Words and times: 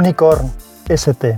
Unicorn 0.00 0.50
ST. 0.88 1.36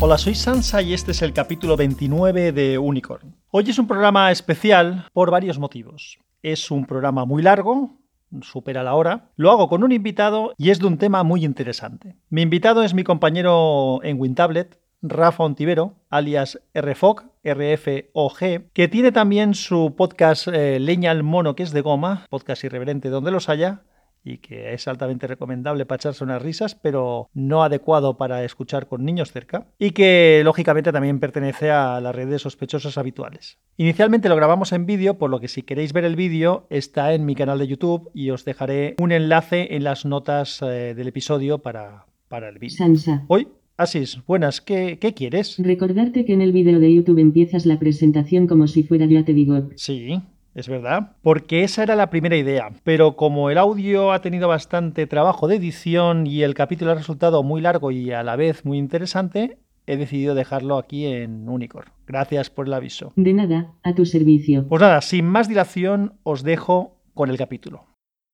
Hola, 0.00 0.18
soy 0.18 0.34
Sansa 0.34 0.82
y 0.82 0.92
este 0.92 1.12
es 1.12 1.22
el 1.22 1.32
capítulo 1.32 1.76
29 1.76 2.50
de 2.50 2.78
Unicorn. 2.78 3.36
Hoy 3.52 3.70
es 3.70 3.78
un 3.78 3.86
programa 3.86 4.32
especial 4.32 5.08
por 5.12 5.30
varios 5.30 5.60
motivos. 5.60 6.18
Es 6.42 6.72
un 6.72 6.86
programa 6.86 7.24
muy 7.24 7.40
largo, 7.40 8.00
supera 8.42 8.82
la 8.82 8.94
hora. 8.94 9.30
Lo 9.36 9.50
hago 9.50 9.68
con 9.68 9.82
un 9.82 9.92
invitado 9.92 10.54
y 10.56 10.70
es 10.70 10.78
de 10.78 10.86
un 10.86 10.98
tema 10.98 11.22
muy 11.22 11.44
interesante. 11.44 12.16
Mi 12.30 12.42
invitado 12.42 12.82
es 12.82 12.94
mi 12.94 13.04
compañero 13.04 14.00
en 14.02 14.20
WinTablet, 14.20 14.78
Rafa 15.02 15.44
Ontivero, 15.44 15.94
alias 16.10 16.60
RFOG, 16.74 17.24
RFOG, 17.44 18.38
que 18.72 18.88
tiene 18.88 19.12
también 19.12 19.54
su 19.54 19.94
podcast 19.96 20.48
eh, 20.48 20.80
Leña 20.80 21.10
al 21.10 21.22
Mono, 21.22 21.54
que 21.54 21.62
es 21.62 21.72
de 21.72 21.80
goma, 21.80 22.26
podcast 22.30 22.64
irreverente 22.64 23.08
donde 23.08 23.30
los 23.30 23.48
haya, 23.48 23.82
y 24.26 24.38
que 24.38 24.74
es 24.74 24.88
altamente 24.88 25.28
recomendable 25.28 25.86
para 25.86 25.96
echarse 25.96 26.24
unas 26.24 26.42
risas, 26.42 26.74
pero 26.74 27.30
no 27.32 27.62
adecuado 27.62 28.16
para 28.16 28.44
escuchar 28.44 28.88
con 28.88 29.04
niños 29.04 29.30
cerca, 29.30 29.68
y 29.78 29.92
que 29.92 30.42
lógicamente 30.44 30.90
también 30.92 31.20
pertenece 31.20 31.70
a 31.70 32.00
las 32.00 32.14
redes 32.14 32.42
sospechosas 32.42 32.98
habituales. 32.98 33.58
Inicialmente 33.76 34.28
lo 34.28 34.36
grabamos 34.36 34.72
en 34.72 34.84
vídeo, 34.84 35.16
por 35.16 35.30
lo 35.30 35.38
que 35.38 35.48
si 35.48 35.62
queréis 35.62 35.92
ver 35.92 36.04
el 36.04 36.16
vídeo 36.16 36.66
está 36.70 37.14
en 37.14 37.24
mi 37.24 37.36
canal 37.36 37.58
de 37.60 37.68
YouTube 37.68 38.10
y 38.12 38.30
os 38.30 38.44
dejaré 38.44 38.96
un 38.98 39.12
enlace 39.12 39.76
en 39.76 39.84
las 39.84 40.04
notas 40.04 40.60
eh, 40.60 40.94
del 40.96 41.06
episodio 41.06 41.58
para, 41.58 42.06
para 42.28 42.48
el 42.48 42.58
vídeo. 42.58 42.84
Hoy 43.28 43.48
Asis, 43.78 44.18
buenas, 44.26 44.62
¿qué, 44.62 44.98
¿qué, 44.98 45.12
quieres? 45.12 45.56
Recordarte 45.58 46.24
que 46.24 46.32
en 46.32 46.40
el 46.40 46.50
vídeo 46.50 46.80
de 46.80 46.94
YouTube 46.94 47.18
empiezas 47.18 47.66
la 47.66 47.78
presentación 47.78 48.46
como 48.46 48.66
si 48.68 48.82
fuera 48.82 49.04
ya 49.04 49.22
te 49.22 49.34
digo. 49.34 49.68
Sí, 49.76 50.18
es 50.56 50.68
verdad, 50.70 51.12
porque 51.20 51.64
esa 51.64 51.82
era 51.82 51.96
la 51.96 52.08
primera 52.08 52.34
idea, 52.34 52.70
pero 52.82 53.14
como 53.14 53.50
el 53.50 53.58
audio 53.58 54.12
ha 54.12 54.22
tenido 54.22 54.48
bastante 54.48 55.06
trabajo 55.06 55.48
de 55.48 55.56
edición 55.56 56.26
y 56.26 56.42
el 56.42 56.54
capítulo 56.54 56.92
ha 56.92 56.94
resultado 56.94 57.42
muy 57.42 57.60
largo 57.60 57.90
y 57.90 58.10
a 58.12 58.22
la 58.22 58.36
vez 58.36 58.64
muy 58.64 58.78
interesante, 58.78 59.58
he 59.86 59.98
decidido 59.98 60.34
dejarlo 60.34 60.78
aquí 60.78 61.04
en 61.04 61.46
Unicorn. 61.46 61.90
Gracias 62.06 62.48
por 62.48 62.66
el 62.66 62.72
aviso. 62.72 63.12
De 63.16 63.34
nada, 63.34 63.74
a 63.82 63.94
tu 63.94 64.06
servicio. 64.06 64.66
Pues 64.66 64.80
nada, 64.80 65.02
sin 65.02 65.26
más 65.26 65.46
dilación, 65.46 66.14
os 66.22 66.42
dejo 66.42 66.96
con 67.12 67.28
el 67.28 67.36
capítulo. 67.36 67.84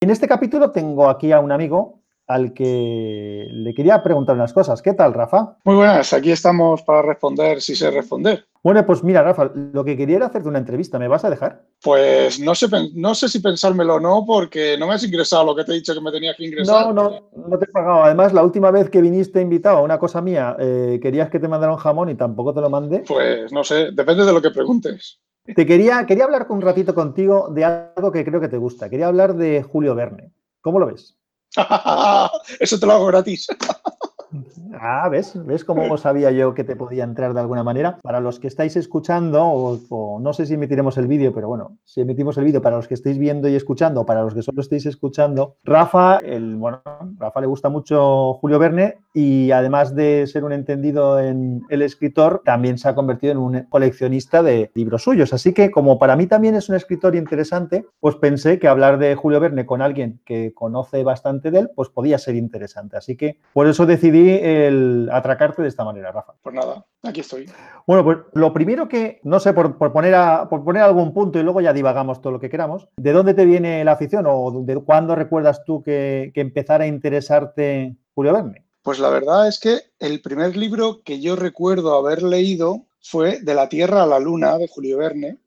En 0.01 0.11
este 0.11 0.29
capítulo 0.29 0.71
tengo 0.71 1.09
aquí 1.09 1.33
a 1.33 1.41
un 1.41 1.51
amigo 1.51 2.03
al 2.29 2.53
que 2.53 3.49
le 3.51 3.75
quería 3.75 4.01
preguntar 4.01 4.37
unas 4.37 4.53
cosas. 4.53 4.81
¿Qué 4.81 4.95
tal, 4.95 5.13
Rafa? 5.13 5.57
Muy 5.65 5.75
buenas, 5.75 6.13
aquí 6.13 6.31
estamos 6.31 6.83
para 6.83 7.03
responder 7.03 7.61
si 7.61 7.75
sé 7.75 7.91
responder. 7.91 8.47
Bueno, 8.63 8.87
pues 8.87 9.03
mira, 9.03 9.23
Rafa, 9.23 9.51
lo 9.55 9.85
que 9.85 9.97
quería 9.97 10.17
era 10.17 10.27
hacerte 10.27 10.49
una 10.49 10.59
entrevista. 10.59 10.99
¿Me 10.99 11.09
vas 11.09 11.25
a 11.25 11.31
dejar? 11.31 11.65
Pues 11.83 12.39
no 12.39 12.55
sé, 12.55 12.69
no 12.95 13.15
sé 13.15 13.29
si 13.29 13.41
pensármelo 13.41 13.97
o 13.97 14.01
no, 14.01 14.25
porque 14.25 14.77
no 14.79 14.87
me 14.87 14.95
has 14.95 15.03
ingresado 15.03 15.45
lo 15.45 15.57
que 15.57 15.65
te 15.65 15.73
he 15.73 15.77
dicho 15.77 15.93
que 15.93 16.01
me 16.01 16.13
tenías 16.13 16.37
que 16.37 16.45
ingresar. 16.45 16.87
No, 16.87 16.93
no, 16.93 17.31
no 17.49 17.59
te 17.59 17.65
he 17.65 17.69
pagado. 17.69 18.05
Además, 18.05 18.33
la 18.33 18.45
última 18.45 18.71
vez 18.71 18.89
que 18.89 19.03
viniste 19.03 19.41
invitado 19.41 19.79
a 19.79 19.83
una 19.83 19.99
cosa 19.99 20.23
mía, 20.23 20.57
eh, 20.61 21.01
querías 21.03 21.29
que 21.29 21.41
te 21.41 21.49
mandara 21.49 21.73
un 21.73 21.79
jamón 21.79 22.09
y 22.11 22.15
tampoco 22.15 22.55
te 22.55 22.61
lo 22.61 22.71
mandé. 22.71 23.01
Pues 23.01 23.53
no 23.53 23.65
sé, 23.65 23.91
depende 23.93 24.25
de 24.25 24.33
lo 24.33 24.41
que 24.41 24.51
preguntes. 24.51 25.19
Te 25.45 25.67
quería, 25.67 26.07
quería 26.07 26.25
hablar 26.25 26.47
un 26.51 26.61
ratito 26.61 26.95
contigo 26.95 27.49
de 27.53 27.65
algo 27.65 28.13
que 28.13 28.25
creo 28.25 28.41
que 28.41 28.49
te 28.49 28.59
gusta. 28.59 28.89
Quería 28.89 29.09
hablar 29.09 29.35
de 29.35 29.65
Julio 29.65 29.97
Verne. 29.97 30.33
¿Cómo 30.61 30.79
lo 30.79 30.87
ves? 30.87 31.17
Eso 32.61 32.79
te 32.79 32.87
lo 32.87 32.93
hago 32.93 33.07
gratis. 33.07 33.49
Ah, 34.81 35.09
¿ves? 35.09 35.33
¿Ves 35.45 35.65
cómo 35.65 35.97
sabía 35.99 36.31
yo 36.31 36.55
que 36.55 36.65
te 36.65 36.77
podía 36.77 37.05
entrar 37.05 37.35
de 37.35 37.41
alguna 37.41 37.63
manera? 37.63 37.99
Para 38.03 38.21
los 38.21 38.39
que 38.39 38.49
estáis 38.49 38.77
escuchando, 38.77 39.43
o, 39.45 40.21
no 40.21 40.33
sé 40.33 40.47
si 40.47 40.55
emitiremos 40.55 40.97
el 40.99 41.07
vídeo, 41.07 41.33
pero 41.33 41.49
bueno, 41.49 41.79
si 41.85 42.01
emitimos 42.01 42.37
el 42.39 42.45
vídeo 42.45 42.63
para 42.63 42.77
los 42.77 42.89
que 42.89 42.95
estéis 42.95 43.19
viendo 43.19 43.49
y 43.49 43.55
escuchando, 43.55 44.07
para 44.07 44.23
los 44.23 44.35
que 44.35 44.43
solo 44.43 44.61
estéis 44.61 44.87
escuchando, 44.87 45.57
Rafa, 45.65 46.19
el, 46.19 46.57
bueno, 46.57 46.83
Rafa 47.19 47.41
le 47.41 47.47
gusta 47.47 47.69
mucho 47.69 48.35
Julio 48.35 48.59
Verne 48.59 48.99
y 49.15 49.51
además 49.51 49.95
de 49.95 50.27
ser 50.27 50.45
un 50.45 50.53
entendido 50.53 51.21
en 51.21 51.63
el 51.69 51.83
escritor, 51.83 52.43
también 52.45 52.79
se 52.79 52.89
ha 52.89 52.95
convertido 52.95 53.33
en 53.33 53.39
un 53.39 53.63
coleccionista 53.69 54.43
de 54.43 54.71
libros 54.75 55.03
suyos. 55.03 55.33
Así 55.33 55.53
que 55.53 55.71
como 55.71 55.99
para 55.99 56.17
mí 56.17 56.27
también 56.27 56.55
es 56.55 56.69
un 56.69 56.77
escritor 56.77 57.15
interesante, 57.17 57.85
pues 58.01 58.17
pensé 58.17 58.59
que 58.59 58.69
hablar 58.69 58.99
de 58.99 59.15
Julio 59.15 59.41
Verne 59.41 59.67
con 59.67 59.83
alguien 59.83 60.21
que 60.25 60.53
conoce 60.55 61.03
bastante 61.05 61.51
de 61.51 61.61
él, 61.61 61.71
pues 61.75 61.89
podía 61.89 62.19
ser 62.19 62.37
interesante. 62.37 62.97
Así 62.97 63.17
que 63.17 63.39
por 63.53 63.67
eso 63.67 63.87
decidí 63.87 64.39
el 64.67 65.09
atracarte 65.13 65.63
de 65.63 65.69
esta 65.69 65.85
manera, 65.85 66.13
Rafa. 66.13 66.35
Pues 66.43 66.55
nada, 66.55 66.87
aquí 67.03 67.21
estoy. 67.21 67.51
Bueno, 67.87 68.05
pues 68.05 68.19
lo 68.35 68.53
primero 68.53 68.89
que, 68.89 69.21
no 69.25 69.41
sé, 69.41 69.53
por, 69.53 69.77
poner, 69.77 70.15
a, 70.15 70.49
por 70.49 70.65
poner 70.65 70.83
algún 70.83 71.13
punto 71.13 71.39
y 71.39 71.43
luego 71.43 71.61
ya 71.61 71.73
divagamos 71.73 72.21
todo 72.21 72.33
lo 72.33 72.41
que 72.41 72.51
queramos, 72.51 72.89
¿de 72.97 73.13
dónde 73.13 73.35
te 73.35 73.45
viene 73.45 73.85
la 73.85 73.93
afición 73.93 74.27
o 74.29 74.63
de 74.65 74.77
cuándo 74.77 75.15
recuerdas 75.15 75.65
tú 75.65 75.83
que, 75.83 76.31
que 76.35 76.41
empezara 76.41 76.85
a 76.85 76.89
interesarte 76.89 77.97
Julio 78.15 78.33
Verne? 78.33 78.65
Pues 78.83 78.99
la 78.99 79.11
verdad 79.11 79.47
es 79.47 79.61
que 79.61 79.79
el 80.01 80.21
primer 80.21 80.57
libro 80.57 81.03
que 81.05 81.21
yo 81.21 81.37
recuerdo 81.37 81.95
haber 81.95 82.23
leído 82.23 82.87
fue 83.01 83.41
De 83.41 83.55
la 83.55 83.69
Tierra 83.69 84.03
a 84.03 84.07
la 84.07 84.19
Luna 84.19 84.59
de 84.59 84.69
Julio 84.69 84.99
Verne, 84.99 85.39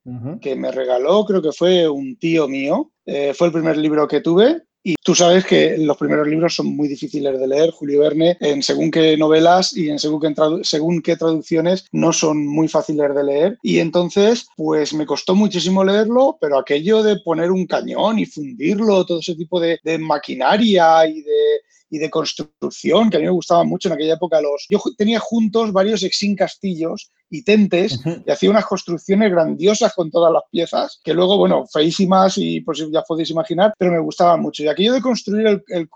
que 0.41 0.55
me 0.55 0.71
regaló, 0.71 1.25
creo 1.25 1.41
que 1.41 1.51
fue 1.51 1.87
un 1.87 2.17
tío 2.17 2.47
mío. 2.47 2.91
Eh, 3.05 3.33
fue 3.33 3.47
el 3.47 3.53
primer 3.53 3.77
libro 3.77 4.07
que 4.07 4.21
tuve 4.21 4.63
y 4.87 4.95
tú 5.03 5.15
sabes 5.15 5.43
que 5.45 5.79
los 5.79 5.97
primeros 5.97 6.27
libros 6.27 6.55
son 6.55 6.67
muy 6.67 6.87
difíciles 6.87 7.39
de 7.39 7.47
leer. 7.47 7.71
Julio 7.71 8.01
Verne, 8.01 8.37
en 8.39 8.61
según 8.61 8.91
qué 8.91 9.17
novelas 9.17 9.75
y 9.75 9.89
en 9.89 9.97
según 9.97 10.21
qué, 10.21 10.35
según 10.61 11.01
qué 11.01 11.17
traducciones, 11.17 11.87
no 11.91 12.13
son 12.13 12.45
muy 12.45 12.67
fáciles 12.67 13.15
de 13.15 13.23
leer. 13.23 13.57
Y 13.63 13.79
entonces, 13.79 14.47
pues 14.55 14.93
me 14.93 15.07
costó 15.07 15.33
muchísimo 15.33 15.83
leerlo, 15.83 16.37
pero 16.39 16.59
aquello 16.59 17.01
de 17.01 17.19
poner 17.21 17.49
un 17.49 17.65
cañón 17.65 18.19
y 18.19 18.27
fundirlo, 18.27 19.07
todo 19.07 19.21
ese 19.21 19.33
tipo 19.33 19.59
de 19.59 19.97
maquinaria 19.97 21.07
y 21.07 21.23
de, 21.23 21.61
y 21.89 21.97
de 21.97 22.09
construcción, 22.09 23.09
que 23.09 23.17
a 23.17 23.19
mí 23.19 23.25
me 23.25 23.31
gustaba 23.31 23.63
mucho 23.63 23.89
en 23.89 23.93
aquella 23.93 24.15
época. 24.15 24.41
Los, 24.41 24.67
yo 24.69 24.81
tenía 24.97 25.19
juntos 25.19 25.71
varios 25.71 26.03
exin 26.03 26.35
castillos 26.35 27.11
y 27.29 27.43
tentes 27.43 27.99
y 28.25 28.31
hacía 28.31 28.49
unas 28.49 28.65
construcciones 28.65 29.31
grandiosas 29.31 29.93
con 29.93 30.11
todas 30.11 30.31
las 30.31 30.43
piezas, 30.51 30.99
que 31.03 31.13
luego, 31.13 31.37
bueno, 31.37 31.65
feísimas 31.71 32.37
y 32.37 32.61
pues 32.61 32.85
ya 32.91 33.01
podéis 33.01 33.29
imaginar, 33.31 33.73
pero 33.77 33.91
me 33.91 33.99
gustaba 33.99 34.37
mucho. 34.37 34.63
Y 34.63 34.67
aquello 34.67 34.93
de 34.93 35.01
construir 35.01 35.47
el, 35.47 35.63
el, 35.69 35.89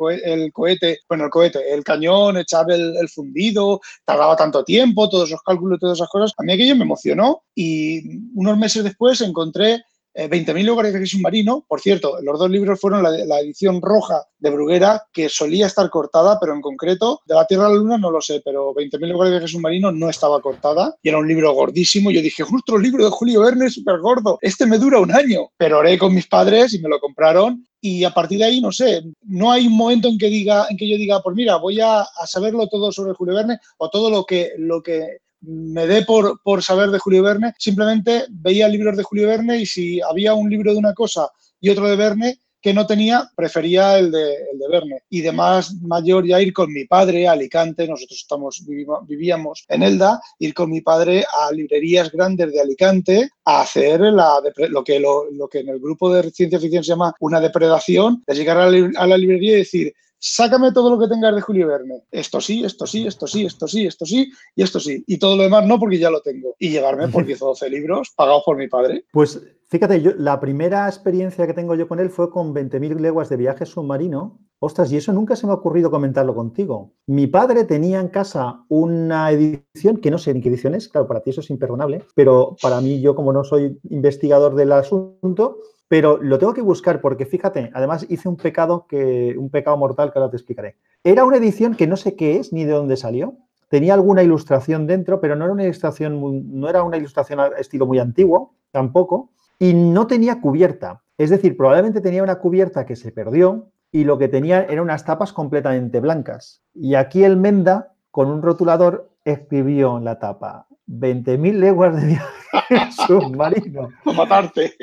cohete, 0.52 1.00
bueno, 1.08 1.26
el 1.26 1.30
cohete, 1.30 1.74
el 1.74 1.84
cañón, 1.84 2.38
echar 2.38 2.70
el, 2.72 2.96
el, 2.98 3.10
fundido, 3.10 3.80
tardaba 4.06 4.36
tanto 4.36 4.64
tiempo, 4.64 5.10
todos 5.10 5.30
esos 5.30 5.42
cálculos 5.44 5.78
y 5.78 5.80
todas 5.80 5.98
esas 5.98 6.10
cosas, 6.10 6.34
a 6.38 6.44
mí 6.44 6.54
aquello 6.54 6.76
me 6.76 6.84
emocionó 6.84 7.44
y 7.56 8.02
unos 8.36 8.58
meses 8.58 8.84
después 8.84 9.22
encontré 9.22 9.84
20.000 10.28 10.60
eh, 10.60 10.64
lugares 10.64 10.94
de 10.94 11.06
submarino. 11.06 11.64
Por 11.68 11.80
cierto, 11.80 12.18
los 12.22 12.40
dos 12.40 12.50
libros 12.50 12.80
fueron 12.80 13.04
la, 13.04 13.40
edición 13.40 13.82
roja 13.82 14.24
de 14.38 14.50
Bruguera, 14.50 15.04
que 15.14 15.30
solía 15.30 15.68
estar 15.68 15.90
cortada, 15.90 16.38
pero 16.40 16.54
en 16.54 16.62
concreto, 16.62 17.22
de 17.26 17.36
la 17.36 17.46
Tierra 17.46 17.68
a 17.68 17.70
la 17.70 17.76
Luna 17.76 17.98
no 17.98 18.12
lo 18.12 18.22
sé, 18.22 18.42
pero 18.44 18.74
20.000 18.74 19.12
lugares 19.12 19.42
de 19.42 19.48
submarino 19.48 19.92
no 19.92 20.10
estaba 20.10 20.42
cortada 20.42 20.96
y 21.02 21.10
era 21.10 21.18
un 21.18 21.28
libro 21.28 21.54
gordísimo. 21.54 22.12
Yo 22.12 22.22
dije, 22.22 22.44
otro 22.44 22.78
libro 22.78 23.06
de 23.06 23.12
Julio 23.12 23.42
Verne 23.42 23.70
súper 23.70 24.00
gordo, 24.00 24.40
este 24.42 24.66
me 24.66 24.78
dura 24.78 25.00
un 25.00 25.12
año. 25.12 25.50
Pero 25.58 25.80
oré 25.80 25.98
con 25.98 26.14
mis 26.14 26.28
padres 26.28 26.74
y 26.74 26.80
me 26.80 26.90
lo 26.90 27.00
compraron 27.00 27.66
y 27.82 28.04
a 28.04 28.14
partir 28.14 28.40
de 28.40 28.46
ahí, 28.46 28.62
no 28.62 28.72
sé, 28.72 29.04
no 29.22 29.52
hay 29.52 29.68
un 29.68 29.78
momento 29.78 30.10
en 30.10 30.18
que 30.18 30.28
diga, 30.28 30.68
en 30.70 30.76
que 30.76 30.90
yo 30.90 30.98
diga, 30.98 31.22
pues 31.22 31.36
mira, 31.36 31.56
voy 31.56 31.80
a, 31.80 32.02
a 32.02 32.28
saberlo 32.28 32.68
todo 32.68 32.92
sobre 32.92 33.14
Julio 33.14 33.36
Verne 33.36 33.58
o 33.78 33.90
todo 33.90 34.10
lo 34.10 34.26
que, 34.26 34.52
lo 34.58 34.82
que 34.82 35.20
me 35.42 35.88
dé 35.88 36.04
por, 36.04 36.42
por 36.42 36.64
saber 36.64 36.90
de 36.90 37.00
Julio 37.00 37.24
Verne, 37.24 37.54
simplemente 37.58 38.26
veía 38.30 38.68
libros 38.68 38.98
de 38.98 39.04
Julio 39.04 39.28
Verne 39.28 39.58
y 39.58 39.66
si 39.66 40.02
había 40.02 40.34
un 40.34 40.50
libro 40.50 40.74
de 40.74 40.80
una 40.80 40.94
cosa 40.94 41.30
y 41.60 41.70
otro 41.70 41.88
de 41.88 41.96
Verne 41.96 42.40
que 42.62 42.74
no 42.74 42.86
tenía, 42.86 43.30
prefería 43.36 43.98
el 43.98 44.12
de, 44.12 44.34
el 44.52 44.60
de 44.60 44.68
Verne. 44.68 45.04
Y 45.10 45.22
de 45.22 45.32
más 45.32 45.74
mayor 45.82 46.26
ya 46.26 46.42
ir 46.42 46.52
con 46.52 46.72
mi 46.72 46.86
padre 46.86 47.28
a 47.28 47.32
Alicante, 47.32 47.88
nosotros 47.88 48.20
estamos, 48.20 48.66
vivíamos 49.08 49.64
en 49.70 49.84
Elda, 49.84 50.22
ir 50.40 50.54
con 50.54 50.70
mi 50.70 50.82
padre 50.82 51.24
a 51.42 51.52
librerías 51.54 52.12
grandes 52.12 52.52
de 52.52 52.60
Alicante 52.60 53.30
a 53.46 53.62
hacer 53.62 54.02
la, 54.02 54.42
lo, 54.70 54.84
que, 54.84 55.00
lo, 55.00 55.32
lo 55.32 55.48
que 55.48 55.60
en 55.60 55.70
el 55.70 55.80
grupo 55.80 56.14
de 56.14 56.30
ciencia 56.32 56.60
ficción 56.60 56.84
se 56.84 56.90
llama 56.90 57.14
una 57.22 57.40
depredación, 57.40 58.24
de 58.28 58.36
llegar 58.36 58.58
a 58.58 58.70
la, 58.70 58.92
a 58.98 59.08
la 59.08 59.18
librería 59.18 59.54
y 59.54 59.60
decir, 59.60 59.94
sácame 60.20 60.72
todo 60.72 60.90
lo 60.92 61.00
que 61.00 61.08
tengas 61.08 61.34
de 61.34 61.42
Julio 61.42 61.68
Verne. 61.68 62.04
Esto 62.12 62.42
sí, 62.42 62.64
esto 62.64 62.86
sí, 62.86 63.08
esto 63.08 63.26
sí, 63.26 63.46
esto 63.46 63.68
sí, 63.68 63.86
esto 63.86 64.06
sí 64.06 64.32
y 64.56 64.64
esto 64.64 64.80
sí. 64.80 65.04
Y 65.08 65.18
todo 65.18 65.36
lo 65.36 65.44
demás 65.44 65.66
no, 65.66 65.80
porque 65.80 65.98
ya 65.98 66.10
lo 66.10 66.22
tengo. 66.22 66.56
Y 66.60 66.70
llevarme 66.70 67.08
por 67.08 67.26
10 67.26 67.42
o 67.42 67.48
12 67.48 67.70
libros 67.70 68.12
pagados 68.16 68.44
por 68.46 68.58
mi 68.58 68.68
padre. 68.68 69.06
Pues 69.12 69.42
fíjate, 69.70 70.02
yo, 70.02 70.12
la 70.18 70.40
primera 70.40 70.88
experiencia 70.88 71.48
que 71.48 71.54
tengo 71.54 71.76
yo 71.76 71.88
con 71.88 72.00
él 72.00 72.10
fue 72.10 72.30
con 72.30 72.54
20.000 72.54 73.00
leguas 73.00 73.30
de 73.30 73.38
viaje 73.38 73.66
submarino. 73.66 74.40
Ostras, 74.62 74.92
y 74.92 74.98
eso 74.98 75.14
nunca 75.14 75.38
se 75.38 75.48
me 75.48 75.54
ha 75.54 75.56
ocurrido 75.56 75.90
comentarlo 75.90 76.36
contigo. 76.36 76.94
Mi 77.08 77.28
padre 77.28 77.64
tenía 77.64 78.02
en 78.02 78.10
casa 78.10 78.66
una 78.68 79.32
edición, 79.32 79.98
que 80.02 80.12
no 80.12 80.18
sé 80.18 80.34
ni 80.34 80.42
qué 80.42 80.50
edición 80.50 80.76
es, 80.76 80.90
claro, 80.90 81.08
para 81.08 81.22
ti 81.22 81.30
eso 81.30 81.40
es 81.40 81.50
imperdonable, 81.50 82.04
pero 82.14 82.58
para 82.62 82.82
mí, 82.82 83.00
yo 83.00 83.16
como 83.16 83.32
no 83.32 83.46
soy 83.46 83.80
investigador 83.90 84.56
del 84.56 84.74
asunto, 84.74 85.60
pero 85.90 86.20
lo 86.22 86.38
tengo 86.40 86.54
que 86.54 86.62
buscar 86.62 87.02
porque 87.02 87.26
fíjate, 87.26 87.72
además 87.74 88.06
hice 88.08 88.30
un 88.30 88.38
pecado 88.38 88.86
que 88.88 89.36
un 89.38 89.50
pecado 89.50 89.76
mortal 89.76 90.14
que 90.14 90.20
ahora 90.20 90.32
te 90.32 90.38
explicaré. 90.38 90.78
Era 91.04 91.26
una 91.26 91.38
edición 91.38 91.76
que 91.76 91.88
no 91.88 91.98
sé 91.98 92.16
qué 92.16 92.38
es 92.38 92.54
ni 92.54 92.64
de 92.64 92.72
dónde 92.72 92.96
salió, 92.96 93.36
tenía 93.70 93.96
alguna 93.96 94.24
ilustración 94.24 94.88
dentro, 94.88 95.20
pero 95.20 95.36
no 95.36 95.46
era 95.46 95.54
una 95.54 95.64
ilustración, 95.64 96.60
no 96.60 96.70
era 96.70 96.84
una 96.84 96.98
ilustración 96.98 97.40
estilo 97.58 97.88
muy 97.88 98.00
antiguo, 98.00 98.54
tampoco, 98.72 99.32
y 99.58 99.74
no 99.74 100.08
tenía 100.08 100.40
cubierta. 100.40 101.02
Es 101.18 101.32
decir, 101.32 101.58
probablemente 101.58 102.02
tenía 102.02 102.24
una 102.24 102.40
cubierta 102.40 102.86
que 102.86 102.96
se 102.96 103.12
perdió 103.12 103.72
y 103.92 104.04
lo 104.04 104.20
que 104.20 104.28
tenía 104.28 104.64
eran 104.64 104.82
unas 104.82 105.06
tapas 105.06 105.34
completamente 105.34 106.00
blancas. 106.00 106.62
Y 106.76 106.96
aquí 106.96 107.24
el 107.24 107.36
Menda, 107.36 107.94
con 108.12 108.30
un 108.30 108.44
rotulador, 108.44 109.10
escribió 109.26 109.98
en 109.98 110.06
la 110.06 110.20
tapa 110.20 110.68
20.000 110.88 111.54
leguas 111.54 112.00
de 112.00 112.08
viaje 112.08 112.92
submarino. 113.08 113.90
A 114.06 114.14
matarte. 114.14 114.74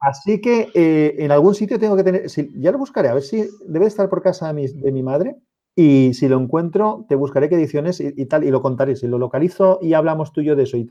Así 0.00 0.40
que 0.40 0.68
eh, 0.74 1.16
en 1.18 1.30
algún 1.30 1.54
sitio 1.54 1.78
tengo 1.78 1.94
que 1.94 2.04
tener, 2.04 2.26
ya 2.26 2.72
lo 2.72 2.78
buscaré, 2.78 3.08
a 3.08 3.14
ver 3.14 3.22
si 3.22 3.48
debe 3.66 3.86
estar 3.86 4.08
por 4.08 4.22
casa 4.22 4.48
de 4.48 4.54
mi, 4.54 4.66
de 4.66 4.92
mi 4.92 5.02
madre. 5.02 5.36
Y 5.76 6.14
si 6.14 6.28
lo 6.28 6.38
encuentro, 6.38 7.06
te 7.08 7.14
buscaré 7.14 7.48
qué 7.48 7.54
ediciones 7.54 8.00
y, 8.00 8.26
tal, 8.26 8.44
y 8.44 8.50
lo 8.50 8.60
contaré. 8.60 8.96
Si 8.96 9.06
lo 9.06 9.18
localizo 9.18 9.78
y 9.80 9.94
hablamos 9.94 10.32
tú 10.32 10.40
y 10.40 10.46
yo 10.46 10.56
de 10.56 10.64
eso 10.64 10.76
y 10.76 10.86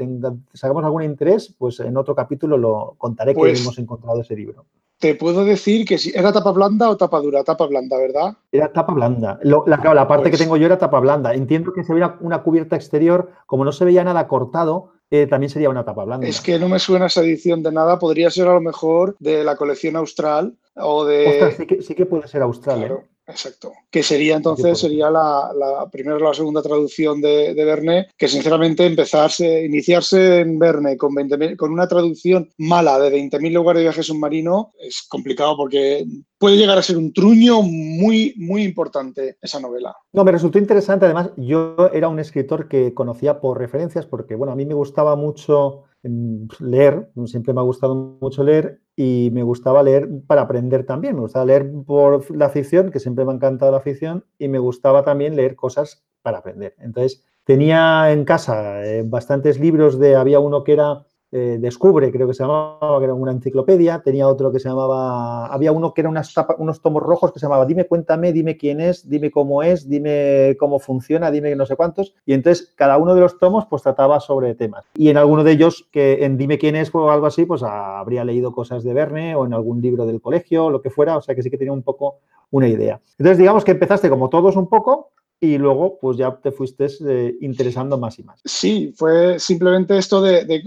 sacamos 0.54 0.84
algún 0.84 1.04
interés, 1.04 1.54
pues 1.58 1.80
en 1.82 1.98
otro 1.98 2.16
capítulo 2.16 2.58
lo 2.58 2.96
contaré 2.98 3.34
que 3.34 3.40
pues 3.40 3.62
hemos 3.62 3.78
encontrado 3.78 4.22
ese 4.22 4.36
libro. 4.36 4.66
Te 4.98 5.16
puedo 5.16 5.46
decir 5.46 5.86
que 5.86 5.98
si 5.98 6.12
era 6.14 6.34
tapa 6.34 6.52
blanda 6.52 6.90
o 6.90 6.98
tapa 6.98 7.20
dura, 7.20 7.44
tapa 7.44 7.68
blanda, 7.68 7.98
¿verdad? 7.98 8.34
Era 8.52 8.72
tapa 8.72 8.94
blanda. 8.94 9.40
la, 9.44 10.08
parte 10.08 10.26
que 10.26 10.32
pues 10.32 10.42
tengo 10.42 10.58
yo 10.58 10.66
era 10.66 10.78
tapa 10.78 11.00
blanda. 11.00 11.34
Entiendo 11.34 11.72
que 11.72 11.84
se 11.84 11.94
veía 11.94 12.18
una 12.22 12.42
cubierta 12.42 12.76
exterior, 12.76 13.30
como 13.46 13.66
no 13.66 13.72
se 13.72 13.86
veía 13.86 14.04
nada 14.04 14.28
cortado, 14.28 14.92
eh, 15.12 15.28
también 15.28 15.50
sería 15.50 15.70
una 15.70 15.84
tapa 15.84 16.04
blanda. 16.04 16.28
Es 16.28 16.42
que 16.42 16.60
no 16.60 16.70
me 16.70 16.80
suena 16.80 17.08
esa 17.08 17.22
edición 17.22 17.64
de 17.64 17.72
nada. 17.72 17.98
Podría 17.98 18.30
ser 18.30 18.48
a 18.48 18.54
lo 18.54 18.62
mejor 18.62 19.16
de 19.20 19.44
la 19.44 19.56
colección 19.56 19.96
austral 19.96 20.56
o 20.76 21.06
de. 21.06 21.28
Ostras, 21.28 21.56
sí 21.58 21.66
que, 21.66 21.82
sí 21.82 21.96
que 21.96 22.06
puede 22.06 22.28
ser 22.28 22.42
austral. 22.42 22.84
¿eh? 22.84 22.98
Exacto. 23.30 23.72
Que 23.92 24.02
sería 24.02 24.36
entonces, 24.36 24.80
sería 24.80 25.10
la, 25.10 25.88
primera 25.92 26.18
o 26.18 26.20
la 26.20 26.34
segunda 26.34 26.62
traducción 26.62 27.22
de, 27.22 27.54
Verne, 27.54 28.08
que 28.18 28.28
sinceramente 28.28 28.86
empezarse, 28.86 29.66
iniciarse 29.66 30.40
en 30.40 30.58
Verne 30.58 30.98
con, 30.98 31.14
con 31.58 31.72
una 31.72 31.88
traducción 31.88 32.50
mala 32.58 33.00
de 33.00 33.12
20.000 33.16 33.54
lugares 33.54 33.80
de 33.80 33.84
viaje 33.84 34.04
submarino 34.04 34.72
es 34.80 35.06
complicado 35.08 35.56
porque 35.56 36.06
puede 36.38 36.58
llegar 36.58 36.78
a 36.78 36.84
ser 36.84 36.98
un 36.98 37.14
truño 37.14 37.62
muy, 37.62 38.34
muy 38.38 38.64
importante 38.64 39.38
esa 39.42 39.60
novela. 39.60 39.96
No, 40.14 40.24
me 40.24 40.32
resultó 40.32 40.58
interesante. 40.58 41.06
Además, 41.06 41.32
yo 41.38 41.90
era 41.94 42.08
un 42.08 42.20
escritor 42.20 42.68
que 42.68 42.94
conocía 42.94 43.40
por 43.40 43.60
referencias 43.60 44.06
porque, 44.06 44.36
bueno, 44.36 44.54
a 44.54 44.56
mí 44.56 44.66
me 44.66 44.74
gustaba 44.74 45.16
mucho 45.16 45.84
leer, 46.04 47.10
siempre 47.26 47.54
me 47.54 47.60
ha 47.60 47.64
gustado 47.64 47.96
mucho 47.96 48.44
leer 48.44 48.82
y 48.96 49.30
me 49.34 49.44
gustaba 49.44 49.84
leer 49.84 50.10
para 50.28 50.42
aprender 50.42 50.86
también. 50.86 51.16
Me 51.16 51.22
gustaba 51.22 51.46
leer 51.46 51.72
por 51.86 52.36
la 52.36 52.50
ficción, 52.50 52.92
que 52.92 53.00
siempre 53.00 53.26
me 53.26 53.32
ha 53.32 53.36
encantado 53.36 53.72
la 53.72 53.82
ficción, 53.82 54.26
y 54.38 54.48
me 54.48 54.60
gustaba 54.60 55.04
también 55.04 55.36
leer 55.36 55.56
cosas 55.56 56.06
para 56.22 56.40
aprender. 56.40 56.76
Entonces, 56.80 57.24
tenía 57.44 58.12
en 58.12 58.26
casa 58.26 58.86
eh, 58.86 59.04
bastantes 59.06 59.60
libros 59.60 60.00
de, 60.00 60.16
había 60.16 60.40
uno 60.40 60.64
que 60.64 60.74
era 60.74 61.06
eh, 61.32 61.58
Descubre, 61.60 62.12
creo 62.12 62.28
que 62.28 62.34
se 62.34 62.44
llamaba, 62.44 62.98
que 62.98 63.06
era 63.06 63.14
una 63.14 63.32
enciclopedia, 63.32 64.02
tenía 64.04 64.28
otro 64.28 64.52
que 64.52 64.60
se 64.60 64.70
llamaba, 64.70 65.46
había 65.48 65.72
uno 65.72 65.94
que 65.94 66.02
era 66.02 66.10
unas 66.10 66.34
unos 66.58 66.82
tomos 66.82 67.04
rojos 67.04 67.32
que 67.32 67.40
se 67.40 67.46
llamaba 67.46 67.66
Dime, 67.66 67.86
cuéntame, 67.86 68.34
dime 68.34 68.58
quién 68.58 68.82
es, 68.82 69.08
dime 69.08 69.30
cómo 69.30 69.62
es, 69.62 69.88
dime 69.88 70.56
cómo 70.60 70.80
funciona, 70.80 71.30
dime 71.30 71.56
no 71.56 71.66
sé 71.66 71.76
cuántos, 71.76 72.16
y 72.26 72.34
entonces 72.34 72.74
cada 72.76 72.98
uno 72.98 73.14
de 73.14 73.22
los 73.22 73.38
tomos 73.38 73.66
pues 73.68 73.84
trataba 73.84 74.20
sobre 74.20 74.56
temas. 74.56 74.86
Y 74.96 75.10
en 75.10 75.18
alguno 75.18 75.44
de 75.44 75.52
ellos, 75.52 75.88
que 75.92 76.26
en 76.26 76.38
Dime 76.38 76.58
quién 76.58 76.76
es 76.76 76.94
o 76.94 77.12
algo 77.12 77.28
así, 77.28 77.46
pues 77.46 77.64
habría 77.64 78.24
leído 78.24 78.52
cosas 78.52 78.84
de 78.84 78.94
Verne 78.94 79.36
o 79.36 79.46
en 79.46 79.54
algún 79.54 79.82
libro 79.82 80.06
del 80.06 80.22
colegio, 80.22 80.70
lo 80.70 80.82
que 80.82 80.90
fuera, 80.90 81.18
o 81.18 81.22
sea 81.22 81.36
que 81.36 81.44
sí 81.44 81.50
que 81.50 81.58
tenía 81.58 81.74
un 81.74 81.84
poco 81.84 82.20
una 82.52 82.68
idea. 82.68 83.00
Entonces 83.18 83.38
digamos 83.38 83.64
que 83.64 83.72
empezaste 83.72 84.10
como 84.10 84.30
todos 84.30 84.56
un 84.56 84.68
poco, 84.68 85.12
y 85.42 85.58
luego 85.58 85.98
pues 86.00 86.18
ya 86.18 86.36
te 86.36 86.52
fuiste 86.52 86.88
eh, 87.08 87.36
interesando 87.42 87.98
más 87.98 88.20
y 88.20 88.24
más. 88.24 88.42
Sí, 88.44 88.94
fue 88.96 89.40
simplemente 89.40 89.98
esto 89.98 90.22
de, 90.22 90.64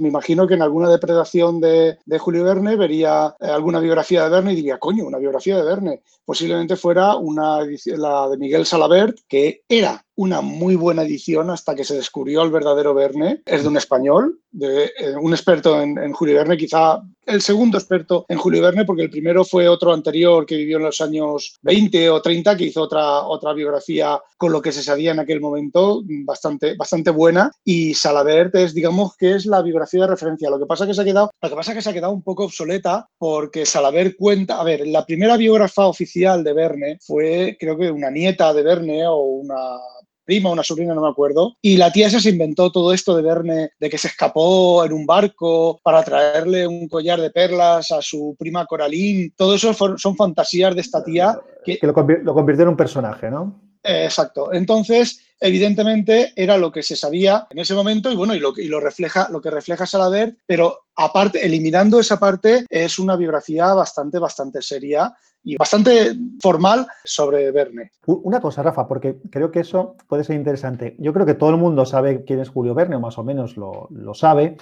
me 0.00 0.08
imagino 0.08 0.46
que 0.46 0.54
en 0.54 0.62
alguna 0.62 0.88
depredación 0.88 1.60
de, 1.60 1.98
de 2.04 2.18
Julio 2.18 2.44
Verne 2.44 2.76
vería 2.76 3.34
eh, 3.40 3.46
alguna 3.46 3.80
biografía 3.80 4.24
de 4.24 4.30
Verne 4.30 4.52
y 4.52 4.56
diría, 4.56 4.78
coño, 4.78 5.06
una 5.06 5.18
biografía 5.18 5.56
de 5.56 5.64
Verne. 5.64 6.02
Posiblemente 6.24 6.76
fuera 6.76 7.16
una 7.16 7.60
la 7.86 8.28
de 8.28 8.38
Miguel 8.38 8.66
Salabert, 8.66 9.18
que 9.28 9.62
era 9.68 10.05
una 10.16 10.40
muy 10.40 10.76
buena 10.76 11.02
edición 11.02 11.50
hasta 11.50 11.74
que 11.74 11.84
se 11.84 11.94
descubrió 11.94 12.42
el 12.42 12.50
verdadero 12.50 12.94
Verne. 12.94 13.42
Es 13.44 13.62
de 13.62 13.68
un 13.68 13.76
español, 13.76 14.40
eh, 14.60 14.90
un 15.20 15.32
experto 15.32 15.80
en, 15.80 16.12
Julio 16.12 16.36
Verne, 16.36 16.56
quizá 16.56 17.02
el 17.26 17.42
segundo 17.42 17.76
experto 17.76 18.24
en 18.28 18.38
Julio 18.38 18.62
Verne, 18.62 18.84
porque 18.84 19.02
el 19.02 19.10
primero 19.10 19.44
fue 19.44 19.68
otro 19.68 19.92
anterior 19.92 20.46
que 20.46 20.56
vivió 20.56 20.78
en 20.78 20.84
los 20.84 21.00
años 21.00 21.58
20 21.62 22.10
o 22.10 22.22
30, 22.22 22.56
que 22.56 22.64
hizo 22.64 22.82
otra, 22.82 23.22
otra 23.22 23.52
biografía 23.52 24.18
con 24.38 24.52
lo 24.52 24.62
que 24.62 24.72
se 24.72 24.82
sabía 24.82 25.10
en 25.10 25.18
aquel 25.18 25.40
momento, 25.40 26.02
bastante, 26.24 26.74
bastante 26.76 27.10
buena. 27.10 27.50
Y 27.64 27.94
Salabert 27.94 28.54
es, 28.54 28.72
digamos, 28.72 29.16
que 29.16 29.34
es 29.34 29.44
la 29.44 29.60
biografía 29.60 30.02
de 30.02 30.08
referencia. 30.08 30.50
Lo 30.50 30.58
que 30.58 30.66
pasa 30.66 30.86
que 30.86 30.94
se 30.94 31.02
ha 31.02 31.04
quedado, 31.04 31.30
lo 31.42 31.48
que 31.50 31.56
pasa 31.56 31.74
que 31.74 31.82
se 31.82 31.90
ha 31.90 31.94
quedado 31.94 32.12
un 32.12 32.22
poco 32.22 32.44
obsoleta 32.44 33.06
porque 33.18 33.66
Salabert 33.66 34.16
cuenta, 34.16 34.60
a 34.60 34.64
ver, 34.64 34.86
la 34.86 35.04
primera 35.04 35.36
biógrafa 35.36 35.86
oficial 35.86 36.42
de 36.42 36.52
Verne 36.54 36.98
fue, 37.02 37.56
creo 37.58 37.76
que 37.76 37.90
una 37.90 38.10
nieta 38.10 38.54
de 38.54 38.62
Verne 38.62 39.06
o 39.06 39.16
una 39.16 39.76
prima, 40.26 40.50
una 40.50 40.62
sobrina, 40.62 40.94
no 40.94 41.00
me 41.00 41.08
acuerdo. 41.08 41.56
Y 41.62 41.76
la 41.76 41.92
tía 41.92 42.08
esa 42.08 42.20
se 42.20 42.30
inventó 42.30 42.70
todo 42.70 42.92
esto 42.92 43.16
de 43.16 43.22
Verne, 43.22 43.70
de 43.78 43.88
que 43.88 43.96
se 43.96 44.08
escapó 44.08 44.84
en 44.84 44.92
un 44.92 45.06
barco 45.06 45.80
para 45.82 46.02
traerle 46.02 46.66
un 46.66 46.88
collar 46.88 47.20
de 47.20 47.30
perlas 47.30 47.90
a 47.92 48.02
su 48.02 48.36
prima 48.38 48.66
Coraline. 48.66 49.32
Todo 49.36 49.54
eso 49.54 49.72
son 49.96 50.16
fantasías 50.16 50.74
de 50.74 50.80
esta 50.80 51.02
tía. 51.02 51.38
Que, 51.64 51.78
lo, 51.82 51.94
convirtió 51.94 52.64
en 52.64 52.68
un 52.68 52.76
personaje, 52.76 53.30
¿no? 53.30 53.62
exacto. 53.88 54.52
Entonces, 54.52 55.20
evidentemente, 55.38 56.32
era 56.34 56.56
lo 56.56 56.72
que 56.72 56.82
se 56.82 56.96
sabía 56.96 57.46
en 57.50 57.60
ese 57.60 57.74
momento 57.74 58.10
y 58.10 58.16
bueno, 58.16 58.34
y 58.34 58.40
lo, 58.40 58.52
y 58.56 58.66
lo 58.66 58.80
refleja, 58.80 59.28
lo 59.30 59.40
que 59.40 59.50
refleja 59.50 59.86
Salader, 59.86 60.36
pero 60.44 60.86
aparte, 60.96 61.44
eliminando 61.46 62.00
esa 62.00 62.18
parte, 62.18 62.66
es 62.68 62.98
una 62.98 63.16
biografía 63.16 63.72
bastante, 63.74 64.18
bastante 64.18 64.60
seria 64.60 65.14
y 65.46 65.56
bastante 65.56 66.12
formal 66.40 66.88
sobre 67.04 67.52
Verne. 67.52 67.92
Una 68.04 68.40
cosa, 68.40 68.64
Rafa, 68.64 68.88
porque 68.88 69.18
creo 69.30 69.52
que 69.52 69.60
eso 69.60 69.94
puede 70.08 70.24
ser 70.24 70.34
interesante. 70.34 70.96
Yo 70.98 71.12
creo 71.12 71.24
que 71.24 71.34
todo 71.34 71.50
el 71.50 71.56
mundo 71.56 71.86
sabe 71.86 72.24
quién 72.24 72.40
es 72.40 72.48
Julio 72.48 72.74
Verne, 72.74 72.96
o 72.96 73.00
más 73.00 73.16
o 73.16 73.22
menos 73.22 73.56
lo, 73.56 73.88
sabe. 74.14 74.56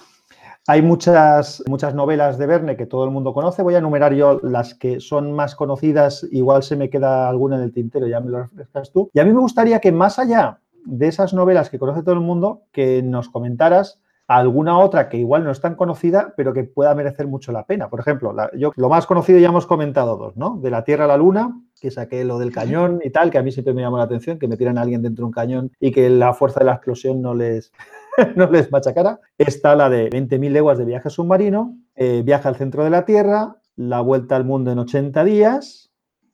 Hay 0.67 0.83
muchas, 0.83 1.63
muchas 1.67 1.95
novelas 1.95 2.37
de 2.37 2.47
Verne 2.47 2.77
que 2.77 2.85
todo 2.85 3.05
el 3.05 3.11
mundo 3.11 3.33
conoce. 3.33 3.63
Voy 3.63 3.75
a 3.75 3.79
enumerar 3.79 4.13
yo 4.13 4.41
las 4.43 4.75
que 4.75 5.01
son 5.01 5.33
más 5.33 5.57
conocidas. 5.57 6.27
Igual 6.31 6.63
se 6.63 6.77
me 6.77 6.91
queda 6.91 7.31
alguna 7.31 7.57
en 7.57 7.63
el 7.63 7.73
tintero, 7.73 8.07
ya 8.07 8.21
me 8.21 8.31
lo 8.31 8.43
refrescas 8.43 8.93
tú. 8.93 9.11
Y 9.15 9.21
a 9.21 9.25
mí 9.25 9.33
me 9.33 9.41
gustaría 9.41 9.81
que 9.81 9.91
más 9.91 10.19
allá 10.19 10.61
de 10.85 11.09
esas 11.09 11.33
novelas 11.33 11.71
que 11.71 11.79
conoce 11.79 12.03
todo 12.03 12.15
el 12.15 12.21
mundo, 12.21 12.65
que 12.73 13.03
nos 13.03 13.31
comentaras 13.31 14.01
alguna 14.27 14.79
otra 14.79 15.09
que 15.09 15.19
igual 15.19 15.45
no 15.45 15.51
es 15.51 15.61
tan 15.61 15.75
conocida, 15.75 16.33
pero 16.37 16.53
que 16.53 16.65
pueda 16.65 16.95
merecer 16.95 17.27
mucho 17.27 17.53
la 17.53 17.67
pena. 17.67 17.89
Por 17.89 18.01
ejemplo, 18.01 18.35
yo, 18.57 18.73
lo 18.77 18.89
más 18.89 19.07
conocido 19.07 19.39
ya 19.39 19.49
hemos 19.49 19.67
comentado 19.67 20.17
dos, 20.17 20.37
¿no? 20.37 20.59
De 20.61 20.71
la 20.71 20.85
Tierra 20.85 21.05
a 21.05 21.09
la 21.09 21.17
Luna, 21.17 21.61
que 21.81 21.91
saqué 21.91 22.25
lo 22.25 22.39
del 22.39 22.53
cañón 22.53 23.01
y 23.03 23.11
tal, 23.11 23.31
que 23.31 23.39
a 23.39 23.43
mí 23.43 23.53
siempre 23.53 23.75
me 23.75 23.83
llamó 23.83 23.99
la 23.99 24.05
atención, 24.05 24.39
que 24.39 24.49
me 24.49 24.57
tiran 24.57 24.79
a 24.79 24.83
alguien 24.83 25.03
dentro 25.03 25.23
de 25.23 25.27
un 25.27 25.33
cañón 25.33 25.73
y 25.79 25.93
que 25.93 26.09
la 26.09 26.33
fuerza 26.33 26.61
de 26.61 26.67
la 26.67 26.73
explosión 26.73 27.21
no 27.21 27.35
les, 27.35 27.73
no 28.37 28.51
les 28.51 28.73
machacara. 28.73 29.21
Está 29.37 29.77
la 29.77 29.91
de 29.91 30.09
20.000 30.11 30.51
leguas 30.51 30.79
de 30.79 30.85
viaje 30.85 31.11
submarino, 31.11 31.77
eh, 31.95 32.23
viaje 32.25 32.49
al 32.49 32.57
centro 32.57 32.85
de 32.85 32.91
la 32.91 33.05
Tierra, 33.05 33.57
la 33.77 34.01
vuelta 34.01 34.37
al 34.37 34.45
mundo 34.45 34.71
en 34.71 34.79
80 34.79 35.25
días, 35.25 35.84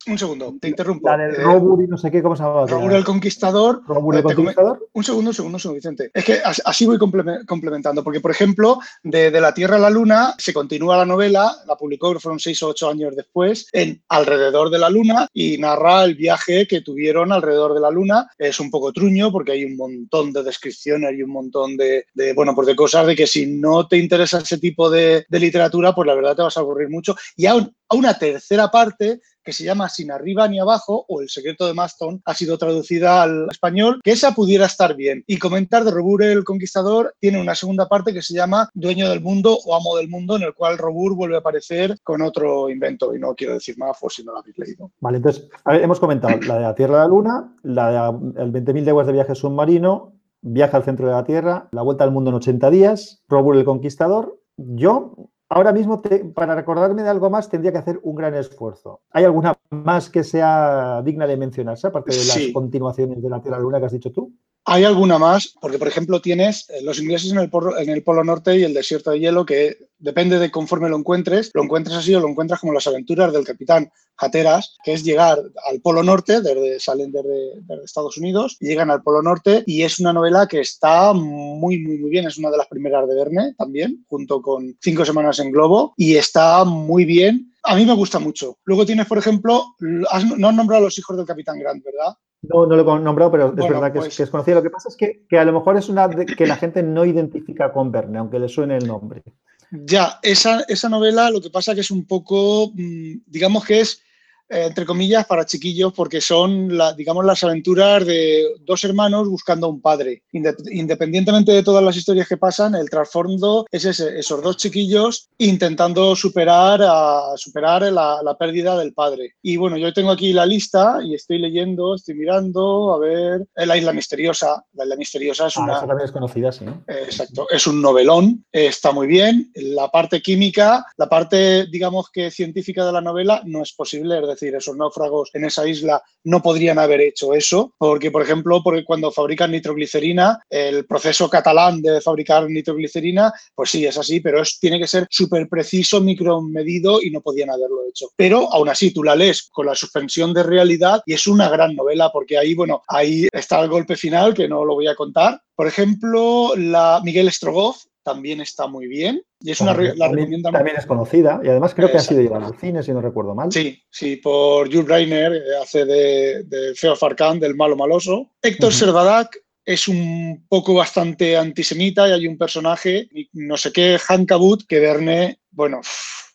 un 0.06 0.18
segundo, 0.18 0.54
te 0.58 0.68
interrumpo. 0.68 1.08
La 1.08 1.18
del 1.18 1.34
eh, 1.34 1.86
no 1.88 1.98
sé 1.98 2.10
qué, 2.10 2.22
¿cómo 2.22 2.34
se 2.34 2.42
llama? 2.42 2.66
Robur 2.66 2.92
el 2.94 3.04
Conquistador. 3.04 3.82
Robur 3.86 4.16
el 4.16 4.22
Conquistador. 4.22 4.88
Un 4.92 5.04
segundo, 5.04 5.30
un 5.30 5.34
segundo, 5.34 5.56
un 5.56 5.60
segundo, 5.60 5.76
Vicente. 5.76 6.10
Es 6.14 6.24
que 6.24 6.40
así 6.64 6.86
voy 6.86 6.98
complementando, 6.98 8.02
porque, 8.02 8.20
por 8.20 8.30
ejemplo, 8.30 8.78
de, 9.02 9.30
la 9.40 9.52
Tierra 9.52 9.76
a 9.76 9.80
la 9.80 9.90
Luna 9.90 10.34
se 10.38 10.54
continúa 10.54 10.96
la 10.96 11.04
novela, 11.04 11.54
la 11.66 11.76
publicó, 11.76 12.18
fueron 12.18 12.40
seis 12.40 12.62
o 12.62 12.68
ocho 12.68 12.88
años 12.88 13.14
después, 13.14 13.68
en 13.72 14.02
Alrededor 14.08 14.70
de 14.70 14.78
la 14.78 14.88
Luna 14.88 15.28
y 15.34 15.58
narra 15.58 16.04
el 16.04 16.14
viaje 16.14 16.66
que 16.66 16.80
tuvieron 16.80 17.30
alrededor 17.30 17.74
de 17.74 17.80
la 17.80 17.90
Luna. 17.90 18.30
Es 18.38 18.58
un 18.58 18.70
poco 18.70 18.92
truño 18.92 19.30
porque 19.30 19.52
hay 19.52 19.64
un 19.64 19.76
montón 19.76 20.32
de 20.32 20.42
descripciones 20.42 21.12
y 21.16 21.22
un 21.22 21.30
montón 21.30 21.76
de, 21.76 22.06
bueno, 22.34 22.54
pues 22.54 22.66
de 22.66 22.76
cosas 22.76 23.06
de 23.06 23.14
que 23.14 23.26
si 23.26 23.46
no 23.46 23.86
te 23.86 23.98
interesa 23.98 24.38
ese 24.38 24.58
tipo 24.58 24.88
de, 24.88 25.26
literatura, 25.30 25.94
pues 25.94 26.06
la 26.06 26.14
verdad 26.14 26.36
te 26.36 26.42
vas 26.42 26.56
a 26.56 26.60
aburrir 26.60 26.88
mucho. 26.88 27.14
Y 27.36 27.46
aún 27.46 27.74
a 27.88 27.94
una 27.96 28.16
tercera 28.18 28.70
parte 28.70 29.20
que 29.44 29.52
se 29.52 29.64
llama 29.64 29.88
Sin 29.88 30.10
arriba 30.10 30.48
ni 30.48 30.58
abajo 30.58 31.04
o 31.08 31.20
El 31.20 31.28
secreto 31.28 31.66
de 31.66 31.74
Maston 31.74 32.20
ha 32.24 32.34
sido 32.34 32.58
traducida 32.58 33.22
al 33.22 33.48
español, 33.50 34.00
que 34.02 34.12
esa 34.12 34.32
pudiera 34.32 34.66
estar 34.66 34.94
bien. 34.96 35.24
Y 35.26 35.38
comentar 35.38 35.84
de 35.84 35.90
Robur 35.90 36.22
el 36.22 36.44
Conquistador 36.44 37.14
tiene 37.18 37.40
una 37.40 37.54
segunda 37.54 37.88
parte 37.88 38.12
que 38.12 38.22
se 38.22 38.34
llama 38.34 38.68
Dueño 38.74 39.08
del 39.08 39.20
Mundo 39.20 39.58
o 39.64 39.74
Amo 39.74 39.96
del 39.96 40.08
Mundo, 40.08 40.36
en 40.36 40.42
el 40.42 40.54
cual 40.54 40.78
Robur 40.78 41.14
vuelve 41.14 41.36
a 41.36 41.40
aparecer 41.40 41.96
con 42.02 42.22
otro 42.22 42.70
invento. 42.70 43.14
Y 43.14 43.18
no 43.18 43.34
quiero 43.34 43.54
decir 43.54 43.78
más 43.78 43.98
por 43.98 44.12
si 44.12 44.24
no 44.24 44.32
lo 44.32 44.38
habéis 44.38 44.58
leído. 44.58 44.90
Vale, 45.00 45.18
entonces, 45.18 45.48
hemos 45.66 46.00
comentado 46.00 46.38
la 46.40 46.54
de 46.56 46.62
la 46.62 46.74
Tierra 46.74 46.94
de 46.96 47.00
la 47.00 47.08
Luna, 47.08 47.56
la 47.62 47.90
de 47.90 48.42
el 48.42 48.52
20.000 48.52 48.84
leguas 48.84 49.06
de 49.06 49.12
viaje 49.12 49.34
submarino, 49.34 50.14
Viaja 50.42 50.78
al 50.78 50.84
centro 50.84 51.06
de 51.06 51.12
la 51.12 51.24
Tierra, 51.24 51.68
La 51.70 51.82
vuelta 51.82 52.04
al 52.04 52.12
mundo 52.12 52.30
en 52.30 52.36
80 52.36 52.70
días, 52.70 53.22
Robur 53.28 53.56
el 53.56 53.64
Conquistador. 53.64 54.40
Yo 54.56 55.14
ahora 55.50 55.72
mismo, 55.72 56.00
para 56.34 56.54
recordarme 56.54 57.02
de 57.02 57.10
algo 57.10 57.28
más, 57.28 57.50
tendría 57.50 57.72
que 57.72 57.78
hacer 57.78 58.00
un 58.02 58.14
gran 58.14 58.34
esfuerzo. 58.34 59.02
¿Hay 59.10 59.24
alguna 59.24 59.58
más 59.70 60.08
que 60.08 60.24
sea 60.24 61.02
digna 61.02 61.26
de 61.26 61.36
mencionarse, 61.36 61.88
aparte 61.88 62.12
de 62.12 62.24
las 62.24 62.38
continuaciones 62.54 63.20
de 63.20 63.28
la 63.28 63.42
Tierra 63.42 63.58
Luna 63.58 63.78
que 63.78 63.86
has 63.86 63.92
dicho 63.92 64.12
tú? 64.12 64.32
Hay 64.66 64.84
alguna 64.84 65.18
más, 65.18 65.54
porque 65.60 65.78
por 65.78 65.88
ejemplo 65.88 66.20
tienes 66.20 66.68
eh, 66.70 66.82
los 66.82 67.00
ingleses 67.00 67.32
en 67.32 67.38
el, 67.38 67.50
polo, 67.50 67.78
en 67.78 67.88
el 67.88 68.02
Polo 68.02 68.22
Norte 68.22 68.58
y 68.58 68.62
el 68.62 68.74
desierto 68.74 69.10
de 69.10 69.18
hielo, 69.18 69.46
que 69.46 69.78
depende 69.98 70.38
de 70.38 70.50
conforme 70.50 70.88
lo 70.88 70.96
encuentres, 70.98 71.50
lo 71.54 71.62
encuentres 71.62 71.96
así 71.96 72.14
o 72.14 72.20
lo 72.20 72.28
encuentras 72.28 72.60
como 72.60 72.72
las 72.72 72.86
aventuras 72.86 73.32
del 73.32 73.44
capitán 73.44 73.90
Hatteras, 74.16 74.76
que 74.84 74.92
es 74.92 75.02
llegar 75.02 75.38
al 75.66 75.80
Polo 75.80 76.02
Norte, 76.02 76.42
desde, 76.42 76.78
salen 76.78 77.10
desde, 77.10 77.84
Estados 77.84 78.18
Unidos, 78.18 78.58
llegan 78.60 78.90
al 78.90 79.02
Polo 79.02 79.22
Norte 79.22 79.64
y 79.66 79.82
es 79.82 79.98
una 79.98 80.12
novela 80.12 80.46
que 80.46 80.60
está 80.60 81.14
muy, 81.14 81.78
muy, 81.78 81.98
muy 81.98 82.10
bien, 82.10 82.26
es 82.26 82.36
una 82.36 82.50
de 82.50 82.58
las 82.58 82.68
primeras 82.68 83.08
de 83.08 83.14
Verne 83.14 83.54
también, 83.56 84.04
junto 84.08 84.42
con 84.42 84.76
Cinco 84.80 85.04
Semanas 85.04 85.38
en 85.38 85.50
Globo, 85.50 85.94
y 85.96 86.16
está 86.16 86.64
muy 86.64 87.04
bien. 87.04 87.52
A 87.62 87.76
mí 87.76 87.84
me 87.84 87.94
gusta 87.94 88.18
mucho. 88.18 88.58
Luego 88.64 88.86
tienes, 88.86 89.06
por 89.06 89.18
ejemplo, 89.18 89.74
no 89.80 90.06
has 90.10 90.24
nombrado 90.54 90.82
a 90.82 90.86
los 90.86 90.98
hijos 90.98 91.16
del 91.16 91.26
Capitán 91.26 91.58
Grant, 91.58 91.84
¿verdad? 91.84 92.14
No, 92.42 92.66
no 92.66 92.74
lo 92.74 92.96
he 92.96 93.00
nombrado, 93.00 93.30
pero 93.30 93.48
es 93.48 93.68
verdad 93.68 93.92
que, 93.92 93.98
es, 93.98 94.16
pues 94.16 94.30
conocido. 94.30 94.56
Lo 94.56 94.62
que 94.62 94.70
pasa 94.70 94.88
es 94.88 94.96
que, 94.96 95.38
a 95.38 95.44
lo 95.44 95.52
mejor 95.52 95.76
es 95.76 95.88
una 95.88 96.08
que 96.08 96.46
la 96.46 96.56
gente 96.56 96.82
no 96.82 97.04
identifica 97.04 97.72
con 97.72 97.92
Verne, 97.92 98.18
aunque 98.18 98.38
le 98.38 98.48
suene 98.48 98.78
el 98.78 98.86
nombre. 98.86 99.22
Ya, 99.70 100.18
esa, 100.22 100.62
esa 100.62 100.88
novela 100.88 101.30
lo 101.30 101.40
que 101.40 101.50
pasa 101.50 101.74
que 101.74 101.82
es 101.82 101.90
un 101.90 102.06
poco, 102.06 102.72
mm, 102.74 103.18
digamos 103.26 103.64
que 103.64 103.80
es 103.80 104.02
eh, 104.50 104.64
entre 104.66 104.84
comillas, 104.84 105.26
para 105.26 105.46
chiquillos, 105.46 105.92
porque 105.92 106.20
son, 106.20 106.76
la, 106.76 106.92
digamos, 106.92 107.24
las 107.24 107.44
aventuras 107.44 108.04
de 108.04 108.44
dos 108.62 108.82
hermanos 108.82 109.28
buscando 109.28 109.68
a 109.68 109.70
un 109.70 109.80
padre. 109.80 110.24
Independientemente 110.32 111.52
de 111.52 111.62
todas 111.62 111.84
las 111.84 111.96
historias 111.96 112.26
que 112.26 112.36
pasan, 112.36 112.74
el 112.74 112.90
trasfondo 112.90 113.64
es 113.70 113.84
ese, 113.84 114.18
esos 114.18 114.42
dos 114.42 114.56
chiquillos 114.56 115.28
intentando 115.38 116.16
superar, 116.16 116.80
a, 116.82 117.36
superar 117.36 117.82
la, 117.92 118.20
la, 118.24 118.36
pérdida 118.36 118.76
del 118.76 118.92
padre. 118.92 119.34
Y 119.40 119.56
bueno, 119.56 119.76
yo 119.76 119.92
tengo 119.92 120.10
aquí 120.10 120.32
la 120.32 120.46
lista 120.46 120.98
y 121.00 121.14
estoy 121.14 121.38
leyendo, 121.38 121.94
estoy 121.94 122.16
mirando, 122.16 122.94
a 122.94 122.98
ver, 122.98 123.46
eh, 123.54 123.66
La 123.66 123.76
Isla 123.76 123.92
Misteriosa. 123.92 124.64
La 124.72 124.84
Isla 124.84 124.96
Misteriosa 124.96 125.46
es 125.46 125.56
ah, 125.58 125.62
una... 125.62 125.80
También 125.80 126.06
es 126.06 126.12
conocida, 126.12 126.50
sí. 126.50 126.64
exacto, 126.88 127.46
es 127.50 127.66
un 127.68 127.80
novelón, 127.80 128.44
está 128.50 128.90
muy 128.90 129.06
bien. 129.06 129.52
La 129.54 129.88
parte 129.88 130.20
química, 130.20 130.84
la 130.96 131.08
parte, 131.08 131.66
digamos 131.66 132.10
que 132.10 132.32
científica 132.32 132.84
de 132.84 132.92
la 132.92 133.00
novela 133.00 133.42
no 133.44 133.62
es 133.62 133.72
posible, 133.72 134.18
es 134.18 134.26
decir, 134.26 134.39
decir, 134.40 134.54
esos 134.54 134.76
náufragos 134.76 135.30
en 135.34 135.44
esa 135.44 135.66
isla 135.66 136.02
no 136.24 136.42
podrían 136.42 136.78
haber 136.78 137.00
hecho 137.00 137.34
eso, 137.34 137.74
porque, 137.78 138.10
por 138.10 138.22
ejemplo, 138.22 138.62
porque 138.62 138.84
cuando 138.84 139.10
fabrican 139.10 139.52
nitroglicerina, 139.52 140.38
el 140.48 140.86
proceso 140.86 141.28
catalán 141.28 141.82
de 141.82 142.00
fabricar 142.00 142.48
nitroglicerina, 142.48 143.32
pues 143.54 143.70
sí, 143.70 143.86
es 143.86 143.96
así, 143.96 144.20
pero 144.20 144.42
tiene 144.60 144.78
que 144.78 144.86
ser 144.86 145.06
súper 145.10 145.48
preciso, 145.48 146.00
micromedido 146.00 147.02
y 147.02 147.10
no 147.10 147.20
podían 147.20 147.50
haberlo 147.50 147.84
hecho. 147.88 148.08
Pero 148.16 148.52
aún 148.52 148.68
así, 148.68 148.92
tú 148.92 149.02
la 149.02 149.16
lees 149.16 149.48
con 149.50 149.66
la 149.66 149.74
suspensión 149.74 150.32
de 150.34 150.42
realidad 150.42 151.02
y 151.06 151.14
es 151.14 151.26
una 151.26 151.48
gran 151.48 151.74
novela, 151.74 152.10
porque 152.12 152.38
ahí, 152.38 152.54
bueno, 152.54 152.82
ahí 152.88 153.28
está 153.32 153.60
el 153.60 153.68
golpe 153.68 153.96
final, 153.96 154.34
que 154.34 154.48
no 154.48 154.64
lo 154.64 154.74
voy 154.74 154.86
a 154.86 154.94
contar. 154.94 155.40
Por 155.54 155.66
ejemplo, 155.66 156.54
la 156.56 157.00
Miguel 157.04 157.30
Strogoff, 157.30 157.84
también 158.12 158.40
está 158.40 158.66
muy 158.66 158.86
bien. 158.86 159.22
Y 159.40 159.52
es 159.52 159.60
una 159.60 159.74
también, 159.74 160.42
también 160.42 160.76
es 160.76 160.86
conocida 160.86 161.40
y 161.42 161.48
además 161.48 161.74
creo 161.74 161.90
que 161.90 161.96
ha 161.96 162.00
sido 162.00 162.20
llevada 162.20 162.46
al 162.46 162.58
cine, 162.58 162.82
si 162.82 162.92
no 162.92 163.00
recuerdo 163.00 163.34
mal. 163.34 163.50
Sí, 163.50 163.82
sí, 163.90 164.16
por 164.16 164.68
Jules 164.68 164.88
Reiner, 164.88 165.32
eh, 165.32 165.42
hace 165.62 165.84
de, 165.84 166.42
de 166.44 166.74
Feo 166.74 166.96
Farcán, 166.96 167.40
del 167.40 167.54
malo 167.54 167.76
maloso. 167.76 168.30
Héctor 168.42 168.72
uh 168.72 169.28
es 169.64 169.86
un 169.86 170.46
poco 170.48 170.74
bastante 170.74 171.36
antisemita 171.36 172.08
y 172.08 172.12
hay 172.12 172.26
un 172.26 172.36
personaje, 172.36 173.08
no 173.34 173.56
sé 173.56 173.72
qué, 173.72 173.98
Hankabut, 174.08 174.66
que 174.66 174.80
Verne, 174.80 175.38
bueno, 175.50 175.80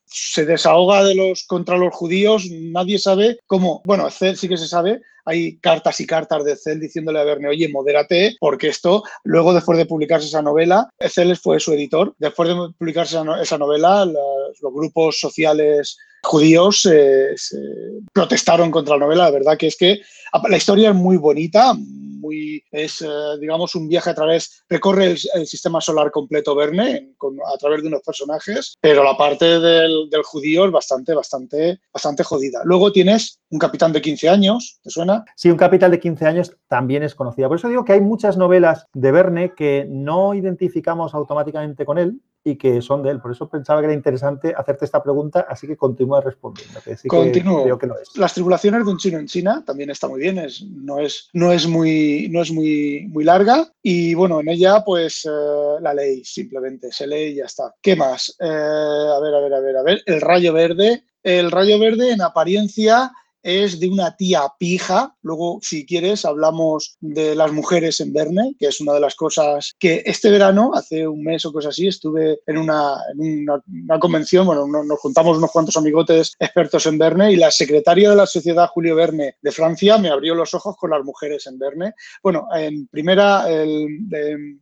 se 0.05 0.45
desahoga 0.45 1.03
de 1.03 1.15
los 1.15 1.43
contra 1.45 1.77
los 1.77 1.93
judíos, 1.93 2.45
nadie 2.49 2.97
sabe 2.97 3.39
cómo, 3.45 3.81
bueno, 3.83 4.09
sí 4.09 4.47
que 4.47 4.57
se 4.57 4.67
sabe, 4.67 5.01
hay 5.25 5.57
cartas 5.57 5.99
y 5.99 6.07
cartas 6.07 6.45
de 6.45 6.55
Cell 6.55 6.79
diciéndole 6.79 7.19
a 7.19 7.23
Verne, 7.23 7.49
oye, 7.49 7.69
modérate, 7.69 8.35
porque 8.39 8.67
esto, 8.67 9.03
luego 9.23 9.53
después 9.53 9.77
de 9.77 9.85
publicarse 9.85 10.27
esa 10.27 10.41
novela, 10.41 10.89
Cell 10.99 11.35
fue 11.35 11.59
su 11.59 11.73
editor, 11.73 12.13
después 12.19 12.49
de 12.49 12.55
publicarse 12.77 13.17
esa 13.41 13.57
novela, 13.57 14.05
los, 14.05 14.73
grupos 14.73 15.19
sociales 15.19 15.97
judíos 16.23 16.87
eh, 16.91 17.35
protestaron 18.11 18.71
contra 18.71 18.95
la 18.95 19.05
novela, 19.05 19.25
la 19.25 19.31
verdad 19.31 19.57
que 19.57 19.67
es 19.67 19.77
que 19.77 20.01
la 20.49 20.57
historia 20.57 20.89
es 20.89 20.95
muy 20.95 21.17
bonita, 21.17 21.75
muy, 21.75 22.63
es, 22.71 23.01
eh, 23.01 23.07
digamos, 23.39 23.75
un 23.75 23.87
viaje 23.87 24.09
a 24.09 24.15
través, 24.15 24.63
recorre 24.67 25.15
el, 25.33 25.47
sistema 25.47 25.79
solar 25.79 26.11
completo 26.11 26.55
Verne 26.55 27.13
a 27.53 27.57
través 27.57 27.81
de 27.81 27.87
unos 27.87 28.01
personajes, 28.01 28.75
pero 28.81 29.03
la 29.03 29.15
parte 29.15 29.59
del, 29.59 30.09
del, 30.09 30.23
judío 30.23 30.65
es 30.65 30.71
bastante, 30.71 31.13
bastante, 31.13 31.79
bastante 31.93 32.23
jodida. 32.23 32.61
Luego 32.65 32.91
tienes 32.91 33.39
un 33.49 33.59
capitán 33.59 33.93
de 33.93 34.01
15 34.01 34.29
años, 34.29 34.79
¿te 34.83 34.89
suena? 34.89 35.14
Sí, 35.35 35.49
un 35.49 35.57
capitán 35.57 35.91
de 35.91 35.99
15 35.99 36.25
años 36.25 36.57
también 36.67 37.03
es 37.03 37.15
conocida. 37.15 37.47
Por 37.47 37.57
eso 37.57 37.69
digo 37.69 37.85
que 37.85 37.93
hay 37.93 38.01
muchas 38.01 38.37
novelas 38.37 38.87
de 38.93 39.11
Verne 39.11 39.53
que 39.55 39.87
no 39.89 40.33
identificamos 40.33 41.13
automáticamente 41.13 41.85
con 41.85 41.97
él, 41.97 42.19
y 42.47 42.57
que 42.57 42.79
son 42.81 43.01
de 43.01 43.09
él. 43.09 43.19
Por 43.19 43.31
eso 43.31 43.49
pensaba 43.49 43.81
que 43.81 43.85
era 43.85 43.93
interesante 43.93 44.53
hacerte 44.55 44.85
esta 44.85 45.01
pregunta, 45.01 45.47
así 45.49 45.65
que 45.65 45.75
continúa 45.75 46.21
respondiendo. 46.21 46.79
Continúo. 47.07 47.65
Las 48.15 48.35
tribulaciones 48.35 48.85
de 48.85 48.91
un 48.91 48.97
chino 48.97 49.17
en 49.17 49.25
China 49.25 49.63
también 49.65 49.89
está 49.89 50.07
muy 50.07 50.21
bien, 50.21 50.37
es, 50.37 50.63
no, 50.63 50.99
es, 50.99 51.29
no 51.33 51.51
es, 51.51 51.67
muy, 51.67 52.27
no 52.29 52.43
es 52.43 52.51
muy, 52.51 53.07
muy 53.09 53.23
larga 53.23 53.67
y 53.81 54.13
bueno, 54.13 54.39
en 54.41 54.49
ella 54.49 54.83
pues 54.85 55.25
eh, 55.25 55.81
la 55.81 55.93
ley 55.95 56.23
simplemente, 56.23 56.91
se 56.91 57.07
lee 57.07 57.31
y 57.31 57.35
ya 57.35 57.45
está. 57.45 57.73
¿Qué 57.81 57.95
más? 57.95 58.35
Eh, 58.39 58.45
a 58.45 59.19
ver, 59.19 59.33
a 59.33 59.39
ver, 59.39 59.53
a 59.53 59.59
ver, 59.59 59.77
a 59.77 59.83
ver. 59.83 60.03
El 60.05 60.21
rayo 60.21 60.53
verde. 60.53 61.03
El 61.23 61.49
rayo 61.49 61.79
verde 61.79 62.11
en 62.11 62.21
apariencia 62.21 63.11
es 63.45 63.79
de 63.79 63.87
una 63.87 64.15
tía 64.15 64.41
pija. 64.57 65.15
Luego, 65.21 65.59
si 65.61 65.85
quieres, 65.85 66.25
hablamos 66.25 66.97
de 66.99 67.35
las 67.35 67.51
mujeres 67.51 67.99
en 67.99 68.11
Verne, 68.11 68.55
que 68.57 68.65
es 68.65 68.81
una 68.81 68.93
de 68.93 68.99
las 68.99 69.13
cosas 69.13 69.75
que 69.77 70.01
este 70.03 70.31
verano, 70.31 70.71
hace 70.73 71.07
un 71.07 71.23
mes 71.23 71.45
o 71.45 71.53
cosas 71.53 71.69
así, 71.69 71.87
estuve 71.87 72.39
en 72.47 72.57
una, 72.57 72.97
convención, 73.99 74.47
bueno, 74.47 74.65
nos 74.65 74.99
juntamos 74.99 75.37
unos 75.37 75.51
cuantos 75.51 75.77
amigotes 75.77 76.33
expertos 76.39 76.87
en 76.87 76.97
Verne 76.97 77.31
y 77.31 77.35
la 77.35 77.51
secretaria 77.51 78.09
de 78.09 78.15
la 78.15 78.25
Sociedad 78.25 78.67
Julio 78.69 78.95
Verne 78.95 79.35
de 79.39 79.51
Francia 79.51 79.99
me 79.99 80.09
abrió 80.09 80.33
los 80.33 80.55
ojos 80.55 80.75
con 80.75 80.89
las 80.89 81.03
mujeres 81.03 81.45
en 81.45 81.59
Verne. 81.59 81.93
Bueno, 82.23 82.47
en 82.51 82.87
primera, 82.87 83.45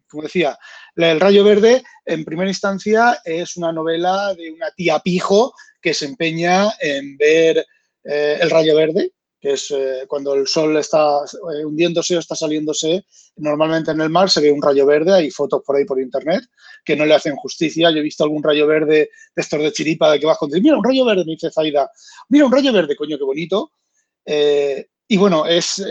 como 0.10 0.24
decía, 0.24 0.60
El 0.98 1.22
Rayo 1.22 1.46
Verde, 1.46 1.84
en 2.06 2.25
primera 2.25 2.50
instancia, 2.50 3.18
es 3.24 3.56
una 3.56 3.72
novela 3.72 4.34
de 4.34 4.52
una 4.52 4.72
tía 4.72 5.00
pijo 5.00 5.54
que 5.82 5.94
se 5.94 6.06
empeña 6.06 6.70
en 6.80 7.16
ver 7.18 7.66
eh, 8.03 8.38
el 8.41 8.50
rayo 8.50 8.75
verde, 8.75 9.12
que 9.39 9.53
es 9.53 9.72
eh, 9.72 10.05
cuando 10.07 10.33
el 10.33 10.48
sol 10.48 10.75
está 10.77 11.19
eh, 11.53 11.65
hundiéndose 11.65 12.15
o 12.15 12.19
está 12.19 12.36
saliéndose, 12.36 13.05
normalmente 13.38 13.91
en 13.91 14.01
el 14.01 14.10
mar 14.10 14.29
se 14.29 14.41
ve 14.41 14.51
un 14.51 14.62
rayo 14.62 14.86
verde, 14.86 15.13
hay 15.13 15.31
fotos 15.31 15.62
por 15.65 15.75
ahí 15.75 15.86
por 15.86 16.00
internet 16.00 16.43
que 16.86 16.95
no 16.95 17.05
le 17.05 17.13
hacen 17.13 17.36
justicia. 17.36 17.91
Yo 17.91 17.98
he 17.98 18.01
visto 18.01 18.24
algún 18.24 18.43
rayo 18.43 18.67
verde 18.67 19.10
de 19.36 19.41
estos 19.41 19.62
de 19.62 19.72
chiripa 19.72 20.12
de 20.12 20.19
que 20.19 20.25
vas 20.25 20.38
con 20.38 20.50
mira, 20.51 20.77
un 20.77 20.83
rayo 20.83 21.05
verde, 21.05 21.25
me 21.25 21.33
dice 21.33 21.51
Zaida, 21.51 21.89
mira, 22.29 22.45
un 22.45 22.51
rayo 22.51 22.72
verde, 22.74 22.95
coño, 22.95 23.17
qué 23.17 23.24
bonito. 23.24 23.72
y 24.25 25.17
bueno, 25.17 25.45
es, 25.45 25.86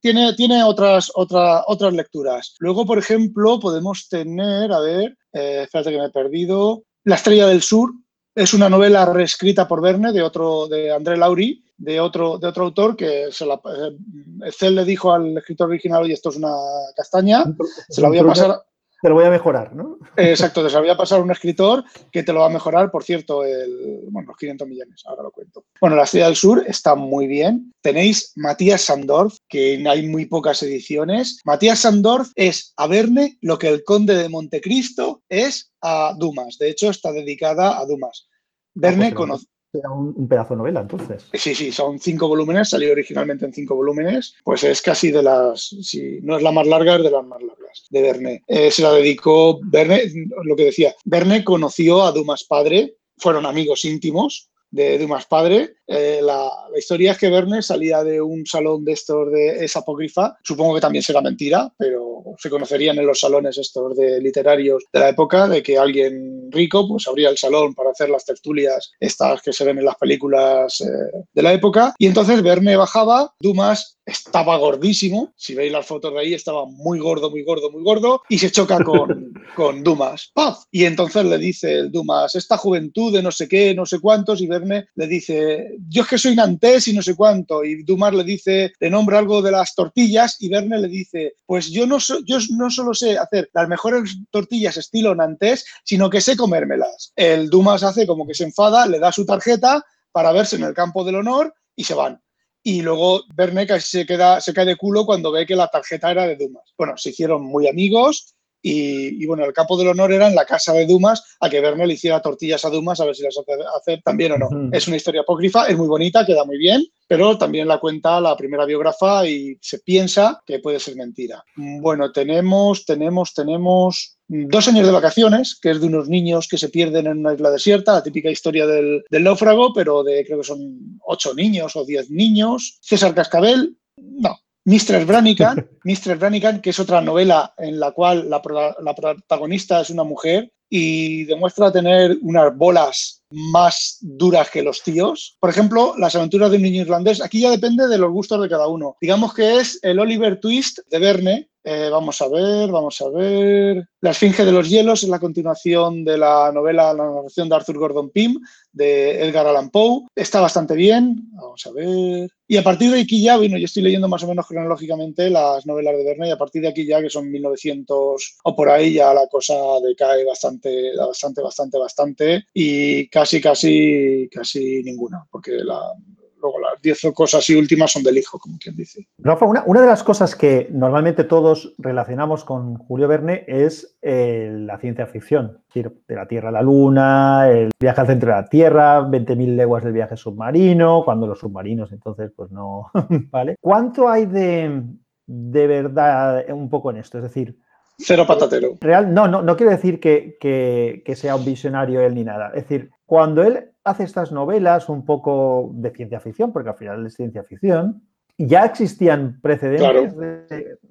tiene, 0.00 0.32
tiene 0.34 0.62
otras, 0.62 1.10
otra, 1.14 1.64
otras 1.66 1.92
lecturas. 1.92 2.54
Luego, 2.60 2.86
por 2.86 2.98
ejemplo, 2.98 3.58
podemos 3.60 4.08
tener, 4.08 4.72
a 4.72 4.80
ver, 4.80 5.16
espérate 5.32 5.90
que 5.90 5.98
me 5.98 6.06
he 6.06 6.10
perdido, 6.10 6.84
La 7.04 7.16
estrella 7.16 7.46
del 7.46 7.62
sur, 7.62 7.90
es 8.38 8.54
una 8.54 8.68
novela 8.68 9.04
reescrita 9.04 9.66
por 9.66 9.82
Verne 9.82 10.12
de 10.12 10.22
otro, 10.22 10.68
de 10.68 10.92
André 10.92 11.16
Laurie, 11.16 11.60
de 11.76 12.00
otro, 12.00 12.38
de 12.38 12.46
otro 12.46 12.64
autor 12.64 12.96
que 12.96 13.26
se 13.32 13.44
la, 13.44 13.54
eh, 13.54 14.70
le 14.70 14.84
dijo 14.84 15.12
al 15.12 15.36
escritor 15.36 15.68
original, 15.68 16.04
oye, 16.04 16.14
esto 16.14 16.30
es 16.30 16.36
una 16.36 16.54
castaña, 16.94 17.44
se 17.88 18.00
la 18.00 18.08
voy 18.08 18.18
a 18.18 18.24
pasar... 18.24 18.62
Te 19.00 19.08
lo 19.08 19.14
voy 19.14 19.24
a 19.24 19.30
mejorar, 19.30 19.74
¿no? 19.76 19.98
Exacto, 20.16 20.62
te 20.62 20.70
se 20.70 20.74
la 20.74 20.80
voy 20.80 20.90
a 20.90 20.96
pasar 20.96 21.20
un 21.20 21.30
escritor 21.30 21.84
que 22.10 22.24
te 22.24 22.32
lo 22.32 22.40
va 22.40 22.46
a 22.46 22.50
mejorar, 22.50 22.90
por 22.90 23.04
cierto, 23.04 23.44
el, 23.44 24.00
bueno, 24.10 24.28
los 24.28 24.36
500 24.36 24.66
millones, 24.66 25.02
ahora 25.06 25.22
lo 25.22 25.30
cuento. 25.30 25.64
Bueno, 25.80 25.94
La 25.94 26.02
Estrella 26.02 26.26
del 26.26 26.36
Sur 26.36 26.64
está 26.66 26.96
muy 26.96 27.28
bien. 27.28 27.72
Tenéis 27.80 28.32
Matías 28.34 28.82
Sandorf, 28.82 29.36
que 29.48 29.84
hay 29.88 30.06
muy 30.06 30.26
pocas 30.26 30.62
ediciones. 30.64 31.40
Matías 31.44 31.80
Sandorf 31.80 32.30
es 32.34 32.72
a 32.76 32.88
Verne 32.88 33.38
lo 33.40 33.58
que 33.58 33.68
el 33.68 33.84
conde 33.84 34.16
de 34.16 34.28
Montecristo 34.28 35.22
es 35.28 35.72
a 35.80 36.14
Dumas. 36.18 36.58
De 36.58 36.68
hecho, 36.68 36.90
está 36.90 37.12
dedicada 37.12 37.78
a 37.78 37.86
Dumas. 37.86 38.28
Verne 38.74 39.12
ah, 39.16 39.38
conoce. 39.72 39.88
Un, 39.88 40.28
pedazo 40.28 40.56
novela, 40.56 40.80
entonces. 40.80 41.26
Sí, 41.32 41.54
sí, 41.54 41.72
son 41.72 41.98
cinco 41.98 42.28
volúmenes, 42.28 42.70
salió 42.70 42.92
originalmente 42.92 43.44
en 43.44 43.52
cinco 43.52 43.74
volúmenes, 43.74 44.34
pues 44.44 44.64
es 44.64 44.82
casi 44.82 45.10
de 45.10 45.22
las, 45.22 45.74
si 45.82 46.20
no 46.22 46.36
es 46.36 46.42
la 46.42 46.52
más 46.52 46.66
larga, 46.66 46.96
es 46.96 47.02
de 47.02 47.10
las 47.10 47.24
más 47.24 47.42
largas 47.42 47.86
de 47.90 48.02
Verne. 48.02 48.44
Eh, 48.46 48.70
se 48.70 48.82
la 48.82 48.92
dedicó 48.92 49.60
Verne, 49.62 50.02
lo 50.44 50.56
que 50.56 50.64
decía, 50.64 50.94
Verne 51.04 51.44
conoció 51.44 52.02
a 52.02 52.12
Dumas 52.12 52.44
padre, 52.44 52.96
fueron 53.16 53.46
amigos 53.46 53.84
íntimos, 53.84 54.50
de 54.70 54.98
Dumas 54.98 55.26
padre, 55.26 55.77
Eh, 55.88 56.20
la, 56.22 56.50
historia 56.76 57.12
es 57.12 57.18
que 57.18 57.30
Verne 57.30 57.62
salía 57.62 58.04
de 58.04 58.20
un 58.20 58.44
salón 58.46 58.84
de 58.84 58.92
estos 58.92 59.32
de 59.32 59.64
esa 59.64 59.80
apócrifa, 59.80 60.36
supongo 60.44 60.74
que 60.74 60.82
también 60.82 61.02
será 61.02 61.22
mentira, 61.22 61.72
pero 61.78 62.22
se 62.38 62.50
conocerían 62.50 62.98
en 62.98 63.06
los 63.06 63.20
salones 63.20 63.56
estos 63.56 63.96
de 63.96 64.20
literarios 64.20 64.84
de 64.92 65.00
la 65.00 65.08
época, 65.08 65.48
de 65.48 65.62
que 65.62 65.78
alguien 65.78 66.52
rico 66.52 66.86
pues 66.86 67.08
abría 67.08 67.30
el 67.30 67.38
salón 67.38 67.74
para 67.74 67.90
hacer 67.90 68.10
las 68.10 68.24
tertulias 68.24 68.92
estas 69.00 69.40
que 69.40 69.52
se 69.52 69.64
ven 69.64 69.78
en 69.78 69.86
las 69.86 69.96
películas 69.96 70.80
eh, 70.82 71.24
de 71.32 71.42
la 71.42 71.54
época, 71.54 71.94
y 71.98 72.06
entonces 72.06 72.42
Verne 72.42 72.76
bajaba, 72.76 73.34
Dumas 73.40 73.98
estaba 74.08 74.56
gordísimo, 74.56 75.32
si 75.36 75.54
veis 75.54 75.70
las 75.70 75.86
fotos 75.86 76.14
de 76.14 76.20
ahí, 76.20 76.34
estaba 76.34 76.64
muy 76.64 76.98
gordo, 76.98 77.30
muy 77.30 77.44
gordo, 77.44 77.70
muy 77.70 77.82
gordo, 77.82 78.22
y 78.28 78.38
se 78.38 78.50
choca 78.50 78.82
con, 78.82 79.34
con 79.56 79.84
Dumas. 79.84 80.30
¡Paf! 80.34 80.64
Y 80.70 80.84
entonces 80.84 81.26
le 81.26 81.36
dice 81.36 81.74
el 81.74 81.92
Dumas, 81.92 82.34
esta 82.34 82.56
juventud 82.56 83.12
de 83.12 83.22
no 83.22 83.30
sé 83.30 83.48
qué, 83.48 83.74
no 83.74 83.84
sé 83.84 84.00
cuántos, 84.00 84.40
y 84.40 84.46
Verne 84.46 84.86
le 84.94 85.06
dice, 85.06 85.77
yo 85.88 86.02
es 86.02 86.08
que 86.08 86.18
soy 86.18 86.34
nantés 86.34 86.88
y 86.88 86.92
no 86.92 87.02
sé 87.02 87.14
cuánto, 87.14 87.64
y 87.64 87.82
Dumas 87.82 88.14
le 88.14 88.24
dice, 88.24 88.72
le 88.80 88.90
nombra 88.90 89.18
algo 89.18 89.42
de 89.42 89.50
las 89.50 89.74
tortillas, 89.74 90.36
y 90.40 90.48
Verne 90.48 90.78
le 90.78 90.88
dice, 90.88 91.34
pues 91.46 91.70
yo 91.70 91.86
no, 91.86 91.98
yo 92.24 92.38
no 92.56 92.70
solo 92.70 92.94
sé 92.94 93.18
hacer 93.18 93.50
las 93.52 93.68
mejores 93.68 94.16
tortillas 94.30 94.76
estilo 94.76 95.14
nantés, 95.14 95.64
sino 95.84 96.10
que 96.10 96.20
sé 96.20 96.36
comérmelas. 96.36 97.12
El 97.16 97.48
Dumas 97.50 97.82
hace 97.82 98.06
como 98.06 98.26
que 98.26 98.34
se 98.34 98.44
enfada, 98.44 98.86
le 98.86 98.98
da 98.98 99.12
su 99.12 99.24
tarjeta 99.24 99.84
para 100.12 100.32
verse 100.32 100.56
en 100.56 100.64
el 100.64 100.74
campo 100.74 101.04
del 101.04 101.16
honor 101.16 101.54
y 101.76 101.84
se 101.84 101.94
van 101.94 102.20
y 102.62 102.82
luego 102.82 103.22
Verne 103.34 103.66
se, 103.80 104.04
queda, 104.04 104.40
se 104.40 104.52
cae 104.52 104.66
de 104.66 104.76
culo 104.76 105.06
cuando 105.06 105.32
ve 105.32 105.46
que 105.46 105.56
la 105.56 105.68
tarjeta 105.68 106.10
era 106.10 106.26
de 106.26 106.36
Dumas. 106.36 106.64
Bueno, 106.76 106.96
se 106.96 107.10
hicieron 107.10 107.42
muy 107.42 107.66
amigos 107.66 108.34
y, 108.62 109.24
bueno, 109.26 109.44
el 109.44 109.52
campo 109.52 109.76
del 109.76 109.88
honor 109.88 110.12
era 110.12 110.28
en 110.28 110.34
la 110.34 110.44
casa 110.44 110.72
de 110.72 110.86
Dumas 110.86 111.36
a 111.40 111.48
que 111.48 111.60
Verne 111.60 111.86
le 111.86 111.94
hiciera 111.94 112.20
tortillas 112.20 112.64
a 112.64 112.70
Dumas 112.70 113.00
a 113.00 113.04
ver 113.04 113.14
si 113.14 113.22
las 113.22 113.36
hace, 113.76 114.00
también 114.04 114.32
o 114.32 114.38
no. 114.38 114.48
Es 114.72 114.88
una 114.88 114.96
historia 114.96 115.22
apócrifa, 115.22 115.66
es 115.66 115.76
muy 115.76 115.86
bonita, 115.86 116.26
queda 116.26 116.44
muy 116.44 116.58
bien, 116.58 116.84
pero 117.06 117.38
también 117.38 117.68
la 117.68 117.78
cuenta 117.78 118.20
la 118.20 118.36
primera 118.36 118.64
biógrafa 118.64 119.26
y 119.26 119.56
se 119.60 119.78
piensa 119.78 120.42
que 120.44 120.58
puede 120.58 120.80
ser 120.80 120.96
mentira. 120.96 121.42
Bueno, 121.56 122.12
tenemos, 122.12 122.84
tenemos, 122.84 123.32
tenemos 123.34 124.18
Dos 124.30 124.68
años 124.68 124.84
de 124.84 124.92
vacaciones, 124.92 125.58
que 125.58 125.70
es 125.70 125.80
de 125.80 125.86
unos 125.86 126.10
niños 126.10 126.48
que 126.48 126.58
se 126.58 126.68
pierden 126.68 127.06
en 127.06 127.20
una 127.20 127.32
isla 127.32 127.50
desierta, 127.50 127.94
la 127.94 128.02
típica 128.02 128.30
historia 128.30 128.66
del, 128.66 129.02
del 129.08 129.24
náufrago, 129.24 129.72
pero 129.72 130.04
de 130.04 130.22
creo 130.22 130.36
que 130.36 130.44
son 130.44 131.00
ocho 131.06 131.32
niños 131.32 131.74
o 131.76 131.84
diez 131.86 132.10
niños. 132.10 132.78
César 132.82 133.14
Cascabel, 133.14 133.78
no, 133.96 134.38
Mistress 134.68 135.06
Brannigan, 135.06 135.66
Mistress 135.84 136.18
Brannigan, 136.18 136.60
que 136.60 136.70
es 136.70 136.78
otra 136.78 137.00
novela 137.00 137.54
en 137.56 137.80
la 137.80 137.92
cual 137.92 138.28
la, 138.28 138.42
la, 138.82 138.94
protagonista 138.94 139.80
es 139.80 139.88
una 139.88 140.04
mujer 140.04 140.52
y 140.68 141.24
demuestra 141.24 141.72
tener 141.72 142.18
unas 142.20 142.54
bolas 142.54 143.22
más 143.30 143.96
duras 144.02 144.50
que 144.50 144.60
los 144.60 144.82
tíos. 144.82 145.38
Por 145.40 145.48
ejemplo, 145.48 145.94
Las 145.96 146.16
aventuras 146.16 146.50
de 146.50 146.58
un 146.58 146.64
niño 146.64 146.82
irlandés, 146.82 147.22
aquí 147.22 147.40
ya 147.40 147.50
depende 147.50 147.88
de 147.88 147.96
los 147.96 148.12
gustos 148.12 148.42
de 148.42 148.48
cada 148.50 148.68
uno. 148.68 148.98
Digamos 149.00 149.32
que 149.32 149.56
es 149.56 149.78
el 149.80 150.00
Oliver 150.00 150.38
Twist 150.38 150.80
de 150.90 150.98
Verne, 150.98 151.48
eh, 151.70 151.90
vamos 151.90 152.18
a 152.22 152.28
ver, 152.28 152.70
vamos 152.70 152.98
a 153.02 153.10
ver. 153.10 153.86
La 154.00 154.12
Esfinge 154.12 154.42
de 154.42 154.52
los 154.52 154.70
Hielos 154.70 155.02
es 155.02 155.08
la 155.10 155.18
continuación 155.18 156.02
de 156.02 156.16
la 156.16 156.50
novela, 156.50 156.94
la 156.94 157.04
narración 157.04 157.46
de 157.46 157.56
Arthur 157.56 157.76
Gordon 157.76 158.08
Pym, 158.08 158.40
de 158.72 159.22
Edgar 159.22 159.46
Allan 159.46 159.68
Poe. 159.68 160.06
Está 160.14 160.40
bastante 160.40 160.74
bien, 160.74 161.28
vamos 161.32 161.66
a 161.66 161.72
ver. 161.72 162.30
Y 162.46 162.56
a 162.56 162.62
partir 162.62 162.90
de 162.90 163.02
aquí 163.02 163.22
ya, 163.22 163.36
bueno, 163.36 163.58
yo 163.58 163.66
estoy 163.66 163.82
leyendo 163.82 164.08
más 164.08 164.22
o 164.22 164.28
menos 164.28 164.46
cronológicamente 164.46 165.28
las 165.28 165.66
novelas 165.66 165.94
de 165.98 166.04
Verne 166.04 166.28
y 166.28 166.30
a 166.30 166.38
partir 166.38 166.62
de 166.62 166.68
aquí 166.68 166.86
ya, 166.86 167.02
que 167.02 167.10
son 167.10 167.30
1900 167.30 168.38
o 168.44 168.56
por 168.56 168.70
ahí, 168.70 168.94
ya 168.94 169.12
la 169.12 169.26
cosa 169.26 169.54
decae 169.86 170.24
bastante, 170.24 170.96
bastante, 170.96 171.42
bastante, 171.42 171.78
bastante 171.78 172.44
y 172.54 173.08
casi, 173.08 173.42
casi, 173.42 174.26
casi 174.32 174.82
ninguna, 174.82 175.22
porque 175.30 175.52
la, 175.52 175.92
luego 176.40 176.58
las 176.60 176.80
10 176.82 177.12
cosas 177.14 177.48
y 177.50 177.56
últimas 177.56 177.92
son 177.92 178.02
del 178.02 178.18
hijo, 178.18 178.38
como 178.38 178.58
quien 178.58 178.76
dice. 178.76 179.06
Rafa, 179.18 179.46
una, 179.46 179.80
de 179.80 179.86
las 179.86 180.02
cosas 180.02 180.34
que 180.34 180.68
normalmente 180.72 181.24
todos 181.24 181.74
relacionamos 181.78 182.44
con 182.44 182.76
Julio 182.76 183.08
Verne 183.08 183.44
es 183.46 183.96
eh, 184.02 184.50
la 184.52 184.78
ciencia 184.78 185.06
ficción, 185.06 185.58
es 185.68 185.74
decir, 185.74 186.02
de 186.06 186.14
la 186.14 186.26
Tierra 186.26 186.48
a 186.48 186.52
la 186.52 186.62
Luna, 186.62 187.48
el 187.50 187.70
viaje 187.78 188.00
al 188.00 188.06
centro 188.06 188.30
de 188.30 188.36
la 188.36 188.48
Tierra, 188.48 189.00
20.000 189.02 189.56
leguas 189.56 189.84
del 189.84 189.92
viaje 189.92 190.16
submarino, 190.16 191.02
cuando 191.04 191.26
los 191.26 191.38
submarinos 191.38 191.92
entonces 191.92 192.32
pues 192.34 192.50
no, 192.50 192.90
¿vale? 193.30 193.56
¿Cuánto 193.60 194.08
hay 194.08 194.26
de, 194.26 194.82
de 195.26 195.66
verdad 195.66 196.44
un 196.50 196.68
poco 196.68 196.90
en 196.90 196.98
esto? 196.98 197.18
Es 197.18 197.24
decir, 197.24 197.56
Cero 198.00 198.24
patatero. 198.26 198.76
Real, 198.80 199.12
no, 199.12 199.26
no, 199.26 199.42
no 199.42 199.56
quiero 199.56 199.72
decir 199.72 199.98
que, 199.98 200.36
que, 200.40 201.16
sea 201.16 201.34
un 201.34 201.44
visionario 201.44 202.00
él 202.00 202.14
ni 202.14 202.22
nada. 202.22 202.48
Es 202.54 202.68
decir, 202.68 202.90
cuando 203.06 203.42
él 203.42 203.72
hace 203.90 204.04
estas 204.04 204.32
novelas 204.32 204.88
un 204.88 205.04
poco 205.04 205.70
de 205.74 205.90
ciencia 205.90 206.20
ficción, 206.20 206.52
porque 206.52 206.70
al 206.70 206.76
final 206.76 207.06
es 207.06 207.14
ciencia 207.14 207.44
ficción, 207.44 208.02
ya 208.38 208.64
existían 208.64 209.40
precedentes. 209.40 210.14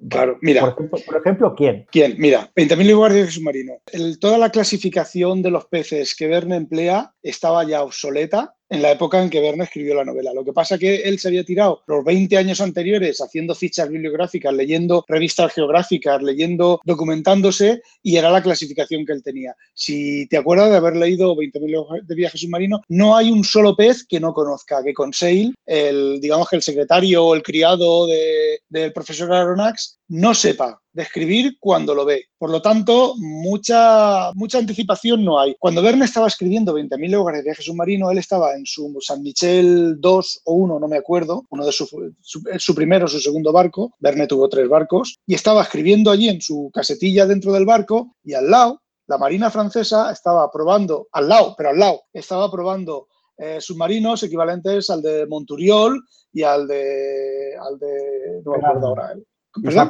Claro, 0.08 0.38
mira. 0.42 0.74
Por 0.76 1.16
ejemplo, 1.16 1.54
¿quién? 1.54 1.86
¿Quién? 1.90 2.16
Mira, 2.18 2.50
20.000 2.54 2.96
guardias 2.96 3.26
de 3.26 3.32
submarino. 3.32 3.74
toda 4.20 4.36
la 4.36 4.50
clasificación 4.50 5.40
de 5.42 5.50
los 5.50 5.66
peces 5.66 6.14
que 6.14 6.28
Verne 6.28 6.56
emplea 6.56 7.14
estaba 7.22 7.64
ya 7.64 7.82
obsoleta 7.82 8.54
en 8.68 8.82
la 8.82 8.92
época 8.92 9.22
en 9.22 9.30
que 9.30 9.40
Verne 9.40 9.64
escribió 9.64 9.94
la 9.94 10.04
novela. 10.04 10.32
Lo 10.34 10.44
que 10.44 10.52
pasa 10.52 10.74
es 10.74 10.80
que 10.80 10.96
él 11.02 11.18
se 11.18 11.28
había 11.28 11.44
tirado 11.44 11.82
los 11.86 12.04
20 12.04 12.36
años 12.36 12.60
anteriores 12.60 13.20
haciendo 13.20 13.54
fichas 13.54 13.88
bibliográficas, 13.88 14.52
leyendo 14.52 15.04
revistas 15.08 15.52
geográficas, 15.52 16.22
leyendo, 16.22 16.80
documentándose, 16.84 17.82
y 18.02 18.16
era 18.16 18.30
la 18.30 18.42
clasificación 18.42 19.06
que 19.06 19.12
él 19.12 19.22
tenía. 19.22 19.54
Si 19.74 20.26
te 20.28 20.36
acuerdas 20.36 20.70
de 20.70 20.76
haber 20.76 20.96
leído 20.96 21.34
20.000 21.34 22.04
de 22.04 22.14
viaje 22.14 22.38
submarino, 22.38 22.82
no 22.88 23.16
hay 23.16 23.30
un 23.30 23.44
solo 23.44 23.74
pez 23.74 24.04
que 24.06 24.20
no 24.20 24.32
conozca, 24.32 24.82
que 24.84 24.94
Conseil, 24.94 25.54
el, 25.64 26.20
digamos 26.20 26.48
que 26.48 26.56
el 26.56 26.62
secretario 26.62 27.24
o 27.24 27.34
el 27.34 27.42
criado 27.42 28.06
del 28.06 28.92
profesor 28.92 29.32
Aronnax, 29.32 29.98
no 30.08 30.34
sepa 30.34 30.80
describir 30.92 31.56
cuando 31.60 31.94
lo 31.94 32.04
ve. 32.04 32.24
Por 32.38 32.50
lo 32.50 32.62
tanto, 32.62 33.14
mucha, 33.18 34.32
mucha 34.34 34.58
anticipación 34.58 35.24
no 35.24 35.38
hay. 35.40 35.54
Cuando 35.58 35.82
Verne 35.82 36.04
estaba 36.04 36.28
escribiendo 36.28 36.76
20.000 36.76 37.10
lugares 37.10 37.40
de 37.40 37.44
viaje 37.44 37.62
submarino, 37.62 38.10
él 38.10 38.18
estaba 38.18 38.54
en 38.54 38.66
su 38.66 38.96
San 39.00 39.22
Michel 39.22 40.00
2 40.00 40.42
o 40.44 40.54
1, 40.54 40.80
no 40.80 40.88
me 40.88 40.98
acuerdo, 40.98 41.44
uno 41.50 41.64
de 41.64 41.72
su, 41.72 41.88
su, 42.20 42.74
primero 42.74 43.06
o 43.06 43.08
su 43.08 43.20
segundo 43.20 43.52
barco. 43.52 43.92
Verne 43.98 44.26
tuvo 44.26 44.48
tres 44.48 44.68
barcos 44.68 45.18
y 45.26 45.34
estaba 45.34 45.62
escribiendo 45.62 46.10
allí 46.10 46.28
en 46.28 46.40
su 46.40 46.70
casetilla 46.72 47.26
dentro 47.26 47.52
del 47.52 47.66
barco 47.66 48.16
y 48.24 48.34
al 48.34 48.50
lado 48.50 48.82
la 49.08 49.16
Marina 49.16 49.50
francesa 49.50 50.12
estaba 50.12 50.50
probando, 50.50 51.08
al 51.12 51.28
lado, 51.28 51.54
pero 51.56 51.70
al 51.70 51.78
lado, 51.78 52.02
estaba 52.12 52.50
probando 52.50 53.08
eh, 53.38 53.58
submarinos 53.58 54.22
equivalentes 54.22 54.90
al 54.90 55.00
de 55.00 55.26
Monturiol 55.26 55.98
y 56.32 56.42
al 56.42 56.66
de, 56.66 57.56
al 57.58 57.78
de 57.78 58.42
no 58.44 58.52
me 58.52 58.58
acuerdo 58.58 58.86
ahora, 58.88 59.14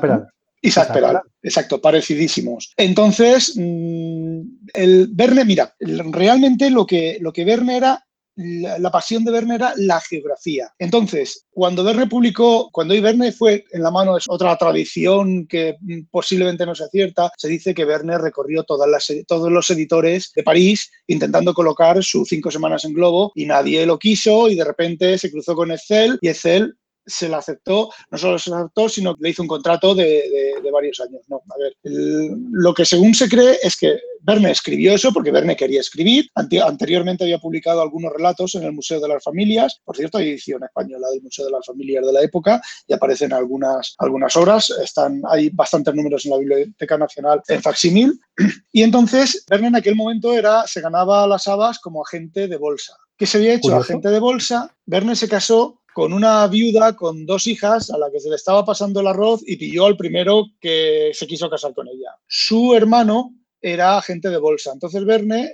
Peral. 0.01 0.29
Isaac 0.63 0.93
Peral, 0.93 1.21
exacto, 1.43 1.81
parecidísimos. 1.81 2.73
Entonces, 2.77 3.55
mm, 3.57 4.41
el 4.75 5.09
Verne, 5.13 5.45
mira, 5.45 5.75
realmente 5.79 6.71
lo 6.71 6.87
que, 6.87 7.19
lo 7.21 7.33
que 7.33 7.45
Verne 7.45 7.77
era 7.77 8.05
la, 8.39 8.91
pasión 8.91 9.25
de 9.25 9.33
Verne 9.33 9.57
era 9.57 9.73
la 9.77 10.01
geografía. 10.01 10.73
Entonces, 10.79 11.47
cuando 11.51 11.83
Verne 11.83 12.07
publicó, 12.07 12.71
cuando 12.71 12.95
hoy 12.95 13.01
Verne 13.01 13.33
fue 13.33 13.65
en 13.73 13.83
la 13.83 13.91
mano, 13.91 14.17
es 14.17 14.25
otra 14.29 14.57
tradición 14.57 15.47
que 15.47 15.77
posiblemente 16.11 16.65
no 16.65 16.75
sea 16.75 16.87
cierta, 16.89 17.31
se 17.37 17.49
dice 17.49 17.75
que 17.75 17.85
Verne 17.85 18.17
recorrió 18.17 18.63
todas 18.63 18.89
las, 18.89 19.13
todos 19.27 19.51
los 19.51 19.69
editores 19.71 20.33
de 20.35 20.45
París 20.45 20.91
intentando 21.09 21.53
colocar 21.53 22.03
sus 22.05 22.29
cinco 22.29 22.51
semanas 22.51 22.85
en 22.85 22.95
globo 22.95 23.33
y 23.35 23.45
nadie 23.45 23.85
lo 23.87 23.99
quiso 23.99 24.49
y 24.49 24.55
de 24.55 24.65
repente 24.65 25.19
se 25.19 25.31
cruzó 25.31 25.57
con 25.57 25.73
Excel 25.73 26.19
y 26.21 26.29
Excel 26.29 26.77
se 27.09 27.29
la 27.29 27.39
aceptó, 27.39 27.91
no 28.11 28.19
solo 28.19 28.39
se 28.39 28.51
la 28.51 28.59
aceptó, 28.61 28.89
sino 28.89 29.15
que 29.15 29.23
le 29.23 29.31
hizo 29.31 29.43
un 29.43 29.49
contrato 29.49 29.95
de, 29.95 30.55
varios 30.73 31.01
años. 31.01 31.23
No, 31.29 31.43
a 31.49 31.59
ver, 31.59 31.75
lo 31.83 32.75
que 32.75 32.85
según 32.85 33.15
se 33.15 33.29
cree 33.29 33.59
es 33.63 33.77
que 33.77 33.99
Verne 34.21 34.51
escribió 34.51 34.93
eso 34.93 35.13
porque 35.13 35.31
Verne 35.31 35.57
quería 35.57 35.81
escribir. 35.81 36.29
anteriormente 36.35 37.25
había 37.25 37.39
publicado 37.39 37.81
algunos 37.81 38.13
relatos 38.13 38.55
en 38.55 38.65
el 38.65 38.73
Museo 38.73 39.01
de 39.01 39.09
las 39.09 39.25
Familias. 39.25 39.81
Por 39.85 39.97
cierto, 39.97 40.19
hay 40.19 40.31
edición 40.31 40.63
española 40.63 41.09
del 41.11 41.23
Museo 41.23 41.47
de 41.47 41.53
las 41.53 41.67
Familias 41.67 42.05
de 42.05 42.13
la 42.13 42.23
época 42.23 42.61
y 42.87 42.93
aparecen 42.93 43.33
algunas, 43.33 43.95
algunas 43.99 44.37
obras. 44.37 44.71
Están, 44.71 45.23
hay 45.31 45.51
bastantes 45.51 45.95
números 45.95 46.27
en 46.27 46.33
la 46.33 46.39
Biblioteca 46.39 46.99
Nacional 46.99 47.43
en 47.49 47.63
facsímil. 47.63 48.21
Y 48.71 48.83
entonces 48.83 49.45
Verne 49.49 49.69
en 49.69 49.77
aquel 49.77 49.97
momento 49.97 50.33
era, 50.35 50.67
se 50.67 50.81
ganaba 50.81 51.27
las 51.27 51.49
habas 51.49 51.79
como 51.79 52.05
agente 52.05 52.47
de 52.47 52.57
bolsa. 52.57 52.95
¿Qué 53.19 53.27
se 53.27 53.39
había 53.39 53.55
hecho? 53.55 53.75
Agente 53.75 54.09
de 54.09 54.21
bolsa. 54.21 54.75
Verne 54.87 55.17
se 55.17 55.29
casó 55.29 55.83
con 55.93 56.13
una 56.13 56.47
viuda 56.47 56.95
con 56.95 57.27
dos 57.27 57.49
hijas 57.49 57.91
a 57.91 57.99
la 57.99 58.11
que 58.13 58.21
se 58.21 58.31
le 58.31 58.37
estaba 58.37 58.65
pasando 58.65 59.01
el 59.01 59.09
arroz 59.09 59.43
y 59.45 59.57
pilló 59.57 59.87
al 59.87 59.97
primero 59.97 60.47
que 60.61 61.11
se 61.13 61.27
quiso 61.27 61.51
casar 61.51 61.75
con 61.75 61.89
ella. 61.89 62.13
Su 62.29 62.75
hermano 62.75 63.35
era 63.61 63.99
agente 63.99 64.31
de 64.31 64.39
bolsa. 64.39 64.73
Entonces 64.73 65.05
Verne, 65.05 65.53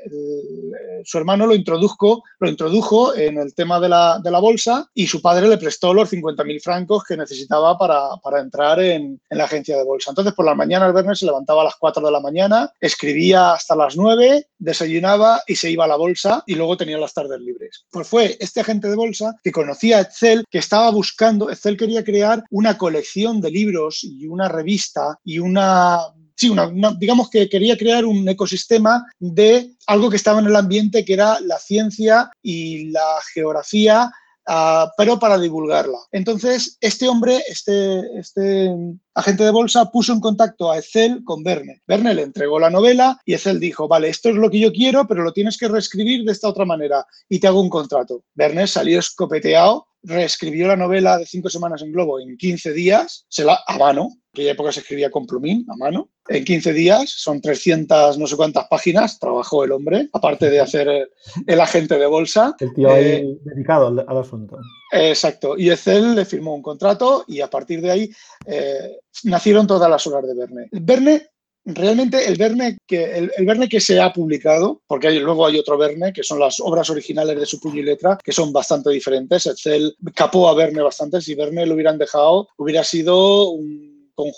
su 1.05 1.19
hermano 1.19 1.47
lo 1.47 1.55
introdujo, 1.55 2.23
lo 2.39 2.49
introdujo 2.49 3.15
en 3.15 3.39
el 3.39 3.55
tema 3.55 3.81
de 3.81 3.89
la, 3.89 4.41
bolsa 4.41 4.91
y 4.95 5.07
su 5.07 5.23
padre 5.23 5.49
le 5.49 5.59
prestó 5.59 5.95
los 5.95 6.13
50.000 6.13 6.61
francos 6.63 7.05
que 7.05 7.17
necesitaba 7.17 7.79
para, 7.79 8.41
entrar 8.41 8.81
en, 8.81 9.21
la 9.31 9.45
agencia 9.45 9.77
de 9.77 9.85
bolsa. 9.85 10.11
Entonces 10.11 10.35
por 10.35 10.45
la 10.45 10.55
mañana 10.55 10.91
Verne 10.93 11.15
se 11.15 11.27
levantaba 11.27 11.63
a 11.63 11.65
las 11.65 11.77
4 11.77 12.05
de 12.05 12.13
la 12.13 12.21
mañana, 12.21 12.73
escribía 12.81 13.53
hasta 13.53 13.77
las 13.77 13.97
9, 13.97 14.49
desayunaba 14.59 15.43
y 15.47 15.57
se 15.57 15.71
iba 15.71 15.85
a 15.85 15.89
la 15.89 15.97
bolsa 15.97 16.43
y 16.47 16.55
luego 16.55 16.77
tenía 16.77 16.99
las 16.99 17.15
tardes 17.15 17.41
libres. 17.41 17.85
Pues 17.91 18.09
fue 18.09 18.37
este 18.41 18.61
agente 18.61 18.89
de 18.89 18.97
bolsa 18.97 19.35
que 19.43 19.53
conocía 19.53 19.99
a 19.99 20.01
Excel, 20.03 20.45
que 20.51 20.59
estaba 20.59 20.91
buscando, 20.91 21.51
Excel 21.51 21.77
quería 21.77 22.05
crear 22.05 22.43
una 22.51 22.77
colección 22.77 23.41
de 23.41 23.51
libros 23.51 24.05
y 24.05 24.27
una 24.27 24.49
revista 24.49 25.19
y 25.25 25.39
una 25.39 26.01
sí, 26.35 26.53
digamos 26.99 27.31
que 27.31 27.49
quería 27.49 27.77
crear 27.77 28.05
un 28.05 28.29
ecosistema 28.29 29.05
de 29.19 29.73
algo 29.87 30.11
que 30.11 30.17
estaba 30.17 30.41
en 30.41 30.47
el 30.47 30.57
ambiente, 30.57 31.05
que 31.05 31.15
era 31.15 31.41
la 31.41 31.59
ciencia 31.59 32.31
y 32.43 32.91
la 32.91 33.19
geografía, 33.33 34.11
ah, 34.47 34.91
pero 34.97 35.19
para 35.19 35.39
divulgarla. 35.39 35.99
Entonces, 36.13 36.77
este 36.81 37.09
hombre, 37.09 37.43
este, 37.49 38.19
este 38.19 38.75
agente 39.15 39.45
de 39.45 39.51
bolsa, 39.51 39.91
puso 39.91 40.13
en 40.13 40.21
contacto 40.21 40.71
a 40.71 40.79
Excel 40.79 41.23
con 41.25 41.43
Verne. 41.43 41.83
Verne 41.87 42.15
le 42.15 42.23
entregó 42.23 42.59
la 42.59 42.71
novela 42.71 43.19
y 43.25 43.35
Excel 43.35 43.61
dijo, 43.61 43.89
vale, 43.89 44.09
esto 44.09 44.29
es 44.29 44.37
lo 44.37 44.51
que 44.51 44.61
yo 44.61 44.73
quiero, 44.73 45.07
pero 45.07 45.23
lo 45.23 45.33
tienes 45.33 45.57
que 45.57 45.69
reescribir 45.69 46.25
de 46.25 46.33
esta 46.33 46.49
otra 46.49 46.65
manera 46.65 47.07
y 47.29 47.39
te 47.39 47.47
hago 47.47 47.61
un 47.61 47.71
contrato. 47.71 48.25
Verne 48.35 48.67
salió 48.67 48.99
escopeteado 48.99 49.87
reescribió 50.05 50.69
la 50.69 50.77
novela 50.77 51.19
de 51.19 51.27
cinco 51.27 51.49
semanas 51.49 51.83
en 51.83 51.93
Globo 51.93 52.21
en 52.21 52.37
15 52.37 52.73
días, 52.73 53.27
se 53.29 53.45
la, 53.45 53.59
a 53.67 53.79
mano, 53.79 54.11
aquella 54.33 54.53
época 54.53 54.73
se 54.73 54.81
escribía 54.81 55.11
con 55.11 55.27
plumín, 55.27 55.67
a 55.71 55.77
mano, 55.77 56.11
en 56.29 56.45
15 56.45 56.73
días, 56.73 57.11
son 57.11 57.41
300 57.41 58.19
no 58.19 58.27
sé 58.27 58.37
cuántas 58.37 58.67
páginas, 58.69 59.19
trabajó 59.19 59.65
el 59.65 59.73
hombre, 59.73 60.09
aparte 60.13 60.51
de 60.51 60.61
hacer 60.61 61.09
el, 61.47 61.61
agente 61.61 61.99
de 61.99 62.07
bolsa. 62.07 62.55
El 62.59 62.75
tío 62.75 62.91
ahí 62.91 63.05
eh, 63.05 63.39
dedicado 63.45 63.89
al, 63.89 64.19
asunto. 64.19 64.59
Exacto, 64.93 65.57
y 65.57 65.71
Excel 65.71 66.15
le 66.15 66.25
firmó 66.25 66.55
un 66.55 66.63
contrato 66.63 67.25
y 67.27 67.41
a 67.41 67.49
partir 67.49 67.81
de 67.81 67.91
ahí 67.91 68.11
eh, 68.47 68.99
nacieron 69.25 69.67
todas 69.67 69.91
las 69.91 70.07
obras 70.07 70.27
de 70.27 70.35
Verne. 70.35 70.69
Verne 70.73 71.29
realmente 71.65 72.27
el 72.27 72.37
Verne 72.37 72.79
que, 72.87 73.17
el, 73.17 73.31
Verne 73.47 73.69
que 73.69 73.81
se 73.81 74.01
ha 74.01 74.13
publicado, 74.13 74.83
porque 74.87 75.11
luego 75.13 75.47
hay 75.47 75.59
otro 75.59 75.79
Verne, 75.79 76.13
que 76.13 76.23
son 76.23 76.39
las 76.39 76.61
obras 76.61 76.91
originales 76.91 77.39
de 77.39 77.47
su 77.47 77.59
puño 77.61 77.81
y 77.81 77.85
letra, 77.85 78.19
que 78.23 78.33
son 78.33 78.53
bastante 78.53 78.91
diferentes. 78.91 79.47
Excel 79.47 79.97
capó 80.15 80.49
a 80.49 80.55
Verne 80.55 80.83
bastante. 80.83 81.21
Si 81.21 81.35
Verne 81.35 81.67
lo 81.67 81.75
hubieran 81.75 81.99
dejado, 81.99 82.49
hubiera 82.57 82.85
sido 82.85 83.51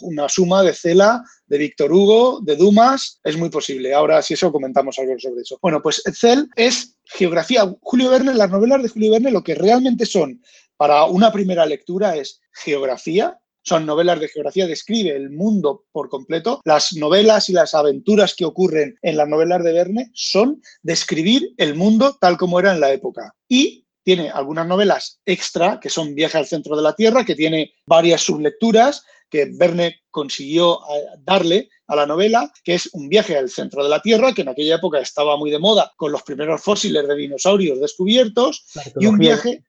una 0.00 0.28
suma 0.28 0.62
de 0.62 0.72
Cela, 0.72 1.22
de 1.46 1.58
Víctor 1.58 1.92
Hugo, 1.92 2.40
de 2.42 2.56
Dumas, 2.56 3.20
es 3.22 3.36
muy 3.36 3.50
posible. 3.50 3.92
Ahora, 3.92 4.22
si 4.22 4.34
eso, 4.34 4.50
comentamos 4.50 4.98
algo 4.98 5.18
sobre 5.18 5.42
eso. 5.42 5.58
Bueno, 5.60 5.82
pues 5.82 6.02
Excel 6.06 6.48
es 6.56 6.96
geografía. 7.04 7.70
Julio 7.82 8.10
Verne, 8.10 8.34
las 8.34 8.50
novelas 8.50 8.82
de 8.82 8.88
Julio 8.88 9.12
Verne, 9.12 9.30
lo 9.30 9.42
que 9.42 9.54
realmente 9.54 10.06
son 10.06 10.40
para 10.76 11.04
una 11.04 11.32
primera 11.32 11.66
lectura 11.66 12.16
es 12.16 12.40
geografía, 12.52 13.38
son 13.66 13.84
novelas 13.84 14.20
de 14.20 14.28
geografía, 14.28 14.66
describe 14.66 15.16
el 15.16 15.30
mundo 15.30 15.84
por 15.90 16.08
completo. 16.08 16.60
Las 16.64 16.94
novelas 16.94 17.48
y 17.48 17.52
las 17.52 17.74
aventuras 17.74 18.34
que 18.34 18.44
ocurren 18.44 18.96
en 19.02 19.16
las 19.16 19.28
novelas 19.28 19.64
de 19.64 19.72
Verne 19.72 20.10
son 20.14 20.62
describir 20.82 21.52
el 21.56 21.74
mundo 21.74 22.16
tal 22.20 22.36
como 22.36 22.60
era 22.60 22.72
en 22.72 22.80
la 22.80 22.92
época. 22.92 23.34
Y 23.48 23.84
tiene 24.04 24.30
algunas 24.30 24.68
novelas 24.68 25.20
extra, 25.26 25.80
que 25.80 25.90
son 25.90 26.14
Viaje 26.14 26.38
al 26.38 26.46
centro 26.46 26.76
de 26.76 26.82
la 26.82 26.94
Tierra, 26.94 27.24
que 27.24 27.34
tiene 27.34 27.72
varias 27.86 28.20
sublecturas, 28.20 29.04
que 29.30 29.50
Verne 29.52 30.00
consiguió 30.10 30.78
eh, 30.78 31.04
darle 31.18 31.68
a 31.88 31.94
la 31.94 32.06
novela, 32.06 32.50
que 32.64 32.74
es 32.74 32.88
un 32.94 33.08
viaje 33.08 33.36
al 33.36 33.48
centro 33.48 33.82
de 33.82 33.90
la 33.90 34.00
Tierra, 34.00 34.32
que 34.32 34.42
en 34.42 34.48
aquella 34.48 34.76
época 34.76 34.98
estaba 34.98 35.36
muy 35.36 35.50
de 35.50 35.58
moda 35.58 35.92
con 35.96 36.10
los 36.10 36.22
primeros 36.22 36.62
fósiles 36.62 37.06
de 37.06 37.14
dinosaurios 37.14 37.80
descubridos, 37.80 38.64
y 38.98 39.06
un 39.06 39.18
viaje... 39.18 39.62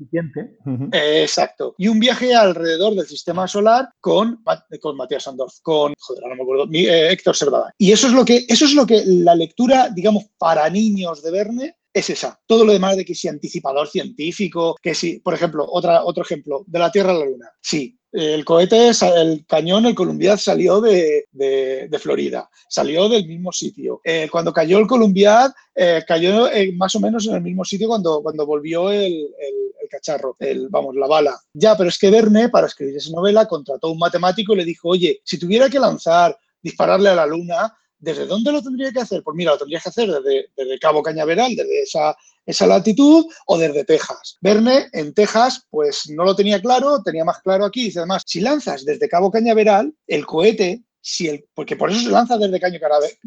exacto. 0.93 1.75
Y 1.77 1.87
un 1.89 1.99
viaje 1.99 2.33
alrededor 2.33 2.95
del 2.95 3.05
sistema 3.05 3.47
solar 3.47 3.89
con, 3.99 4.43
con 4.81 4.97
Matías 4.97 5.23
Sandorf, 5.23 5.55
con, 5.61 5.93
joder, 5.99 6.23
no 6.27 6.35
me 6.35 6.41
acuerdo, 6.41 6.67
eh, 6.71 7.11
Héctor 7.11 7.35
Servada. 7.35 7.73
Y 7.77 7.91
eso 7.91 8.07
es, 8.07 8.13
lo 8.13 8.25
que, 8.25 8.45
eso 8.47 8.65
es 8.65 8.73
lo 8.73 8.85
que 8.85 9.03
la 9.05 9.35
lectura, 9.35 9.89
digamos, 9.89 10.25
para 10.37 10.69
niños 10.69 11.21
de 11.21 11.31
Verne 11.31 11.75
es 11.93 12.09
esa. 12.09 12.39
Todo 12.45 12.65
lo 12.65 12.73
demás 12.73 12.95
de 12.95 13.05
que 13.05 13.15
si 13.15 13.27
anticipador 13.27 13.87
científico, 13.87 14.75
que 14.81 14.95
si, 14.95 15.19
por 15.19 15.33
ejemplo, 15.33 15.65
otra, 15.69 16.03
otro 16.03 16.23
ejemplo, 16.23 16.63
de 16.67 16.79
la 16.79 16.91
Tierra 16.91 17.11
a 17.11 17.15
la 17.15 17.25
Luna. 17.25 17.51
Sí, 17.61 17.99
el 18.11 18.45
cohete, 18.45 18.91
el 19.15 19.45
cañón, 19.45 19.85
el 19.85 19.95
Columbiad 19.95 20.37
salió 20.37 20.81
de, 20.81 21.27
Florida, 21.99 22.49
salió 22.69 23.09
del 23.09 23.27
mismo 23.27 23.51
sitio. 23.51 24.01
Eh, 24.03 24.27
cuando 24.31 24.53
cayó 24.53 24.79
el 24.79 24.87
Columbiad, 24.87 25.51
eh, 25.75 26.03
cayó 26.07 26.49
más 26.75 26.95
o 26.95 26.99
menos 26.99 27.27
en 27.27 27.35
el 27.35 27.41
mismo 27.41 27.65
sitio 27.65 27.87
cuando, 27.87 28.21
cuando 28.21 28.45
volvió 28.45 28.91
el, 28.91 29.27
cacharro, 29.89 30.35
el, 30.39 30.67
vamos, 30.69 30.95
la 30.95 31.07
bala. 31.07 31.39
Ya, 31.53 31.77
pero 31.77 31.89
es 31.89 31.97
que 31.97 32.09
Verne, 32.09 32.49
para 32.49 32.67
escribir 32.67 32.97
esa 32.97 33.11
novela, 33.11 33.47
contrató 33.47 33.87
a 33.87 33.91
un 33.91 33.99
matemático 33.99 34.53
y 34.53 34.57
le 34.57 34.65
dijo, 34.65 34.89
oye, 34.89 35.21
si 35.23 35.37
tuviera 35.37 35.69
que 35.69 35.79
lanzar, 35.79 36.37
dispararle 36.61 37.09
a 37.09 37.15
la 37.15 37.25
luna, 37.25 37.73
¿Desde 37.99 38.25
dónde 38.25 38.51
lo 38.51 38.61
tendría 38.61 38.91
que 38.91 38.99
hacer? 38.99 39.23
Pues 39.23 39.35
mira, 39.35 39.51
lo 39.51 39.57
tendría 39.57 39.79
que 39.79 39.89
hacer 39.89 40.09
desde, 40.09 40.79
Cabo 40.79 41.01
Cañaveral, 41.01 41.55
desde 41.55 41.81
esa, 41.81 42.15
esa 42.45 42.67
latitud, 42.67 43.25
o 43.47 43.57
desde 43.57 43.83
Texas. 43.83 44.37
Verne 44.41 44.87
en 44.93 45.13
Texas, 45.13 45.65
pues 45.69 46.09
no 46.09 46.23
lo 46.23 46.35
tenía 46.35 46.61
claro, 46.61 47.01
tenía 47.03 47.25
más 47.25 47.39
claro 47.41 47.65
aquí. 47.65 47.85
Dice 47.85 47.99
además, 47.99 48.23
si 48.25 48.39
lanzas 48.39 48.85
desde 48.85 49.09
Cabo 49.09 49.31
Cañaveral, 49.31 49.93
el 50.07 50.25
cohete 50.25 50.83
si 51.07 51.27
el, 51.29 51.45
porque 51.53 51.77
por 51.77 51.89
eso 51.89 52.01
se 52.01 52.09
lanza 52.09 52.37
desde 52.37 52.59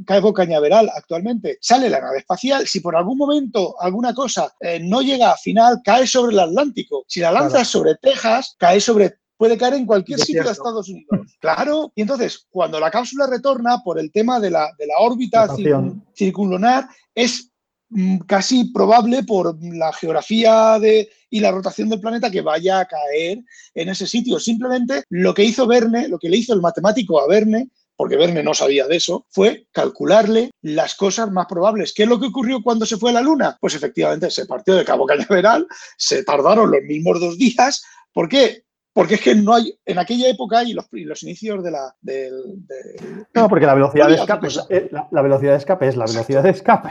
Cabo 0.04 0.34
Cañaveral 0.34 0.90
actualmente, 0.94 1.56
sale 1.62 1.88
la 1.88 2.00
nave 2.00 2.18
espacial, 2.18 2.66
si 2.66 2.80
por 2.80 2.94
algún 2.94 3.16
momento 3.16 3.74
alguna 3.80 4.12
cosa 4.12 4.52
eh, 4.60 4.78
no 4.82 5.00
llega 5.00 5.32
a 5.32 5.36
final, 5.38 5.80
cae 5.82 6.06
sobre 6.06 6.34
el 6.34 6.40
Atlántico. 6.40 7.04
Si 7.08 7.20
la 7.20 7.32
lanzas 7.32 7.68
sobre 7.68 7.94
Texas, 7.94 8.54
cae 8.58 8.82
sobre 8.82 9.14
puede 9.40 9.56
caer 9.56 9.72
en 9.72 9.86
cualquier 9.86 10.20
sitio 10.20 10.44
de 10.44 10.50
Estados 10.50 10.90
Unidos. 10.90 11.38
Claro. 11.40 11.90
Y 11.94 12.02
entonces, 12.02 12.46
cuando 12.50 12.78
la 12.78 12.90
cápsula 12.90 13.26
retorna 13.26 13.78
por 13.82 13.98
el 13.98 14.12
tema 14.12 14.38
de 14.38 14.50
la, 14.50 14.68
de 14.78 14.86
la 14.86 14.98
órbita 14.98 15.48
circunlunar, 16.14 16.86
es 17.14 17.50
mm, 17.88 18.18
casi 18.26 18.64
probable 18.64 19.22
por 19.22 19.56
la 19.62 19.94
geografía 19.94 20.78
de, 20.78 21.08
y 21.30 21.40
la 21.40 21.52
rotación 21.52 21.88
del 21.88 22.00
planeta 22.00 22.30
que 22.30 22.42
vaya 22.42 22.80
a 22.80 22.84
caer 22.84 23.38
en 23.72 23.88
ese 23.88 24.06
sitio. 24.06 24.38
Simplemente 24.38 25.04
lo 25.08 25.32
que 25.32 25.44
hizo 25.44 25.66
Verne, 25.66 26.08
lo 26.08 26.18
que 26.18 26.28
le 26.28 26.36
hizo 26.36 26.52
el 26.52 26.60
matemático 26.60 27.18
a 27.18 27.26
Verne, 27.26 27.70
porque 27.96 28.18
Verne 28.18 28.42
no 28.42 28.52
sabía 28.52 28.86
de 28.86 28.96
eso, 28.96 29.24
fue 29.30 29.68
calcularle 29.72 30.50
las 30.60 30.94
cosas 30.96 31.30
más 31.32 31.46
probables. 31.46 31.94
¿Qué 31.94 32.02
es 32.02 32.08
lo 32.10 32.20
que 32.20 32.26
ocurrió 32.26 32.62
cuando 32.62 32.84
se 32.84 32.98
fue 32.98 33.08
a 33.08 33.14
la 33.14 33.22
Luna? 33.22 33.56
Pues 33.58 33.74
efectivamente 33.74 34.30
se 34.30 34.44
partió 34.44 34.74
de 34.74 34.84
Cabo 34.84 35.06
Cañaveral, 35.06 35.66
se 35.96 36.24
tardaron 36.24 36.70
los 36.70 36.82
mismos 36.82 37.18
dos 37.18 37.38
días. 37.38 37.82
¿Por 38.12 38.28
qué? 38.28 38.64
Porque 38.92 39.14
es 39.14 39.20
que 39.20 39.34
no 39.34 39.54
hay, 39.54 39.72
en 39.84 39.98
aquella 39.98 40.28
época 40.28 40.64
y 40.64 40.72
los, 40.72 40.86
los 40.90 41.22
inicios 41.22 41.62
de 41.62 41.70
la... 41.70 41.94
no, 43.34 43.48
porque 43.48 43.66
la 43.66 43.74
velocidad 43.74 44.08
de 44.08 44.14
escape, 44.14 44.48
es, 44.48 44.60
la, 44.90 45.22
velocidad 45.22 45.52
de 45.52 45.58
escape 45.58 45.88
es 45.88 45.96
la 45.96 46.06
velocidad 46.06 46.42
de 46.42 46.50
escape. 46.50 46.90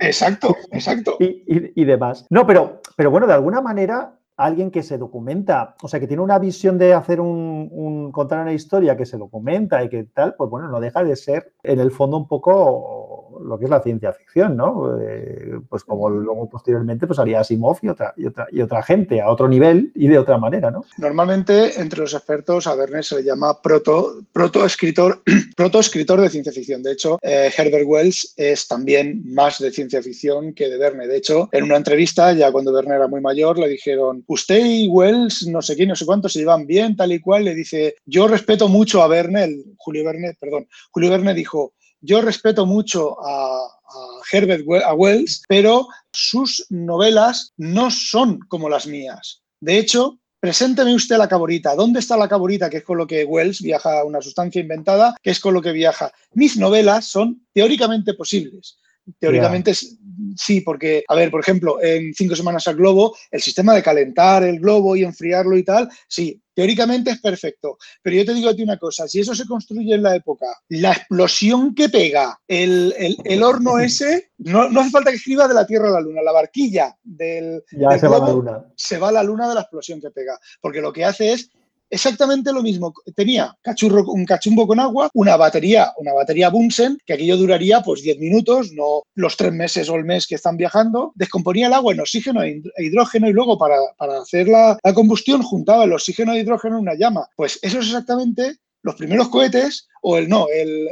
Exacto, 0.00 0.54
exacto. 0.70 1.16
y, 1.18 1.84
demás. 1.84 2.26
No, 2.30 2.46
pero, 2.46 2.80
pero 2.96 3.10
bueno, 3.10 3.26
de 3.26 3.32
alguna 3.32 3.60
manera 3.60 4.18
alguien 4.36 4.70
que 4.70 4.82
se 4.82 4.98
documenta, 4.98 5.74
o 5.82 5.88
sea, 5.88 5.98
que 5.98 6.06
tiene 6.06 6.22
una 6.22 6.38
visión 6.38 6.78
de 6.78 6.92
hacer 6.92 7.20
un, 7.20 7.68
un, 7.72 8.12
contar 8.12 8.42
una 8.42 8.52
historia 8.52 8.96
que 8.96 9.06
se 9.06 9.16
documenta 9.16 9.82
y 9.82 9.88
que 9.88 10.04
tal, 10.04 10.34
pues 10.34 10.50
bueno, 10.50 10.68
no 10.68 10.78
deja 10.78 11.02
de 11.02 11.16
ser 11.16 11.54
en 11.62 11.80
el 11.80 11.90
fondo 11.90 12.18
un 12.18 12.28
poco 12.28 13.05
lo 13.40 13.58
que 13.58 13.64
es 13.64 13.70
la 13.70 13.82
ciencia 13.82 14.12
ficción, 14.12 14.56
¿no? 14.56 14.98
Eh, 15.00 15.60
pues 15.68 15.84
como 15.84 16.08
luego 16.08 16.48
posteriormente 16.48 17.06
pues 17.06 17.18
haría 17.18 17.40
Asimov 17.40 17.78
y 17.82 17.88
otra, 17.88 18.14
y 18.16 18.26
otra, 18.26 18.46
y 18.50 18.60
otra 18.60 18.82
gente 18.82 19.20
a 19.20 19.30
otro 19.30 19.48
nivel 19.48 19.92
y 19.94 20.08
de 20.08 20.18
otra 20.18 20.38
manera, 20.38 20.70
¿no? 20.70 20.84
Normalmente 20.98 21.80
entre 21.80 22.00
los 22.00 22.14
expertos 22.14 22.66
a 22.66 22.74
Verne 22.74 23.02
se 23.02 23.16
le 23.16 23.24
llama 23.24 23.60
proto, 23.60 24.22
proto 24.32 24.64
escritor, 24.64 25.22
proto 25.56 25.80
escritor 25.80 26.20
de 26.20 26.30
ciencia 26.30 26.52
ficción. 26.52 26.82
De 26.82 26.92
hecho, 26.92 27.18
eh, 27.22 27.50
Herbert 27.56 27.84
Wells 27.86 28.34
es 28.36 28.66
también 28.68 29.22
más 29.32 29.58
de 29.58 29.70
ciencia 29.70 30.02
ficción 30.02 30.54
que 30.54 30.68
de 30.68 30.78
Verne. 30.78 31.06
De 31.06 31.16
hecho, 31.16 31.48
en 31.52 31.64
una 31.64 31.76
entrevista, 31.76 32.32
ya 32.32 32.52
cuando 32.52 32.72
Verne 32.72 32.94
era 32.94 33.08
muy 33.08 33.20
mayor, 33.20 33.58
le 33.58 33.68
dijeron, 33.68 34.24
usted 34.26 34.64
y 34.64 34.88
Wells, 34.88 35.46
no 35.46 35.62
sé 35.62 35.76
qué, 35.76 35.86
no 35.86 35.96
sé 35.96 36.06
cuánto, 36.06 36.28
se 36.28 36.40
llevan 36.40 36.66
bien, 36.66 36.96
tal 36.96 37.12
y 37.12 37.20
cual. 37.20 37.44
Le 37.44 37.54
dice, 37.54 37.96
yo 38.04 38.28
respeto 38.28 38.68
mucho 38.68 39.02
a 39.02 39.08
Verne, 39.08 39.44
el 39.44 39.64
Julio 39.76 40.04
Verne, 40.04 40.36
perdón, 40.38 40.68
Julio 40.90 41.10
Verne 41.10 41.34
dijo, 41.34 41.74
yo 42.00 42.20
respeto 42.20 42.66
mucho 42.66 43.16
a, 43.24 43.72
Herbert 44.32 44.64
a 44.84 44.94
Wells, 44.94 45.42
pero 45.48 45.86
sus 46.12 46.66
novelas 46.70 47.52
no 47.56 47.90
son 47.90 48.40
como 48.48 48.68
las 48.68 48.86
mías. 48.86 49.42
De 49.60 49.78
hecho, 49.78 50.18
presénteme 50.40 50.94
usted 50.94 51.16
la 51.16 51.28
caborita. 51.28 51.74
¿Dónde 51.74 52.00
está 52.00 52.16
la 52.16 52.28
caborita? 52.28 52.68
Que 52.68 52.78
es 52.78 52.84
con 52.84 52.98
lo 52.98 53.06
que 53.06 53.24
Wells 53.24 53.62
viaja 53.62 54.00
a 54.00 54.04
una 54.04 54.20
sustancia 54.20 54.60
inventada, 54.60 55.16
que 55.22 55.30
es 55.30 55.40
con 55.40 55.54
lo 55.54 55.62
que 55.62 55.72
viaja. 55.72 56.12
Mis 56.34 56.56
novelas 56.56 57.06
son 57.06 57.46
teóricamente 57.52 58.14
posibles. 58.14 58.78
Teóricamente 59.20 59.72
sí, 60.36 60.60
porque, 60.62 61.04
a 61.06 61.14
ver, 61.14 61.30
por 61.30 61.40
ejemplo, 61.40 61.80
en 61.82 62.12
cinco 62.12 62.34
semanas 62.34 62.66
al 62.66 62.76
globo, 62.76 63.16
el 63.30 63.40
sistema 63.40 63.72
de 63.74 63.82
calentar 63.82 64.42
el 64.42 64.58
globo 64.58 64.96
y 64.96 65.04
enfriarlo 65.04 65.56
y 65.56 65.62
tal, 65.62 65.88
sí, 66.08 66.42
teóricamente 66.56 67.10
es 67.10 67.20
perfecto. 67.20 67.76
Pero 68.02 68.16
yo 68.16 68.24
te 68.24 68.34
digo 68.34 68.48
a 68.48 68.54
ti 68.54 68.62
una 68.62 68.78
cosa, 68.78 69.06
si 69.06 69.20
eso 69.20 69.34
se 69.34 69.46
construye 69.46 69.94
en 69.94 70.02
la 70.02 70.16
época, 70.16 70.46
la 70.70 70.92
explosión 70.92 71.74
que 71.74 71.90
pega 71.90 72.40
el, 72.48 72.94
horno 73.44 73.78
ese, 73.78 74.30
no, 74.38 74.62
hace 74.62 74.90
falta 74.90 75.10
que 75.10 75.18
escriba 75.18 75.46
de 75.46 75.54
la 75.54 75.66
Tierra 75.66 75.88
a 75.90 75.92
la 75.92 76.00
Luna, 76.00 76.22
la 76.22 76.32
barquilla 76.32 76.96
del, 77.04 77.62
ya 77.72 77.98
se 77.98 78.08
va 78.08 78.16
a 78.16 78.20
la 78.20 78.30
luna. 78.30 78.64
Se 78.74 78.98
va 78.98 79.10
a 79.10 79.12
la 79.12 79.22
luna 79.22 79.48
de 79.48 79.54
la 79.54 79.60
explosión 79.60 80.00
que 80.00 80.10
pega, 80.10 80.38
porque 80.60 80.80
lo 80.80 80.92
que 80.92 81.04
hace 81.04 81.34
es 81.34 81.50
exactamente 81.90 82.52
lo 82.52 82.62
mismo. 82.62 82.92
Tenía 83.14 83.56
un 84.06 84.24
cachumbo 84.24 84.66
con 84.66 84.80
agua, 84.80 85.10
una 85.14 85.36
batería, 85.36 85.92
una 85.98 86.12
batería 86.12 86.50
Bunsen, 86.50 86.98
que 87.04 87.14
aquello 87.14 87.36
duraría 87.36 87.82
pues 87.82 88.02
10 88.02 88.18
minutos, 88.18 88.72
no 88.72 89.02
los 89.14 89.36
tres 89.36 89.52
meses 89.52 89.88
o 89.88 89.96
el 89.96 90.04
mes 90.04 90.26
que 90.26 90.34
están 90.34 90.56
viajando. 90.56 91.12
Descomponía 91.14 91.68
el 91.68 91.72
agua 91.72 91.92
en 91.92 92.00
oxígeno 92.00 92.42
e, 92.42 92.62
hidrógeno 92.78 93.28
y 93.28 93.32
luego 93.32 93.58
para, 93.58 93.76
hacer 94.20 94.48
la, 94.48 94.78
la, 94.82 94.94
combustión 94.94 95.42
juntaba 95.42 95.84
el 95.84 95.92
oxígeno 95.92 96.32
e 96.32 96.40
hidrógeno 96.40 96.76
en 96.76 96.82
una 96.82 96.94
llama. 96.94 97.28
Pues 97.36 97.58
eso 97.62 97.78
es 97.78 97.86
exactamente 97.86 98.56
los 98.86 98.94
primeros 98.94 99.28
cohetes 99.28 99.88
o 100.08 100.16
el 100.16 100.28
no, 100.28 100.46
el, 100.54 100.86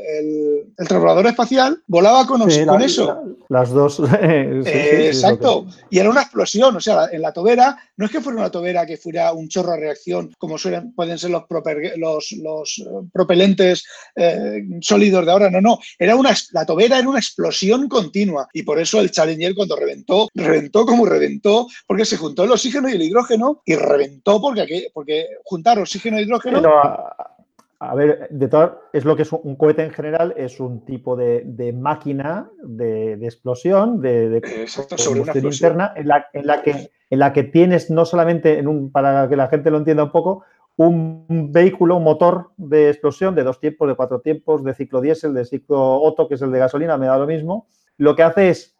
el, 0.76 0.86
transbordador 0.88 1.28
espacial 1.28 1.80
volaba 1.86 2.26
con, 2.26 2.42
eso. 2.50 3.22
las 3.48 3.70
dos. 3.70 4.02
exacto. 4.20 5.66
Y 5.88 6.00
era 6.00 6.10
una 6.10 6.22
explosión. 6.22 6.74
O 6.74 6.80
sea, 6.80 7.06
en 7.12 7.22
la 7.22 7.32
tobera, 7.32 7.78
no 7.96 8.06
es 8.06 8.10
que 8.10 8.20
fuera 8.20 8.40
una 8.40 8.50
tobera 8.50 8.84
que 8.84 8.96
fuera 8.96 9.32
un 9.32 9.48
chorro 9.48 9.70
a 9.70 9.76
reacción, 9.76 10.32
como 10.36 10.58
suelen, 10.58 10.92
pueden 10.94 11.16
ser 11.16 11.30
los, 11.30 11.44
los, 11.96 12.32
los 12.32 12.78
eh, 12.78 13.08
propelentes 13.12 13.84
eh, 14.16 14.64
sólidos 14.80 15.24
de 15.24 15.30
ahora. 15.30 15.48
No, 15.48 15.60
no. 15.60 15.78
Era 15.96 16.16
una, 16.16 16.34
la 16.50 16.66
tobera 16.66 16.98
era 16.98 17.08
una 17.08 17.20
explosión 17.20 17.88
continua. 17.88 18.48
Y 18.52 18.64
por 18.64 18.80
eso 18.80 19.00
el 19.00 19.12
Challenger, 19.12 19.54
cuando 19.54 19.76
reventó, 19.76 20.28
reventó 20.34 20.84
como 20.84 21.06
reventó, 21.06 21.68
porque 21.86 22.04
se 22.04 22.16
juntó 22.16 22.42
el 22.42 22.50
oxígeno 22.50 22.88
y 22.88 22.94
el 22.94 23.02
hidrógeno 23.02 23.62
y 23.64 23.76
reventó 23.76 24.40
porque, 24.40 24.88
porque 24.92 25.28
juntar 25.44 25.78
oxígeno 25.78 26.18
e 26.18 26.22
hidrógeno. 26.22 26.60
A 27.90 27.94
ver, 27.94 28.28
de 28.30 28.48
todo, 28.48 28.82
es 28.92 29.04
lo 29.04 29.16
que 29.16 29.22
es 29.22 29.32
un 29.32 29.56
cohete 29.56 29.84
en 29.84 29.90
general, 29.90 30.34
es 30.36 30.60
un 30.60 30.84
tipo 30.84 31.16
de, 31.16 31.74
máquina 31.76 32.50
de, 32.62 33.14
explosión, 33.22 34.00
de, 34.00 34.42
combustión 35.06 35.44
interna, 35.44 35.92
en 35.96 36.08
la, 36.08 36.26
en, 36.32 36.46
la 36.46 36.62
que, 36.62 36.90
en 37.10 37.18
la 37.18 37.32
que 37.32 37.44
tienes 37.44 37.90
no 37.90 38.04
solamente, 38.04 38.58
en 38.58 38.68
un, 38.68 38.90
para 38.90 39.28
que 39.28 39.36
la 39.36 39.48
gente 39.48 39.70
lo 39.70 39.78
entienda 39.78 40.04
un 40.04 40.12
poco, 40.12 40.44
un 40.76 41.52
vehículo, 41.52 41.96
un 41.96 42.04
motor 42.04 42.50
de 42.56 42.90
explosión 42.90 43.34
de 43.34 43.44
dos 43.44 43.60
tiempos, 43.60 43.88
de 43.88 43.94
cuatro 43.94 44.20
tiempos, 44.20 44.64
de 44.64 44.74
ciclo 44.74 45.00
diésel, 45.00 45.34
de 45.34 45.44
ciclo 45.44 46.00
Otto, 46.02 46.26
que 46.26 46.34
es 46.34 46.42
el 46.42 46.50
de 46.50 46.58
gasolina, 46.58 46.98
me 46.98 47.06
da 47.06 47.18
lo 47.18 47.26
mismo. 47.26 47.68
Lo 47.96 48.16
que 48.16 48.24
hace 48.24 48.50
es 48.50 48.73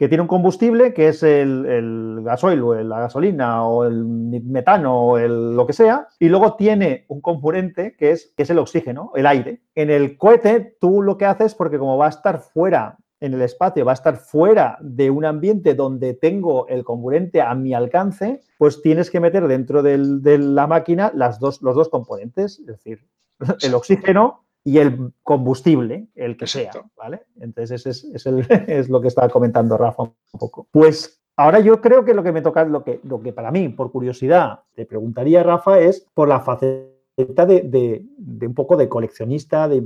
que 0.00 0.08
tiene 0.08 0.22
un 0.22 0.28
combustible 0.28 0.94
que 0.94 1.08
es 1.08 1.22
el, 1.22 2.20
gasoil 2.22 2.62
o 2.62 2.74
la 2.74 3.00
gasolina 3.00 3.66
o 3.66 3.84
el 3.84 4.06
metano 4.06 4.98
o 4.98 5.18
el, 5.18 5.54
lo 5.54 5.66
que 5.66 5.74
sea, 5.74 6.08
y 6.18 6.30
luego 6.30 6.56
tiene 6.56 7.04
un 7.08 7.20
componente 7.20 7.96
que 7.98 8.12
es, 8.12 8.32
que 8.34 8.44
es 8.44 8.48
el 8.48 8.60
oxígeno, 8.60 9.12
el 9.14 9.26
aire. 9.26 9.60
En 9.74 9.90
el 9.90 10.16
cohete 10.16 10.78
tú 10.80 11.02
lo 11.02 11.18
que 11.18 11.26
haces, 11.26 11.54
porque 11.54 11.78
como 11.78 11.98
va 11.98 12.06
a 12.06 12.08
estar 12.08 12.38
fuera 12.38 12.96
en 13.20 13.34
el 13.34 13.42
espacio, 13.42 13.84
va 13.84 13.92
a 13.92 14.00
estar 14.00 14.16
fuera 14.16 14.78
de 14.80 15.10
un 15.10 15.26
ambiente 15.26 15.74
donde 15.74 16.14
tengo 16.14 16.66
el 16.68 16.82
componente 16.82 17.42
a 17.42 17.54
mi 17.54 17.74
alcance, 17.74 18.40
pues 18.56 18.80
tienes 18.80 19.10
que 19.10 19.20
meter 19.20 19.46
dentro 19.48 19.82
de 19.82 20.38
la 20.38 20.66
máquina 20.66 21.12
las 21.14 21.38
dos, 21.38 21.60
los 21.60 21.76
dos 21.76 21.90
componentes, 21.90 22.58
es 22.60 22.64
decir, 22.64 23.04
el 23.60 23.74
oxígeno 23.74 24.46
y 24.70 24.78
el 24.78 25.12
combustible, 25.24 26.06
el 26.14 26.36
que 26.36 26.46
sea, 26.46 26.70
¿vale? 26.96 27.22
Entonces, 27.40 27.84
ese 27.84 28.14
es, 28.14 28.26
es, 28.68 28.88
lo 28.88 29.00
que 29.00 29.08
estaba 29.08 29.28
comentando 29.28 29.76
Rafa 29.76 30.04
un 30.04 30.14
poco. 30.38 30.68
Pues 30.70 31.20
ahora 31.34 31.58
yo 31.58 31.80
creo 31.80 32.04
que 32.04 32.14
lo 32.14 32.22
que 32.22 32.30
me 32.30 32.40
toca, 32.40 32.64
lo 32.64 32.84
que, 32.84 33.00
lo 33.02 33.20
que 33.20 33.32
para 33.32 33.50
mí, 33.50 33.68
por 33.70 33.90
curiosidad, 33.90 34.60
te 34.76 34.86
preguntaría, 34.86 35.42
Rafa, 35.42 35.80
es 35.80 36.06
por 36.14 36.28
la 36.28 36.38
faceta 36.38 37.46
de, 37.46 38.06
un 38.46 38.54
poco 38.54 38.76
de 38.76 38.88
coleccionista, 38.88 39.66
de 39.66 39.82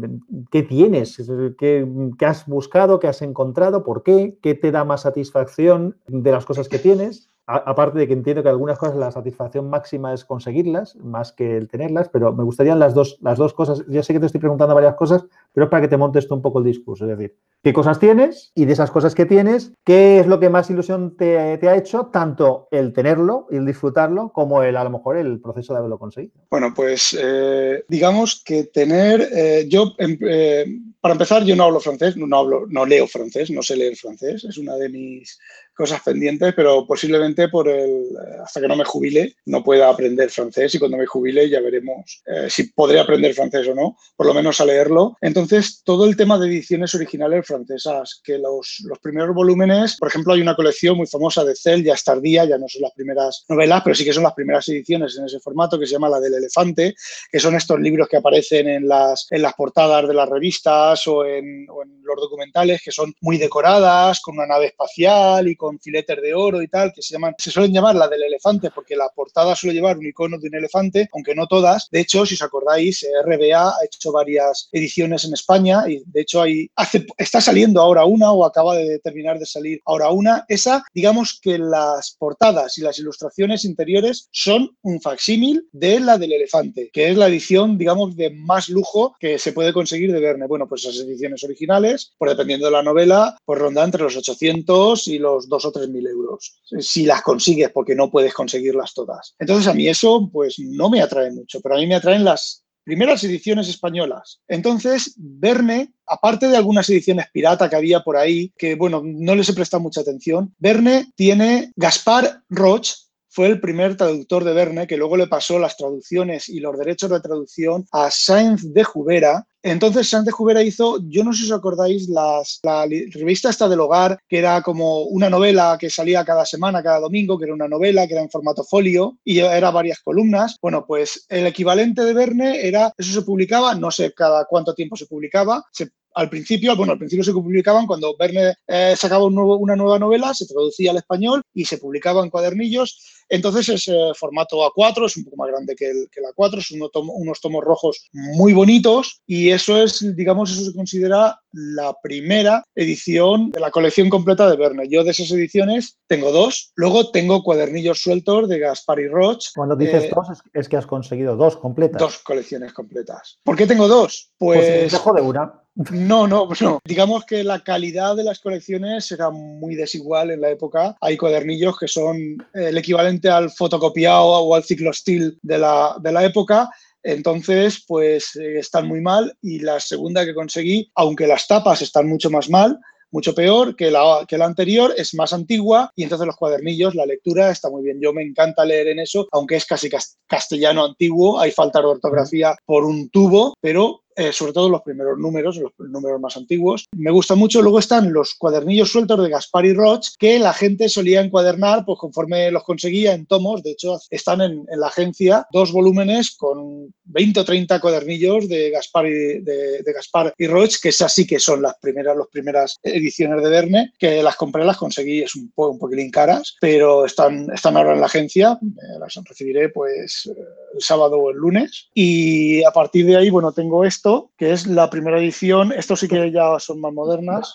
qué 0.51 0.63
tienes, 0.63 1.17
¿Qué, 1.57 1.89
qué, 2.19 2.27
has 2.27 2.47
buscado, 2.47 2.99
qué 2.99 3.09
has 3.09 3.23
encontrado, 3.23 3.85
por 3.85 4.03
qué, 4.03 4.37
qué 4.43 4.55
te 4.55 4.71
da 4.71 4.85
más 4.85 5.01
satisfacción 5.01 5.97
de 6.07 6.31
las 6.31 6.45
cosas 6.45 6.69
que 6.69 6.79
tienes 6.79 7.31
aparte 7.47 7.99
de 7.99 8.07
que 8.07 8.13
entiendo 8.15 8.43
que 8.43 8.49
algunas 8.49 8.79
cosas 8.79 8.97
la 8.97 9.11
satisfacción 9.11 9.69
máxima 9.69 10.15
es 10.15 10.25
conseguirlas, 10.25 10.97
más 10.97 11.33
que 11.33 11.57
el 11.57 11.69
tenerlas, 11.69 12.09
pero 12.09 12.33
me 12.33 12.45
gustarían 12.45 12.79
las 12.79 12.95
dos, 12.95 13.19
las 13.21 13.39
dos 13.39 13.53
cosas. 13.53 13.85
Ya 13.89 14.03
sé 14.03 14.13
que 14.13 14.21
te 14.21 14.27
estoy 14.27 14.41
preguntando 14.41 14.75
varias 14.75 14.95
cosas, 14.95 15.25
pero 15.53 15.65
es 15.65 15.71
para 15.71 15.83
que 15.83 15.89
te 15.89 15.97
montes 15.97 16.27
tú 16.27 16.35
un 16.35 16.43
poco 16.43 16.59
el 16.59 16.65
discurso. 16.65 17.05
Es 17.05 17.17
decir, 17.17 17.37
¿qué 17.63 17.73
cosas 17.73 17.99
tienes? 17.99 18.51
Y 18.55 18.65
de 18.65 18.73
esas 18.73 18.91
cosas 18.91 19.15
que 19.15 19.27
tienes, 19.27 19.73
¿qué 19.85 20.21
es 20.21 20.27
lo 20.27 20.41
que 20.41 20.49
más 20.49 20.71
ilusión 20.71 21.17
te, 21.17 21.39
ha 21.39 21.77
hecho? 21.77 22.07
Tanto 22.07 22.69
el 22.71 22.93
tenerlo 22.93 23.47
y 23.51 23.57
el 23.57 23.67
disfrutarlo, 23.67 24.31
como 24.33 24.63
el, 24.63 24.77
a 24.77 24.85
lo 24.85 24.91
mejor 24.91 25.17
el 25.17 25.41
proceso 25.41 25.75
de 25.75 25.81
haberlo 25.81 25.99
conseguido. 25.99 26.35
Bueno, 26.51 26.73
pues 26.75 27.17
eh, 27.21 27.85
digamos 27.89 28.43
que 28.43 28.65
tener, 28.65 29.29
eh, 29.35 29.67
yo, 29.69 29.93
em, 29.99 30.19
eh, 30.23 30.65
para 31.01 31.13
empezar, 31.13 31.45
yo 31.45 31.55
no 31.57 31.65
hablo 31.65 31.81
francés, 31.81 32.17
no, 32.17 32.37
hablo, 32.37 32.67
no 32.69 32.87
leo 32.87 33.07
francés, 33.07 33.51
no 33.51 33.63
sé 33.63 33.77
leer 33.77 33.97
francés, 33.97 34.45
es 34.45 34.57
una 34.57 34.77
de 34.77 34.89
mis 34.89 35.39
cosas 35.75 36.03
pendientes, 36.03 36.55
pero 36.55 36.87
posiblemente 36.87 37.49
por 37.49 37.69
el, 37.69 38.05
hasta 38.45 38.61
que 38.61 38.69
no 38.69 38.77
me 38.77 38.85
jubile 38.85 39.37
no 39.47 39.63
pueda 39.63 39.89
aprender 39.89 40.31
francés 40.31 40.75
y 40.75 40.79
cuando 40.79 40.97
me 40.97 41.07
jubile 41.07 41.49
ya 41.49 41.61
veremos 41.61 42.23
eh, 42.27 42.49
si 42.49 42.73
podré 42.73 43.01
aprender 43.01 43.35
francés 43.35 43.67
o 43.69 43.75
no, 43.75 43.97
por 44.17 44.27
lo 44.27 44.35
menos 44.35 44.61
a 44.61 44.65
leerlo. 44.65 45.17
Entonces, 45.21 45.83
todo 45.85 46.07
el 46.07 46.17
tema 46.17 46.39
de 46.39 46.47
ediciones 46.47 46.95
originales 46.95 47.47
francesas, 47.47 48.21
que 48.23 48.39
los, 48.39 48.83
los 48.85 48.99
primeros 48.99 49.35
volúmenes, 49.35 49.97
por 49.99 50.09
ejemplo, 50.09 50.33
hay 50.33 50.41
una 50.41 50.55
colección 50.55 50.97
muy 50.97 51.07
famosa 51.07 51.45
de 51.45 51.57
Cell, 51.57 51.83
ya 51.83 51.95
es 51.95 52.05
tardía, 52.05 52.45
ya 52.45 52.59
no 52.59 52.69
son 52.69 52.83
las 52.83 52.93
primeras 52.93 53.45
novelas, 53.49 53.83
pero 53.83 53.95
sí 53.95 54.05
que 54.05 54.13
son 54.13 54.23
las 54.23 54.35
primeras 54.35 54.69
ediciones 54.69 55.17
en 55.19 55.25
ese 55.25 55.41
formato 55.41 55.79
que 55.79 55.87
se 55.87 55.93
llama 55.93 56.09
la 56.09 56.21
del 56.21 56.35
elefante, 56.35 56.95
que 57.31 57.41
son 57.41 57.55
estos 57.55 57.81
libros 57.81 58.09
que 58.09 58.17
aparecen 58.17 58.69
en 58.69 58.89
las, 58.89 59.27
en 59.31 59.43
las 59.43 59.55
portadas 59.55 60.07
de 60.07 60.15
las 60.15 60.29
revistas 60.29 61.07
o 61.07 61.25
en, 61.25 61.67
o 61.71 61.83
en 61.83 62.03
los 62.03 62.17
documentales, 62.17 62.83
que 62.83 62.93
son 62.93 63.15
muy 63.21 63.39
decoradas, 63.39 64.21
con 64.21 64.37
una 64.37 64.47
nave 64.47 64.67
espacial 64.67 65.49
y 65.49 65.57
con 65.57 65.64
con 65.65 65.81
filetes 65.81 66.21
de 66.21 66.35
oro 66.35 66.61
y 66.61 66.69
tal, 66.69 66.93
que 66.93 67.01
se 67.01 67.15
llaman, 67.15 67.35
se 67.39 67.51
suelen 67.51 67.73
llamar 67.73 67.95
la 67.95 68.07
del 68.07 68.23
elefante 68.23 68.71
porque 68.71 68.95
la 68.95 69.09
portada 69.09 69.57
suele 69.57 69.75
llevar 69.75 69.97
un 69.97 70.05
icono 70.05 70.37
de 70.39 70.49
un 70.49 70.57
elefante, 70.57 71.09
aunque 71.15 71.35
no 71.35 71.47
todas. 71.47 71.89
De 71.91 72.01
hecho, 72.01 72.27
si 72.27 72.35
os 72.35 72.43
acordáis, 72.43 73.03
eh, 73.03 73.09
RBA 73.25 73.71
ha 73.71 73.83
hecho 73.83 74.13
varias 74.13 74.69
ediciones 74.73 75.25
en 75.25 75.33
España 75.33 75.89
y 75.89 76.03
de 76.05 76.21
hecho 76.21 76.43
hay, 76.43 76.69
hace, 76.77 77.07
está 77.17 77.41
saliendo 77.41 77.81
ahora 77.81 78.05
una 78.05 78.31
o 78.31 78.45
acaba 78.45 78.77
de 78.77 78.99
terminar 78.99 79.39
de 79.39 79.47
salir 79.47 79.81
ahora 79.87 80.11
una. 80.11 80.45
Esa, 80.49 80.85
digamos 80.93 81.41
que 81.41 81.57
las 81.57 82.15
portadas 82.19 82.77
y 82.77 82.83
las 82.83 82.99
ilustraciones 82.99 83.65
interiores 83.65 84.29
son 84.33 84.77
un 84.83 85.01
facsímil 85.01 85.67
de 85.73 85.99
la 85.99 86.19
del 86.19 86.35
elefante, 86.35 86.91
que 86.93 87.09
es 87.09 87.17
la 87.17 87.29
edición, 87.29 87.79
digamos, 87.79 88.17
de 88.17 88.29
más 88.29 88.69
lujo 88.69 89.17
que 89.19 89.39
se 89.39 89.55
puede 89.55 89.73
conseguir 89.73 90.13
de 90.13 90.21
Verne. 90.21 90.47
Bueno, 90.47 90.69
pues 90.69 90.85
esas 90.85 91.07
ediciones 91.07 91.43
originales, 91.43 92.13
por 92.19 92.29
dependiendo 92.29 92.67
de 92.67 92.73
la 92.73 92.83
novela, 92.83 93.39
pues 93.47 93.59
ronda 93.59 93.83
entre 93.83 94.03
los 94.03 94.15
800 94.15 95.09
y 95.09 95.19
los 95.19 95.49
dos 95.55 95.65
o 95.65 95.73
tres 95.73 95.89
mil 95.89 96.07
euros, 96.07 96.61
si 96.81 97.07
las 97.07 97.23
consigues, 97.23 97.71
porque 97.71 97.95
no 97.95 98.11
puedes 98.11 98.35
conseguirlas 98.35 98.93
todas. 98.93 99.35
Entonces 99.39 99.69
a 99.69 99.75
mí 99.75 99.89
eso 99.89 100.29
pues 100.33 100.57
no 100.59 100.91
me 100.91 101.01
atrae 101.01 101.31
mucho, 101.31 101.61
pero 101.61 101.77
a 101.77 101.79
mí 101.79 101.87
me 101.87 101.95
atraen 101.95 102.25
las 102.25 102.65
primeras 102.85 103.25
ediciones 103.25 103.69
españolas. 103.69 104.41
Entonces, 104.47 105.15
Verne, 105.17 105.95
aparte 106.07 106.49
de 106.49 106.57
algunas 106.57 106.89
ediciones 106.91 107.27
pirata 107.33 107.71
que 107.71 107.77
había 107.77 108.01
por 108.01 108.17
ahí, 108.17 108.53
que 108.59 108.75
bueno, 108.75 109.03
no 109.05 109.35
les 109.35 109.49
he 109.49 109.55
prestado 109.55 109.83
mucha 109.83 110.03
atención, 110.03 110.55
Verne 110.59 111.11
tiene 111.17 111.73
Gaspar 111.77 112.43
Roch, 112.51 112.91
fue 113.35 113.49
el 113.49 113.61
primer 113.61 113.97
traductor 113.97 114.45
de 114.45 114.53
Verne, 114.53 114.87
que 114.87 114.97
luego 114.97 115.17
le 115.17 115.27
pasó 115.27 115.59
las 115.59 115.77
traducciones 115.77 116.49
y 116.49 116.61
los 116.61 116.79
derechos 116.79 117.11
de 117.11 117.21
traducción 117.21 117.85
a 117.91 118.11
Sainz 118.11 118.73
de 118.73 118.85
Jubera, 118.85 119.45
entonces, 119.65 120.11
Sánchez 120.11 120.35
Jubera 120.35 120.63
hizo, 120.63 120.99
yo 121.09 121.25
no 121.25 121.33
sé 121.33 121.39
si 121.39 121.45
os 121.51 121.59
acordáis, 121.59 122.07
las, 122.11 122.61
la 122.63 122.85
revista 122.85 123.49
esta 123.49 123.67
del 123.67 123.81
hogar, 123.81 124.19
que 124.29 124.37
era 124.37 124.61
como 124.61 125.05
una 125.05 125.31
novela 125.31 125.79
que 125.81 125.89
salía 125.89 126.23
cada 126.23 126.45
semana, 126.45 126.83
cada 126.83 127.01
domingo, 127.01 127.39
que 127.39 127.47
era 127.47 127.55
una 127.55 127.67
novela, 127.67 128.07
que 128.07 128.13
era 128.13 128.23
en 128.23 128.29
formato 128.29 128.63
folio 128.63 129.17
y 129.25 129.39
era 129.39 129.71
varias 129.71 130.01
columnas. 130.01 130.59
Bueno, 130.61 130.85
pues 130.87 131.25
el 131.31 131.47
equivalente 131.47 132.05
de 132.05 132.13
Verne 132.13 132.69
era, 132.69 132.93
eso 132.99 133.15
se 133.15 133.25
publicaba, 133.25 133.75
no 133.75 133.91
sé 133.91 134.13
cada 134.13 134.45
cuánto 134.45 134.75
tiempo 134.75 134.97
se 134.97 135.07
publicaba, 135.07 135.65
se 135.73 135.89
al 136.15 136.31
principio, 136.31 136.77
bueno, 136.77 136.93
al 136.93 136.99
principio 136.99 137.25
se 137.25 137.33
publicaban 137.33 137.87
cuando 137.87 138.17
Verne 138.17 138.55
eh, 138.67 138.95
sacaba 138.97 139.25
una 139.25 139.77
nueva 139.77 139.99
novela, 139.99 140.33
se 140.35 140.47
traducía 140.47 140.93
al 140.93 140.99
español 140.99 141.43
y 141.53 141.65
se 141.65 141.79
publicaba 141.79 142.23
en 142.23 142.31
cuadernillos. 142.31 143.25
Entonces 143.29 143.69
es 143.69 143.91
formato 144.19 144.59
A4, 144.59 145.07
es 145.07 145.17
un 145.17 145.25
poco 145.25 145.37
más 145.37 145.49
grande 145.49 145.75
que 145.75 145.91
el, 145.91 146.09
que 146.11 146.21
A4, 146.21 146.61
son 146.61 146.89
unos 146.93 147.41
tomos 147.41 147.65
rojos 147.65 148.07
muy 148.13 148.53
bonitos 148.53 149.23
y 149.27 149.51
eso 149.51 149.83
es, 149.83 150.15
digamos, 150.15 150.53
eso 150.53 150.65
se 150.65 150.75
considera 150.75 151.39
la 151.53 151.97
primera 152.03 152.65
edición 152.75 153.51
de 153.51 153.61
la 153.61 153.71
colección 153.71 154.11
completa 154.11 154.49
de 154.51 154.57
Verne. 154.57 154.89
Yo 154.89 155.05
de 155.05 155.13
esas 155.13 155.31
ediciones 155.31 155.99
tengo 156.07 156.33
dos, 156.33 156.73
luego 156.75 157.11
tengo 157.11 157.43
cuadernillos 157.43 158.01
sueltos 158.01 158.49
de 158.49 158.59
Gaspar 158.59 159.01
y 159.01 159.09
Roch. 159.09 159.47
Cuando 159.55 159.77
dices 159.77 160.05
eh, 160.05 160.11
dos 160.15 160.29
es 160.53 160.69
que 160.69 160.77
has 160.77 160.87
conseguido 160.87 161.37
dos 161.37 161.57
completas. 161.57 162.01
Dos 162.01 162.19
colecciones 162.19 162.73
completas. 162.73 163.39
¿Por 163.43 163.57
qué 163.57 163.67
tengo 163.67 163.89
dos? 163.89 164.33
Pues, 164.39 164.61
pues 164.61 164.93
dejo 164.93 165.13
de 165.13 165.23
una. 165.23 165.64
No, 165.77 166.27
no, 166.27 166.49
no. 166.61 166.81
Digamos 166.85 167.25
que 167.25 167.43
la 167.43 167.61
calidad 167.61 168.15
de 168.15 168.25
las 168.25 168.39
colecciones 168.39 169.11
era 169.11 169.31
muy 169.31 169.75
desigual 169.75 170.31
en 170.31 170.41
la 170.41 170.51
época. 170.51 170.97
Hay 171.01 171.17
cuadernillos 171.17 171.79
que 171.79 171.89
son 171.89 172.37
el 172.53 172.79
equivalente 172.79 173.29
al 173.29 173.51
fotocopiado 173.51 174.25
o 174.25 174.55
al 174.55 174.65
ciclostil 174.65 175.39
de 175.43 175.59
la, 175.59 175.97
de 176.01 176.13
la 176.13 176.25
época 176.25 176.71
entonces, 177.05 177.85
pues 177.87 178.35
eh, 178.37 178.59
están 178.59 178.89
muy 178.89 179.03
mal 179.03 179.37
y 179.43 179.59
la 179.61 179.79
segunda 179.79 180.25
que 180.25 180.35
conseguí, 180.35 180.91
aunque 180.95 181.27
las 181.27 181.47
tapas 181.47 181.83
están 181.83 182.09
mucho 182.09 182.31
más 182.31 182.49
mal, 182.49 182.79
mucho 183.11 183.35
peor 183.35 183.77
que 183.77 183.91
la, 183.91 184.25
que 184.27 184.39
la 184.39 184.47
anterior, 184.47 184.93
es 184.97 185.15
más 185.15 185.35
antigua 185.35 185.93
y 185.95 186.03
entonces 186.03 186.27
los 186.27 186.37
cuadernillos, 186.37 186.95
la 186.95 187.05
lectura 187.05 187.51
está 187.51 187.69
muy 187.69 187.85
bien. 187.85 188.01
Yo 188.01 188.15
me 188.15 188.23
encanta 188.23 188.65
leer 188.65 188.89
en 188.89 189.01
eso, 189.01 189.29
aunque 189.33 189.57
es 189.57 189.67
casi 189.67 189.91
castellano 190.27 190.87
antiguo, 190.87 191.39
hay 191.39 191.51
falta 191.51 191.81
de 191.81 191.89
ortografía 191.89 192.57
por 192.65 192.85
un 192.85 193.11
tubo, 193.11 193.55
pero 193.61 194.03
eh, 194.17 194.33
sobre 194.33 194.53
todo 194.53 194.69
los 194.69 194.83
primeros 194.83 195.19
números, 195.19 195.57
los 195.57 195.73
números 195.79 196.21
más 196.21 196.37
antiguos. 196.37 196.87
Me 196.93 197.11
gusta 197.11 197.35
mucho. 197.35 197.63
Luego 197.63 197.79
están 197.79 198.13
los 198.13 198.35
cuadernillos 198.35 198.91
sueltos 198.91 199.23
de 199.23 199.31
Gaspar 199.31 199.67
y 199.67 199.73
Roch, 199.73 200.09
que 200.19 200.39
la 200.39 200.53
gente 200.53 200.89
solía 200.89 201.21
encuadernar 201.21 201.85
pues, 201.85 201.99
conforme 201.99 202.51
los 202.51 202.65
conseguía 202.65 203.13
en 203.13 203.27
tomos. 203.27 203.63
De 203.63 203.73
hecho, 203.73 203.99
están 204.11 204.41
en, 204.41 204.65
la 204.77 204.89
agencia 204.89 205.47
dos 205.53 205.73
volúmenes 205.73 206.37
con 206.37 206.95
20 207.05 207.41
o 207.41 207.45
30 207.45 207.81
cuadernillos 207.81 208.49
de 208.49 208.71
Gaspar 208.71 209.07
y, 209.07 209.41
de, 209.41 209.83
Gaspar 209.95 210.35
y 210.39 210.47
Roch, 210.47 210.77
que 210.81 210.91
esas 210.91 211.13
sí 211.13 211.27
que 211.27 211.41
son 211.41 211.63
las 211.63 211.75
primeras, 211.81 212.17
las 212.17 212.29
primeras 212.29 212.79
ediciones 212.83 213.43
de 213.43 213.51
Verne, 213.51 213.93
que 213.99 214.23
las 214.23 214.37
compré, 214.37 214.65
las 214.65 214.77
conseguí, 214.77 215.23
es 215.23 215.35
un, 215.35 215.53
un 215.55 215.79
poquitín 215.79 216.11
caras, 216.11 216.57
pero 216.61 217.05
están, 217.05 217.49
están 217.53 217.77
ahora 217.77 217.95
en 217.95 218.01
la 218.01 218.07
agencia. 218.07 218.59
las 218.99 219.15
recibiré 219.25 219.69
pues 219.69 220.31
el 220.75 220.83
sábado 220.83 221.19
o 221.19 221.31
el 221.31 221.37
lunes. 221.37 221.89
Y 221.95 222.65
a 222.65 222.71
partir 222.71 223.07
de 223.07 223.17
ahí, 223.17 223.31
bueno, 223.31 223.53
tengo 223.53 223.85
esto 224.05 224.33
que 224.37 224.53
es 224.53 224.67
la 224.67 224.91
primera 224.91 225.19
edición. 225.19 225.73
Esto 225.73 225.97
sí 225.97 226.09
que 226.09 226.31
ya 226.31 226.59
son 226.59 226.79
más 226.79 226.93
modernas. 226.93 227.55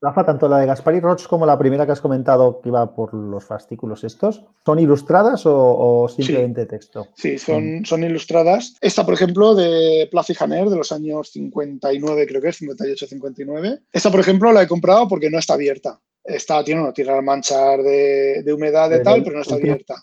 Rafa, 0.00 0.24
tanto 0.24 0.48
la 0.48 0.58
de 0.58 0.66
Gaspar 0.66 0.94
y 0.94 1.00
Roch 1.00 1.26
como 1.26 1.44
la 1.44 1.58
primera 1.58 1.84
que 1.84 1.92
has 1.92 2.00
comentado 2.00 2.62
que 2.62 2.70
iba 2.70 2.94
por 2.94 3.12
los 3.12 3.44
fascículos 3.44 4.02
estos, 4.04 4.42
¿son 4.64 4.78
ilustradas 4.78 5.42
o, 5.44 6.08
simplemente 6.08 6.64
texto? 6.64 7.08
Sí, 7.14 7.36
son, 7.36 7.80
mm. 7.80 7.84
son 7.84 8.02
ilustradas. 8.02 8.76
Esta, 8.80 9.04
por 9.04 9.12
ejemplo, 9.12 9.54
de 9.54 10.08
Plaza 10.10 10.32
y 10.32 10.36
Janer, 10.36 10.70
de 10.70 10.76
los 10.76 10.90
años 10.90 11.32
59, 11.32 12.26
creo 12.26 12.40
que 12.40 12.48
es, 12.48 12.62
58-59. 12.62 13.82
Esta, 13.92 14.10
por 14.10 14.20
ejemplo, 14.20 14.52
la 14.52 14.62
he 14.62 14.68
comprado 14.68 15.06
porque 15.06 15.28
no 15.28 15.38
está 15.38 15.52
abierta. 15.54 16.00
Está, 16.24 16.64
tiene, 16.64 16.80
una 16.80 16.92
tiene 16.94 17.20
manchar 17.20 17.82
de, 17.82 18.42
de 18.42 18.52
humedad 18.54 18.90
y 18.90 19.02
tal, 19.02 19.22
pero 19.22 19.36
no 19.36 19.42
está 19.42 19.56
abierta. 19.56 19.96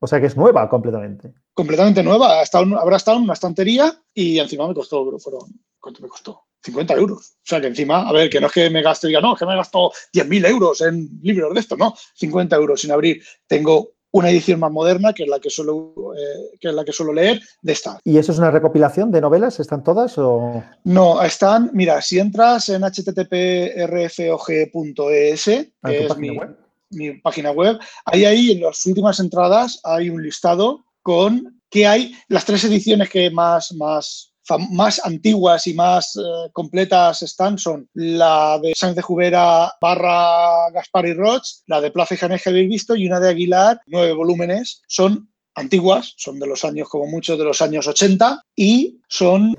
O 0.00 0.06
sea 0.06 0.20
que 0.20 0.26
es 0.26 0.36
nueva 0.36 0.68
completamente. 0.68 1.32
Completamente 1.52 2.02
nueva. 2.02 2.42
habrá 2.42 2.96
estado 2.96 3.16
en 3.16 3.22
una 3.22 3.32
estantería 3.32 3.92
y 4.12 4.38
encima 4.38 4.68
me 4.68 4.74
costó, 4.74 5.18
fueron, 5.18 5.42
¿cuánto 5.80 6.02
me 6.02 6.08
costó? 6.08 6.42
50 6.62 6.94
euros. 6.94 7.36
O 7.36 7.42
sea 7.42 7.60
que 7.60 7.68
encima, 7.68 8.08
a 8.08 8.12
ver, 8.12 8.30
que 8.30 8.40
no 8.40 8.46
es 8.46 8.52
que 8.52 8.70
me 8.70 8.82
gaste, 8.82 9.08
diga, 9.08 9.20
no, 9.20 9.34
es 9.34 9.38
que 9.38 9.46
me 9.46 9.56
gasto 9.56 9.92
10.000 10.12 10.48
euros 10.48 10.80
en 10.80 11.08
libros 11.22 11.54
de 11.54 11.60
esto, 11.60 11.76
no, 11.76 11.94
50 12.14 12.56
euros 12.56 12.80
sin 12.80 12.90
abrir. 12.90 13.22
Tengo 13.46 13.94
una 14.14 14.30
edición 14.30 14.60
más 14.60 14.70
moderna, 14.70 15.12
que 15.12 15.24
es 15.24 15.28
la 15.28 15.40
que 15.40 15.50
suelo, 15.50 15.92
eh, 16.16 16.56
que 16.60 16.68
es 16.68 16.74
la 16.74 16.84
que 16.84 16.92
suelo 16.92 17.12
leer, 17.12 17.42
de 17.62 17.72
esta. 17.72 17.98
¿Y 18.04 18.16
eso 18.16 18.30
es 18.30 18.38
una 18.38 18.52
recopilación 18.52 19.10
de 19.10 19.20
novelas? 19.20 19.58
¿Están 19.58 19.82
todas 19.82 20.16
o...? 20.18 20.62
No, 20.84 21.20
están, 21.20 21.70
mira, 21.72 22.00
si 22.00 22.20
entras 22.20 22.68
en 22.68 22.82
http://rfog.es, 22.82 25.48
ah, 25.82 25.90
que 25.90 26.06
es 26.06 26.16
mi, 26.16 26.30
web? 26.30 26.56
Mi 26.94 27.12
página 27.20 27.50
web, 27.50 27.78
ahí, 28.04 28.24
ahí 28.24 28.52
en 28.52 28.62
las 28.62 28.84
últimas 28.86 29.20
entradas 29.20 29.80
hay 29.84 30.10
un 30.10 30.22
listado 30.22 30.84
con 31.02 31.60
que 31.70 31.86
hay 31.86 32.14
las 32.28 32.44
tres 32.44 32.64
ediciones 32.64 33.10
que 33.10 33.30
más, 33.30 33.72
más, 33.72 34.32
más 34.70 35.04
antiguas 35.04 35.66
y 35.66 35.74
más 35.74 36.16
eh, 36.16 36.50
completas 36.52 37.22
están 37.22 37.58
son 37.58 37.88
la 37.94 38.58
de 38.62 38.72
Sánchez 38.76 38.96
de 38.96 39.02
Jubera 39.02 39.72
barra 39.80 40.70
Gaspar 40.72 41.06
y 41.06 41.14
Roch, 41.14 41.42
la 41.66 41.80
de 41.80 41.90
Plaza 41.90 42.14
y 42.14 42.18
Janés 42.18 42.42
que 42.42 42.50
habéis 42.50 42.68
visto 42.68 42.94
y 42.94 43.06
una 43.06 43.20
de 43.20 43.28
Aguilar, 43.28 43.80
nueve 43.86 44.12
volúmenes. 44.12 44.82
Son 44.86 45.28
antiguas, 45.56 46.14
son 46.16 46.38
de 46.38 46.46
los 46.46 46.64
años 46.64 46.88
como 46.88 47.06
muchos 47.06 47.38
de 47.38 47.44
los 47.44 47.60
años 47.60 47.86
80 47.86 48.42
y 48.56 49.00
son... 49.08 49.54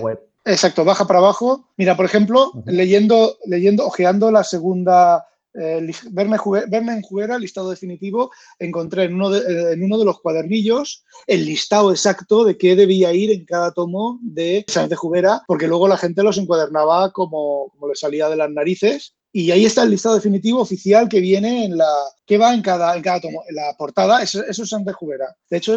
web. 0.00 0.20
Exacto, 0.44 0.84
baja 0.84 1.06
para 1.06 1.20
abajo. 1.20 1.68
Mira, 1.76 1.96
por 1.96 2.04
ejemplo, 2.04 2.52
leyendo, 2.66 3.38
leyendo, 3.46 3.86
ojeando 3.86 4.30
la 4.32 4.42
segunda 4.42 5.24
eh, 5.54 5.90
verme, 6.10 6.36
en 6.36 7.02
Juguera, 7.02 7.38
listado 7.38 7.70
definitivo, 7.70 8.30
encontré 8.58 9.04
en 9.04 9.14
uno, 9.14 9.30
de, 9.30 9.40
eh, 9.40 9.72
en 9.72 9.84
uno, 9.84 9.98
de, 9.98 10.04
los 10.04 10.20
cuadernillos 10.20 11.04
el 11.26 11.44
listado 11.44 11.90
exacto 11.90 12.44
de 12.44 12.56
qué 12.56 12.74
debía 12.74 13.12
ir 13.12 13.30
en 13.30 13.44
cada 13.44 13.72
tomo 13.72 14.18
de 14.22 14.64
Sánchez 14.66 14.90
de 14.90 14.96
Jubera, 14.96 15.42
porque 15.46 15.68
luego 15.68 15.88
la 15.88 15.98
gente 15.98 16.22
los 16.22 16.38
encuadernaba 16.38 17.12
como, 17.12 17.70
como 17.70 17.88
le 17.88 17.94
salía 17.94 18.28
de 18.28 18.36
las 18.36 18.50
narices. 18.50 19.14
Y 19.34 19.50
ahí 19.50 19.64
está 19.64 19.82
el 19.82 19.90
listado 19.90 20.14
definitivo 20.14 20.60
oficial 20.60 21.08
que 21.08 21.20
viene 21.20 21.64
en 21.64 21.78
la 21.78 21.88
que 22.26 22.36
va 22.36 22.52
en 22.52 22.60
cada, 22.60 22.94
en 22.96 23.02
cada 23.02 23.20
tomo. 23.20 23.42
En 23.48 23.56
la 23.56 23.74
portada, 23.78 24.22
eso, 24.22 24.42
es 24.44 24.56
Sánchez 24.56 24.86
de 24.86 24.92
Jubera. 24.92 25.36
De 25.48 25.56
hecho, 25.56 25.76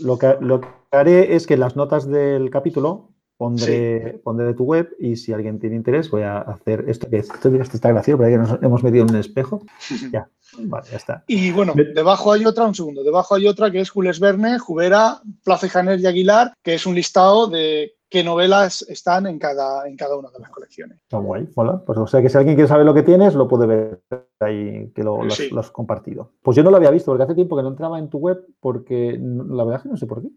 lo, 0.00 0.18
que, 0.18 0.36
lo 0.40 0.60
que 0.60 0.68
haré 0.90 1.34
es 1.34 1.46
que 1.46 1.58
las 1.58 1.76
notas 1.76 2.08
del 2.08 2.48
capítulo 2.48 3.15
Pondré, 3.38 4.20
de 4.24 4.54
tu 4.54 4.64
web 4.64 4.88
y 4.98 5.16
si 5.16 5.32
alguien 5.32 5.58
tiene 5.58 5.76
interés 5.76 6.10
voy 6.10 6.22
a 6.22 6.38
hacer 6.38 6.86
esto 6.88 7.10
que 7.10 7.18
esto, 7.18 7.48
está 7.48 7.90
gracioso, 7.90 8.18
pero 8.18 8.30
ahí 8.30 8.36
nos 8.36 8.62
hemos 8.62 8.82
metido 8.82 9.04
en 9.04 9.10
un 9.10 9.20
espejo. 9.20 9.62
Ya, 10.12 10.28
vale, 10.58 10.86
ya 10.90 10.96
está. 10.96 11.24
Y 11.26 11.50
bueno, 11.50 11.74
debajo 11.74 12.32
hay 12.32 12.46
otra, 12.46 12.64
un 12.64 12.74
segundo, 12.74 13.02
debajo 13.02 13.34
hay 13.34 13.46
otra 13.46 13.70
que 13.70 13.80
es 13.80 13.90
Jules 13.90 14.20
Verne, 14.20 14.58
Jubera, 14.58 15.20
Plaza 15.44 15.68
Janer 15.68 16.00
y 16.00 16.06
Aguilar, 16.06 16.54
que 16.62 16.74
es 16.74 16.86
un 16.86 16.94
listado 16.94 17.48
de 17.48 17.96
qué 18.16 18.24
novelas 18.24 18.80
están 18.88 19.26
en 19.26 19.38
cada, 19.38 19.86
en 19.86 19.94
cada 19.94 20.16
una 20.16 20.30
de 20.30 20.38
las 20.38 20.48
colecciones. 20.48 20.98
Está 21.02 21.18
guay, 21.18 21.50
hola. 21.54 21.82
Pues 21.84 21.98
o 21.98 22.06
sea 22.06 22.22
que 22.22 22.30
si 22.30 22.38
alguien 22.38 22.56
quiere 22.56 22.66
saber 22.66 22.86
lo 22.86 22.94
que 22.94 23.02
tienes, 23.02 23.34
lo 23.34 23.46
puede 23.46 23.66
ver 23.66 24.00
ahí, 24.40 24.90
que 24.94 25.04
lo, 25.04 25.20
has, 25.20 25.70
compartido. 25.70 26.32
Pues 26.40 26.56
yo 26.56 26.62
no 26.62 26.70
lo 26.70 26.78
había 26.78 26.90
visto, 26.90 27.10
porque 27.10 27.24
hace 27.24 27.34
tiempo 27.34 27.58
que 27.58 27.62
no 27.62 27.68
entraba 27.68 27.98
en 27.98 28.08
tu 28.08 28.16
web, 28.16 28.38
porque 28.58 29.20
la 29.20 29.64
verdad 29.64 29.80
es 29.80 29.82
que 29.82 29.88
no 29.90 29.96
sé 29.98 30.06
por 30.06 30.22
qué. 30.22 30.28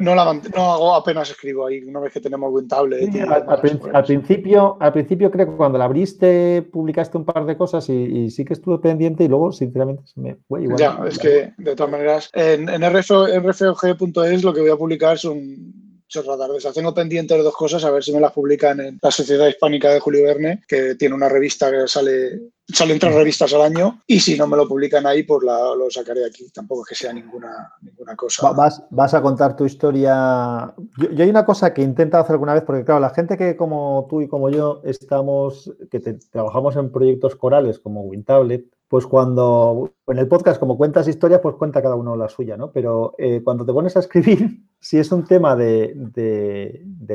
No, 0.00 0.14
la, 0.14 0.34
no 0.34 0.72
hago, 0.72 0.94
apenas 0.94 1.30
escribo 1.30 1.66
ahí, 1.66 1.82
una 1.82 2.00
vez 2.00 2.12
que 2.12 2.20
tenemos 2.20 2.50
buen 2.50 2.68
tablet. 2.68 3.08
al, 3.26 4.04
principio, 4.04 4.76
al 4.80 4.92
principio 4.92 5.30
creo 5.30 5.46
que 5.46 5.56
cuando 5.56 5.78
la 5.78 5.86
abriste 5.86 6.60
publicaste 6.60 7.16
un 7.16 7.24
par 7.24 7.46
de 7.46 7.56
cosas 7.56 7.88
y, 7.88 8.28
sí 8.30 8.44
que 8.44 8.52
estuve 8.52 8.78
pendiente 8.78 9.24
y 9.24 9.28
luego 9.28 9.50
sinceramente 9.50 10.02
me 10.16 10.36
fue 10.46 10.64
igual. 10.64 10.78
Ya, 10.78 11.00
es 11.06 11.18
que 11.18 11.54
de 11.56 11.74
todas 11.74 11.90
maneras 11.90 12.30
en, 12.34 12.68
en 12.68 12.82
rfog.es 12.82 14.44
lo 14.44 14.52
que 14.52 14.60
voy 14.60 14.70
a 14.70 14.76
publicar 14.76 15.18
son 15.18 15.84
chorradas. 16.22 16.72
Tengo 16.74 16.94
pendientes 16.94 17.42
dos 17.42 17.54
cosas, 17.54 17.84
a 17.84 17.90
ver 17.90 18.02
si 18.02 18.12
me 18.12 18.20
las 18.20 18.32
publican 18.32 18.80
en 18.80 18.98
la 19.02 19.10
Sociedad 19.10 19.48
Hispánica 19.48 19.90
de 19.90 20.00
Julio 20.00 20.24
Verne, 20.24 20.62
que 20.66 20.94
tiene 20.94 21.14
una 21.14 21.28
revista 21.28 21.70
que 21.70 21.88
sale, 21.88 22.40
salen 22.68 22.98
tres 22.98 23.14
revistas 23.14 23.52
al 23.52 23.62
año, 23.62 24.00
y 24.06 24.20
si 24.20 24.36
no 24.36 24.46
me 24.46 24.56
lo 24.56 24.68
publican 24.68 25.06
ahí, 25.06 25.24
pues 25.24 25.42
lo 25.42 25.90
sacaré 25.90 26.24
aquí. 26.24 26.48
Tampoco 26.50 26.82
es 26.82 26.88
que 26.88 26.94
sea 26.94 27.12
ninguna, 27.12 27.72
ninguna 27.82 28.14
cosa. 28.14 28.52
Vas, 28.52 28.82
vas 28.90 29.14
a 29.14 29.22
contar 29.22 29.56
tu 29.56 29.64
historia. 29.64 30.72
Yo, 30.98 31.22
hay 31.22 31.30
una 31.30 31.44
cosa 31.44 31.74
que 31.74 31.82
he 31.82 31.84
intentado 31.84 32.22
hacer 32.22 32.34
alguna 32.34 32.54
vez, 32.54 32.62
porque 32.64 32.84
claro, 32.84 33.00
la 33.00 33.10
gente 33.10 33.36
que 33.36 33.56
como 33.56 34.06
tú 34.08 34.20
y 34.20 34.28
como 34.28 34.50
yo 34.50 34.80
estamos, 34.84 35.72
que 35.90 36.00
trabajamos 36.30 36.76
en 36.76 36.92
proyectos 36.92 37.34
corales 37.36 37.78
como 37.78 38.02
WinTablet, 38.02 38.64
pues 38.94 39.08
cuando 39.08 39.92
en 40.06 40.18
el 40.18 40.28
podcast, 40.28 40.60
como 40.60 40.78
cuentas 40.78 41.08
historias, 41.08 41.40
pues 41.40 41.56
cuenta 41.56 41.82
cada 41.82 41.96
uno 41.96 42.14
la 42.14 42.28
suya, 42.28 42.56
¿no? 42.56 42.70
Pero 42.70 43.16
eh, 43.18 43.40
cuando 43.42 43.66
te 43.66 43.72
pones 43.72 43.96
a 43.96 43.98
escribir, 43.98 44.60
si 44.78 44.98
es 44.98 45.10
un 45.10 45.24
tema 45.24 45.56
de, 45.56 45.96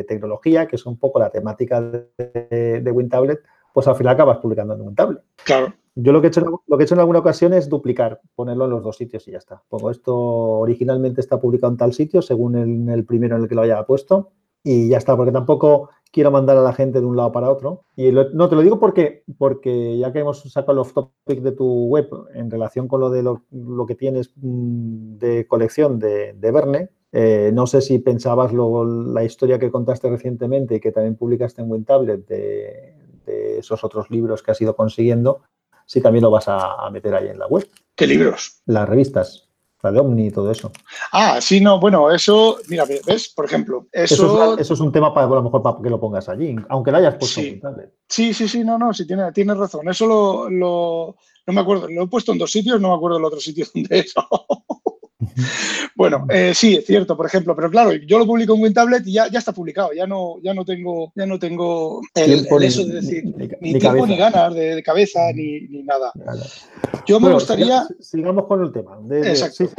tecnología, 0.06 0.68
que 0.68 0.76
es 0.76 0.86
un 0.86 0.98
poco 0.98 1.20
la 1.20 1.30
temática 1.30 1.80
de, 1.80 2.82
de 2.84 2.92
WinTablet, 2.92 3.40
pues 3.74 3.88
al 3.88 3.96
final 3.96 4.14
acabas 4.14 4.40
publicando 4.40 4.74
en 4.74 4.82
WinTablet. 4.82 5.24
Claro. 5.46 5.74
Yo 5.96 6.12
lo 6.12 6.20
que, 6.20 6.28
he 6.28 6.32
hecho, 6.32 6.42
lo 6.68 6.78
que 6.78 6.84
he 6.84 6.86
hecho 6.86 6.96
en 6.96 7.00
alguna 7.00 7.20
ocasión 7.20 7.54
es 7.54 7.70
duplicar, 7.70 8.20
ponerlo 8.36 8.66
en 8.66 8.72
los 8.72 8.84
dos 8.84 8.98
sitios 8.98 9.26
y 9.30 9.32
ya 9.32 9.38
está. 9.38 9.64
Pongo 9.70 9.90
esto, 9.90 10.18
originalmente 10.18 11.22
está 11.22 11.40
publicado 11.40 11.72
en 11.72 11.78
tal 11.78 11.94
sitio, 11.94 12.22
según 12.22 12.58
el, 12.58 12.90
el 12.90 13.06
primero 13.06 13.38
en 13.38 13.44
el 13.44 13.48
que 13.48 13.56
lo 13.56 13.62
haya 13.62 13.86
puesto, 13.86 14.34
y 14.64 14.90
ya 14.90 14.98
está, 14.98 15.16
porque 15.16 15.32
tampoco 15.32 15.90
quiero 16.12 16.32
mandar 16.32 16.58
a 16.58 16.62
la 16.62 16.74
gente 16.74 17.00
de 17.00 17.06
un 17.06 17.16
lado 17.16 17.32
para 17.32 17.52
otro. 17.52 17.84
Y 17.96 18.12
no, 18.12 18.50
te 18.50 18.56
lo 18.56 18.62
digo 18.62 18.80
porque, 18.80 19.24
porque 19.38 19.98
ya 19.98 20.12
que 20.12 20.20
hemos 20.20 20.42
sacado 20.52 20.74
los 20.74 20.94
topic 20.94 21.42
de 21.42 21.52
tu 21.52 21.86
web 21.86 22.10
en 22.34 22.50
relación 22.50 22.88
con 22.88 23.00
lo 23.00 23.10
de 23.10 23.24
lo, 23.24 23.86
que 23.88 23.96
tienes 23.96 24.32
mm, 24.36 25.18
de 25.18 25.48
colección 25.48 26.00
de, 26.00 26.34
de 26.34 26.52
Verne, 26.52 26.90
eh, 27.12 27.52
no 27.54 27.66
sé 27.66 27.82
si 27.82 28.00
pensabas 28.00 28.54
luego 28.54 28.86
la 28.86 29.24
historia 29.24 29.58
que 29.58 29.72
contaste 29.72 30.10
recientemente 30.10 30.76
y 30.76 30.80
que 30.80 30.92
también 30.92 31.16
publicaste 31.16 31.62
en 31.62 31.72
WinTablet 31.72 32.28
de, 32.28 32.96
de 33.26 33.60
esos 33.60 33.84
otros 33.84 34.12
libros 34.12 34.44
que 34.44 34.52
has 34.52 34.62
ido 34.62 34.76
consiguiendo, 34.76 35.42
si 35.86 36.02
también 36.02 36.24
lo 36.24 36.30
vas 36.30 36.46
a 36.48 36.88
meter 36.92 37.16
ahí 37.16 37.30
en 37.30 37.40
la 37.40 37.48
web. 37.48 37.68
¿Qué 37.96 38.06
libros? 38.06 38.62
Las 38.66 38.88
revistas 38.88 39.49
de 39.82 40.00
Omni 40.00 40.28
y 40.28 40.32
todo 40.32 40.52
eso. 40.52 40.72
Ah, 41.14 41.40
sí, 41.40 41.62
no, 41.62 41.80
bueno, 41.80 42.12
eso, 42.12 42.58
mira, 42.68 42.86
ves, 42.86 43.30
por 43.30 43.46
ejemplo, 43.46 43.88
eso... 43.92 44.58
Eso 44.58 44.74
es, 44.74 44.80
un 44.80 44.92
tema 44.92 45.14
para, 45.14 45.28
a 45.28 45.30
lo 45.30 45.44
mejor, 45.44 45.62
para 45.64 45.78
que 45.82 45.90
lo 45.90 46.00
pongas 46.00 46.28
allí, 46.28 46.56
aunque 46.68 46.92
lo 46.92 46.98
hayas 46.98 47.16
puesto 47.16 47.42
sí. 47.42 47.62
Sí, 48.08 48.34
sí, 48.34 48.48
sí, 48.48 48.64
no, 48.64 48.78
no, 48.78 48.94
sí, 48.94 49.08
tienes, 49.08 49.34
tiene 49.34 49.54
razón. 49.54 49.88
Eso 49.88 50.06
lo, 50.06 50.50
lo, 50.50 51.16
no 51.48 51.54
me 51.54 51.62
acuerdo, 51.62 51.88
lo 51.88 52.04
he 52.04 52.08
puesto 52.08 52.32
en 52.32 52.38
dos 52.38 52.52
sitios, 52.52 52.82
no 52.82 52.90
me 52.90 52.96
acuerdo 52.96 53.18
el 53.18 53.26
otro 53.26 53.40
sitio 53.40 53.66
donde 53.74 54.00
eso. 54.00 54.28
bueno, 55.96 56.26
eh, 56.30 56.54
sí, 56.56 56.76
es 56.76 56.86
cierto, 56.86 57.16
por 57.16 57.26
ejemplo, 57.26 57.56
pero 57.56 57.70
claro, 57.70 57.94
yo 57.94 58.20
lo 58.20 58.26
publico 58.26 58.56
en 58.56 58.62
WinTablet 58.62 59.08
y 59.08 59.14
ya, 59.14 59.28
ya 59.30 59.40
está 59.40 59.52
publicado, 59.52 59.94
ya 59.94 60.08
no, 60.08 60.36
ya 60.42 60.54
no 60.54 60.66
tengo, 60.66 61.12
ya 61.16 61.26
no 61.26 61.40
tengo 61.40 62.02
el, 62.16 62.48
eso 62.64 62.86
de 62.86 63.02
decir, 63.02 63.24
ni, 63.62 63.80
tiempo 63.80 64.06
ni 64.06 64.18
ganas 64.18 64.54
de, 64.54 64.82
cabeza 64.84 65.20
ni, 65.34 65.62
nada. 65.84 66.12
Yo 67.08 67.20
me 67.20 67.34
gustaría... 67.34 67.88
Sigamos 68.00 68.46
con 68.46 68.64
el 68.64 68.72
tema. 68.72 69.00
Exacto. 69.24 69.70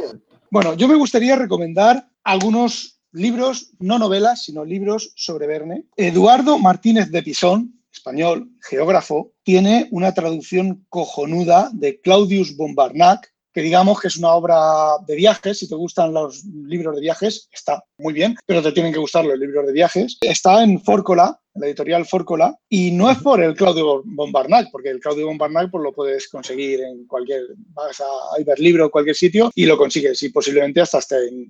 Bueno, 0.49 0.73
yo 0.73 0.87
me 0.87 0.95
gustaría 0.95 1.37
recomendar 1.37 2.09
algunos 2.23 2.99
libros, 3.13 3.71
no 3.79 3.99
novelas, 3.99 4.43
sino 4.43 4.65
libros 4.65 5.13
sobre 5.15 5.47
Verne. 5.47 5.85
Eduardo 5.95 6.57
Martínez 6.59 7.09
de 7.11 7.23
Pisón, 7.23 7.79
español, 7.91 8.49
geógrafo, 8.61 9.31
tiene 9.43 9.87
una 9.91 10.13
traducción 10.13 10.85
cojonuda 10.89 11.69
de 11.73 11.99
Claudius 12.01 12.55
Bombarnac, 12.55 13.33
que 13.53 13.61
digamos 13.61 13.99
que 13.99 14.07
es 14.07 14.17
una 14.17 14.33
obra 14.33 14.97
de 15.05 15.15
viajes, 15.15 15.59
si 15.59 15.67
te 15.67 15.75
gustan 15.75 16.13
los 16.13 16.43
libros 16.45 16.95
de 16.95 17.01
viajes, 17.01 17.49
está 17.51 17.83
muy 17.97 18.13
bien, 18.13 18.35
pero 18.45 18.61
te 18.61 18.71
tienen 18.71 18.93
que 18.93 18.99
gustar 18.99 19.25
los 19.25 19.37
libros 19.37 19.65
de 19.65 19.73
viajes. 19.73 20.17
Está 20.21 20.63
en 20.63 20.81
Fórcola, 20.81 21.40
la 21.55 21.67
editorial 21.67 22.05
Fórcola, 22.05 22.55
y 22.69 22.91
no 22.91 23.09
es 23.09 23.17
por 23.19 23.43
el 23.43 23.55
Claudio 23.55 24.01
Bombarnac, 24.05 24.69
porque 24.71 24.89
el 24.89 24.99
Claudio 24.99 25.27
Bombarnac 25.27 25.69
pues, 25.69 25.83
lo 25.83 25.91
puedes 25.93 26.27
conseguir 26.29 26.81
en 26.81 27.05
cualquier, 27.05 27.41
vas 27.73 27.99
a 28.01 28.39
Iberlibro 28.39 28.87
o 28.87 28.91
cualquier 28.91 29.15
sitio 29.15 29.51
y 29.55 29.65
lo 29.65 29.77
consigues, 29.77 30.21
y 30.23 30.29
posiblemente 30.29 30.81
hasta 30.81 30.99
esté 30.99 31.27
en, 31.27 31.47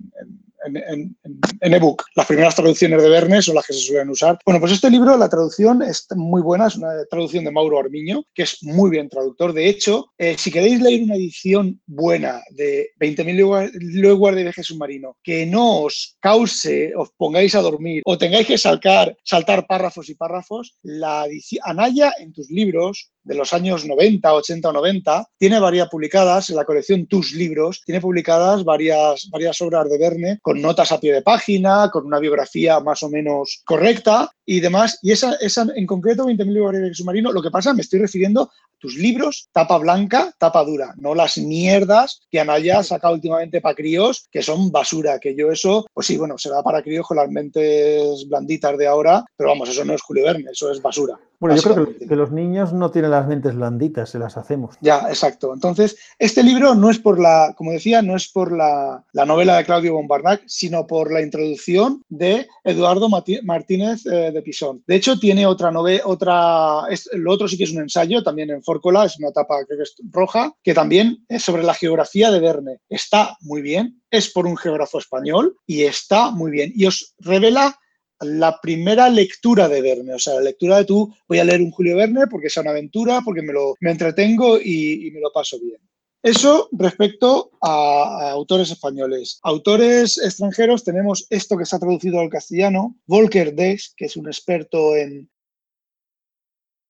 en, 0.64 1.16
en 1.60 1.74
ebook. 1.74 2.04
Las 2.14 2.26
primeras 2.26 2.54
traducciones 2.54 3.02
de 3.02 3.08
Verne 3.08 3.42
son 3.42 3.54
las 3.54 3.66
que 3.66 3.72
se 3.72 3.80
suelen 3.80 4.10
usar. 4.10 4.38
Bueno, 4.44 4.60
pues 4.60 4.72
este 4.72 4.90
libro, 4.90 5.16
la 5.16 5.28
traducción 5.28 5.82
es 5.82 6.06
muy 6.14 6.42
buena, 6.42 6.66
es 6.66 6.76
una 6.76 6.90
traducción 7.10 7.44
de 7.44 7.50
Mauro 7.50 7.78
Armiño, 7.78 8.24
que 8.34 8.42
es 8.42 8.62
muy 8.62 8.90
bien 8.90 9.08
traductor. 9.08 9.52
De 9.52 9.68
hecho, 9.68 10.12
eh, 10.18 10.36
si 10.38 10.50
queréis 10.50 10.80
leer 10.80 11.02
una 11.02 11.16
edición 11.16 11.80
buena 11.86 12.42
de 12.50 12.90
20.000 13.00 13.70
leguas 14.00 14.34
de 14.34 14.42
viaje 14.42 14.62
submarino, 14.62 15.16
que 15.22 15.46
no 15.46 15.82
os 15.82 16.16
cause, 16.20 16.92
os 16.96 17.10
pongáis 17.16 17.54
a 17.54 17.60
dormir 17.60 18.02
o 18.04 18.18
tengáis 18.18 18.46
que 18.46 18.58
saltar, 18.58 19.16
saltar 19.24 19.66
párrafos 19.66 19.91
y 20.08 20.14
párrafos, 20.14 20.76
la 20.82 21.26
Anaya 21.62 22.12
en 22.18 22.32
tus 22.32 22.50
libros 22.50 23.12
de 23.24 23.34
los 23.34 23.52
años 23.52 23.86
90, 23.86 24.32
80 24.32 24.68
o 24.68 24.72
90, 24.72 25.26
tiene 25.38 25.60
varias 25.60 25.88
publicadas 25.88 26.50
en 26.50 26.56
la 26.56 26.64
colección 26.64 27.06
Tus 27.06 27.32
Libros, 27.32 27.82
tiene 27.84 28.00
publicadas 28.00 28.64
varias, 28.64 29.28
varias 29.30 29.60
obras 29.60 29.88
de 29.88 29.98
Verne 29.98 30.38
con 30.42 30.60
notas 30.60 30.92
a 30.92 31.00
pie 31.00 31.12
de 31.12 31.22
página, 31.22 31.90
con 31.92 32.06
una 32.06 32.18
biografía 32.18 32.80
más 32.80 33.02
o 33.02 33.08
menos 33.08 33.62
correcta 33.64 34.30
y 34.44 34.60
demás. 34.60 34.98
Y 35.02 35.12
esa, 35.12 35.34
esa 35.34 35.66
en 35.74 35.86
concreto, 35.86 36.26
20.000 36.26 36.52
libros 36.52 36.72
de 36.72 36.94
submarino, 36.94 37.32
lo 37.32 37.42
que 37.42 37.50
pasa, 37.50 37.74
me 37.74 37.82
estoy 37.82 38.00
refiriendo 38.00 38.50
tus 38.82 38.96
libros, 38.96 39.48
tapa 39.52 39.78
blanca, 39.78 40.34
tapa 40.38 40.64
dura, 40.64 40.92
no 40.96 41.14
las 41.14 41.38
mierdas 41.38 42.20
que 42.28 42.40
Anaya 42.40 42.82
saca 42.82 43.12
últimamente 43.12 43.60
para 43.60 43.76
críos, 43.76 44.26
que 44.30 44.42
son 44.42 44.72
basura, 44.72 45.20
que 45.20 45.36
yo 45.36 45.52
eso, 45.52 45.86
pues 45.94 46.08
sí, 46.08 46.16
bueno, 46.16 46.36
se 46.36 46.50
da 46.50 46.64
para 46.64 46.82
críos 46.82 47.06
con 47.06 47.16
las 47.16 47.30
mentes 47.30 48.26
blanditas 48.28 48.76
de 48.76 48.88
ahora, 48.88 49.24
pero 49.36 49.50
vamos, 49.50 49.68
eso 49.68 49.84
no 49.84 49.94
es 49.94 50.02
Julio 50.02 50.24
Verne, 50.24 50.50
eso 50.50 50.72
es 50.72 50.82
basura. 50.82 51.16
Bueno, 51.42 51.56
yo 51.56 51.74
creo 51.74 51.98
que, 51.98 52.14
los 52.14 52.30
niños 52.30 52.72
no 52.72 52.92
tienen 52.92 53.10
las 53.10 53.26
mentes 53.26 53.56
blanditas, 53.56 54.10
se 54.10 54.20
las 54.20 54.36
hacemos. 54.36 54.76
Ya, 54.80 55.08
exacto. 55.08 55.52
Entonces, 55.52 55.96
este 56.16 56.44
libro 56.44 56.76
no 56.76 56.88
es 56.88 57.00
por 57.00 57.20
la, 57.20 57.52
como 57.58 57.72
decía, 57.72 58.00
no 58.00 58.14
es 58.14 58.28
por 58.28 58.56
la, 58.56 59.04
novela 59.12 59.56
de 59.56 59.64
Claudio 59.64 59.94
Bombarnac, 59.94 60.44
sino 60.46 60.86
por 60.86 61.12
la 61.12 61.20
introducción 61.20 62.00
de 62.08 62.46
Eduardo 62.62 63.08
Martínez 63.08 64.06
eh, 64.06 64.30
de 64.30 64.42
Pisón. 64.42 64.84
De 64.86 64.94
hecho, 64.94 65.18
tiene 65.18 65.44
otra 65.44 65.72
novela, 65.72 66.04
otra, 66.06 66.82
lo 67.14 67.32
otro 67.32 67.48
sí 67.48 67.58
que 67.58 67.64
es 67.64 67.72
un 67.72 67.82
ensayo, 67.82 68.22
también 68.22 68.50
en 68.50 68.62
Fórcola, 68.62 69.04
es 69.04 69.18
una 69.18 69.32
creo 69.32 69.66
que 69.66 69.82
es 69.82 69.96
roja, 70.12 70.54
que 70.62 70.74
también 70.74 71.24
es 71.28 71.42
sobre 71.42 71.64
la 71.64 71.74
geografía 71.74 72.30
de 72.30 72.38
Verne. 72.38 72.78
Está 72.88 73.36
muy 73.40 73.62
bien, 73.62 74.00
es 74.12 74.30
por 74.30 74.46
un 74.46 74.56
geógrafo 74.56 74.98
español 74.98 75.56
y 75.66 75.82
está 75.82 76.30
muy 76.30 76.52
bien. 76.52 76.72
Y 76.76 76.86
os 76.86 77.16
revela 77.18 77.80
la 78.24 78.60
primera 78.60 79.08
lectura 79.08 79.68
de 79.68 79.82
Verne, 79.82 80.14
o 80.14 80.18
sea, 80.18 80.34
la 80.34 80.42
lectura 80.42 80.78
de 80.78 80.84
tú, 80.84 81.14
voy 81.28 81.38
a 81.38 81.44
leer 81.44 81.60
un 81.60 81.70
Julio 81.70 81.96
Verne 81.96 82.26
porque 82.26 82.46
es 82.46 82.56
una 82.56 82.70
aventura, 82.70 83.20
porque 83.24 83.42
me, 83.42 83.52
lo, 83.52 83.74
me 83.80 83.90
entretengo 83.90 84.58
y, 84.60 85.10
me 85.12 85.20
lo 85.20 85.32
paso 85.32 85.58
bien. 85.60 85.78
Eso 86.22 86.68
respecto 86.72 87.50
a, 87.60 88.30
autores 88.30 88.70
españoles. 88.70 89.40
Autores 89.42 90.18
extranjeros 90.18 90.84
tenemos 90.84 91.26
esto 91.30 91.56
que 91.56 91.66
se 91.66 91.74
ha 91.74 91.80
traducido 91.80 92.20
al 92.20 92.30
castellano, 92.30 92.96
Volker 93.06 93.54
Dex, 93.54 93.92
que 93.96 94.04
es 94.04 94.16
un 94.16 94.28
experto 94.28 94.94
en, 94.94 95.28